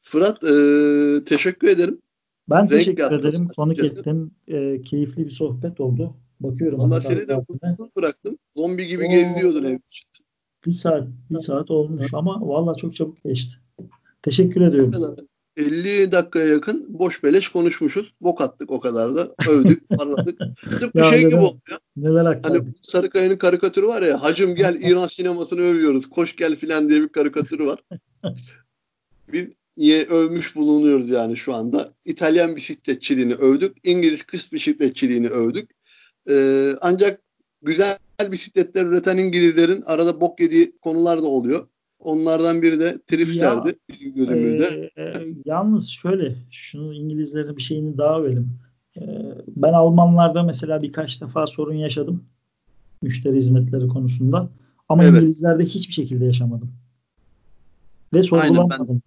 Fırat 0.01 0.43
e, 0.43 1.25
teşekkür 1.25 1.67
ederim. 1.67 2.01
Ben 2.49 2.59
Renk 2.59 2.69
teşekkür 2.69 3.19
ederim. 3.19 3.47
Konuk 3.47 3.83
ettim. 3.83 4.31
E, 4.47 4.81
keyifli 4.81 5.25
bir 5.25 5.31
sohbet 5.31 5.79
oldu. 5.79 6.15
Bakıyorum. 6.39 6.79
Valla 6.79 7.01
seni 7.01 7.27
de 7.27 7.45
bıraktım. 7.95 8.37
Zombi 8.57 8.85
gibi 8.85 9.05
Oo. 9.05 9.09
geziyordun 9.09 9.63
ev 9.63 9.77
için. 9.91 10.09
Bir 10.67 10.73
saat, 10.73 11.07
bir 11.29 11.39
saat 11.39 11.71
olmuş 11.71 12.05
ama 12.13 12.39
valla 12.41 12.75
çok 12.75 12.95
çabuk 12.95 13.23
geçti. 13.23 13.55
Teşekkür 14.21 14.61
ediyorum. 14.61 15.17
50 15.57 16.11
dakikaya 16.11 16.47
yakın 16.47 16.85
boş 16.89 17.23
beleş 17.23 17.49
konuşmuşuz. 17.49 18.13
Bok 18.21 18.41
attık 18.41 18.71
o 18.71 18.79
kadar 18.79 19.15
da. 19.15 19.35
Övdük, 19.49 19.89
parladık. 19.97 20.39
Tıpkı 20.79 20.99
şey 20.99 21.19
neler, 21.19 21.29
gibi 21.29 21.39
oldu 21.39 21.61
ya. 21.71 21.79
Neler 21.97 22.25
aktardık. 22.25 22.61
Hani 22.61 22.73
Sarıkaya'nın 22.81 23.37
karikatürü 23.37 23.87
var 23.87 24.01
ya. 24.01 24.23
Hacım 24.23 24.55
gel 24.55 24.75
İran 24.81 25.07
sinemasını 25.07 25.61
övüyoruz. 25.61 26.09
Koş 26.09 26.35
gel 26.35 26.55
filan 26.55 26.89
diye 26.89 27.01
bir 27.01 27.09
karikatürü 27.09 27.65
var. 27.65 27.79
Biz 29.33 29.47
niye 29.77 30.05
övmüş 30.05 30.55
bulunuyoruz 30.55 31.09
yani 31.09 31.37
şu 31.37 31.53
anda. 31.53 31.91
İtalyan 32.05 32.55
bisikletçiliğini 32.55 33.33
övdük. 33.33 33.77
İngiliz 33.83 34.23
kız 34.23 34.51
bisikletçiliğini 34.51 35.27
övdük. 35.27 35.71
Ee, 36.29 36.71
ancak 36.81 37.21
güzel 37.61 37.97
bisikletler 38.31 38.85
üreten 38.85 39.17
İngilizlerin 39.17 39.81
arada 39.81 40.21
bok 40.21 40.39
yediği 40.39 40.77
konular 40.81 41.21
da 41.21 41.25
oluyor. 41.25 41.67
Onlardan 41.99 42.61
biri 42.61 42.79
de 42.79 42.97
Tripster'di 43.07 43.67
ya, 43.67 43.75
E, 44.95 45.01
e, 45.01 45.13
yalnız 45.45 45.87
şöyle, 45.87 46.35
şunu 46.51 46.93
İngilizlere 46.93 47.57
bir 47.57 47.61
şeyini 47.61 47.97
daha 47.97 48.23
verelim. 48.23 48.49
E, 48.97 49.01
ben 49.47 49.73
Almanlarda 49.73 50.43
mesela 50.43 50.81
birkaç 50.81 51.21
defa 51.21 51.47
sorun 51.47 51.75
yaşadım. 51.75 52.23
Müşteri 53.01 53.35
hizmetleri 53.35 53.87
konusunda. 53.87 54.49
Ama 54.89 55.03
evet. 55.03 55.21
İngilizlerde 55.21 55.65
hiçbir 55.65 55.93
şekilde 55.93 56.25
yaşamadım. 56.25 56.71
Ve 58.13 58.23
sorgulamadım. 58.23 59.01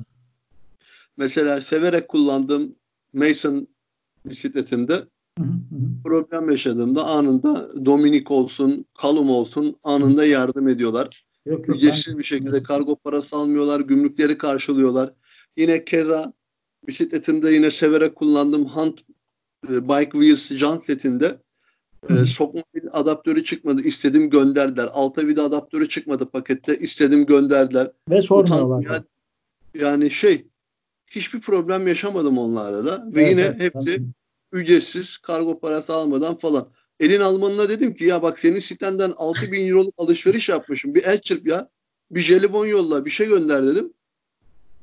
Mesela 1.16 1.60
severek 1.60 2.08
kullandığım 2.08 2.74
Mason 3.12 3.68
bisikletimde 4.26 4.94
Problem 6.04 6.50
yaşadığımda 6.50 7.06
anında 7.06 7.84
Dominik 7.84 8.30
olsun, 8.30 8.86
Kalum 8.98 9.30
olsun 9.30 9.76
anında 9.84 10.24
yardım 10.24 10.68
ediyorlar. 10.68 11.24
Yok, 11.46 11.68
yok, 11.68 11.76
Ücretsiz 11.76 12.18
bir 12.18 12.24
şekilde 12.24 12.62
kargo 12.62 12.96
parası 12.96 13.36
almıyorlar, 13.36 13.80
gümrükleri 13.80 14.38
karşılıyorlar. 14.38 15.12
Yine 15.56 15.84
keza 15.84 16.32
bisikletimde 16.86 17.50
yine 17.50 17.70
severek 17.70 18.16
kullandığım 18.16 18.64
Hunt 18.64 19.00
e, 19.68 19.88
Bike 19.88 20.10
Wheels 20.10 20.52
jant 20.52 20.84
setinde 20.84 21.40
e, 22.08 22.26
sokma 22.26 22.62
adaptörü 22.92 23.44
çıkmadı. 23.44 23.82
istedim 23.82 24.30
gönderdiler. 24.30 24.88
Alta 24.92 25.26
vida 25.26 25.42
adaptörü 25.42 25.88
çıkmadı 25.88 26.30
pakette. 26.30 26.78
istedim 26.78 27.26
gönderdiler. 27.26 27.90
Ve 28.10 28.22
sormuyorlar. 28.22 28.82
Yani, 28.82 29.04
yani 29.74 30.10
şey 30.10 30.46
hiçbir 31.06 31.40
problem 31.40 31.88
yaşamadım 31.88 32.38
onlarla 32.38 32.84
da. 32.84 33.06
Ve 33.14 33.22
evet, 33.22 33.30
yine 33.30 33.40
evet, 33.40 33.60
hepsi 33.60 33.90
anladım 33.90 34.14
ücretsiz 34.52 35.18
kargo 35.18 35.60
parası 35.60 35.92
almadan 35.92 36.38
falan. 36.38 36.68
Elin 37.00 37.20
Almanına 37.20 37.68
dedim 37.68 37.94
ki 37.94 38.04
ya 38.04 38.22
bak 38.22 38.38
senin 38.38 38.58
sitenden 38.58 39.12
6 39.16 39.52
bin 39.52 39.68
euroluk 39.68 39.94
alışveriş 39.98 40.48
yapmışım. 40.48 40.94
Bir 40.94 41.04
el 41.04 41.20
çırp 41.20 41.46
ya. 41.46 41.68
Bir 42.10 42.20
jelibon 42.20 42.66
yolla 42.66 43.04
bir 43.04 43.10
şey 43.10 43.28
gönder 43.28 43.66
dedim. 43.66 43.92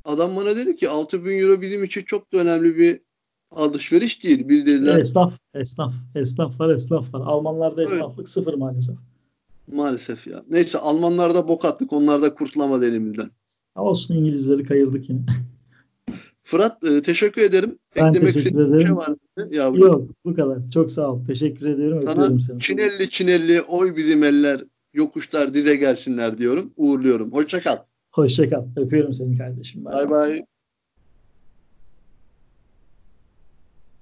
Adam 0.05 0.35
bana 0.35 0.55
dedi 0.55 0.75
ki 0.75 0.89
6 0.89 1.25
bin 1.25 1.39
euro 1.39 1.61
bizim 1.61 1.83
için 1.83 2.03
çok 2.03 2.33
da 2.33 2.37
önemli 2.37 2.77
bir 2.77 2.99
alışveriş 3.51 4.23
değil. 4.23 4.49
Biz 4.49 4.65
dediler. 4.65 4.97
Esnaf, 4.97 5.33
esnaf, 5.53 5.93
esnaf 6.15 6.59
var, 6.59 6.69
esnaf 6.69 7.13
var. 7.13 7.21
Almanlarda 7.25 7.83
esnaflık 7.83 8.19
evet. 8.19 8.29
sıfır 8.29 8.53
maalesef. 8.53 8.95
Maalesef 9.73 10.27
ya. 10.27 10.43
Neyse 10.49 10.77
Almanlarda 10.77 11.47
bok 11.47 11.65
attık. 11.65 11.93
Onlar 11.93 12.21
da 12.21 12.33
kurtulamadı 12.33 12.89
elimizden. 12.89 13.31
Olsun 13.75 14.15
İngilizleri 14.15 14.63
kayırdık 14.63 15.09
yine. 15.09 15.21
Fırat 16.47 16.83
e, 16.83 17.01
teşekkür 17.01 17.41
ederim. 17.41 17.79
Ben 17.95 18.09
Eklemek 18.09 18.33
teşekkür 18.33 18.67
ederim. 18.67 18.81
Şey 18.81 18.95
var 18.95 19.15
yavrum? 19.51 19.81
Yok 19.81 20.09
bu 20.25 20.33
kadar. 20.33 20.57
Çok 20.73 20.91
sağ 20.91 21.11
ol. 21.11 21.25
Teşekkür 21.27 21.65
ediyorum. 21.65 22.01
Sana 22.01 22.39
seni. 22.39 22.59
Çinelli 22.59 23.09
Çinelli 23.09 23.61
oy 23.61 23.95
bizim 23.95 24.23
eller 24.23 24.63
yokuşlar 24.93 25.53
dize 25.53 25.75
gelsinler 25.75 26.37
diyorum. 26.37 26.73
Uğurluyorum. 26.77 27.31
Hoşça 27.31 27.61
kal. 27.61 27.77
Hoşça 28.11 28.49
kal. 28.49 28.65
Öpüyorum 28.75 29.13
seni 29.13 29.37
kardeşim. 29.37 29.85
Bay 29.85 30.09
bay. 30.09 30.45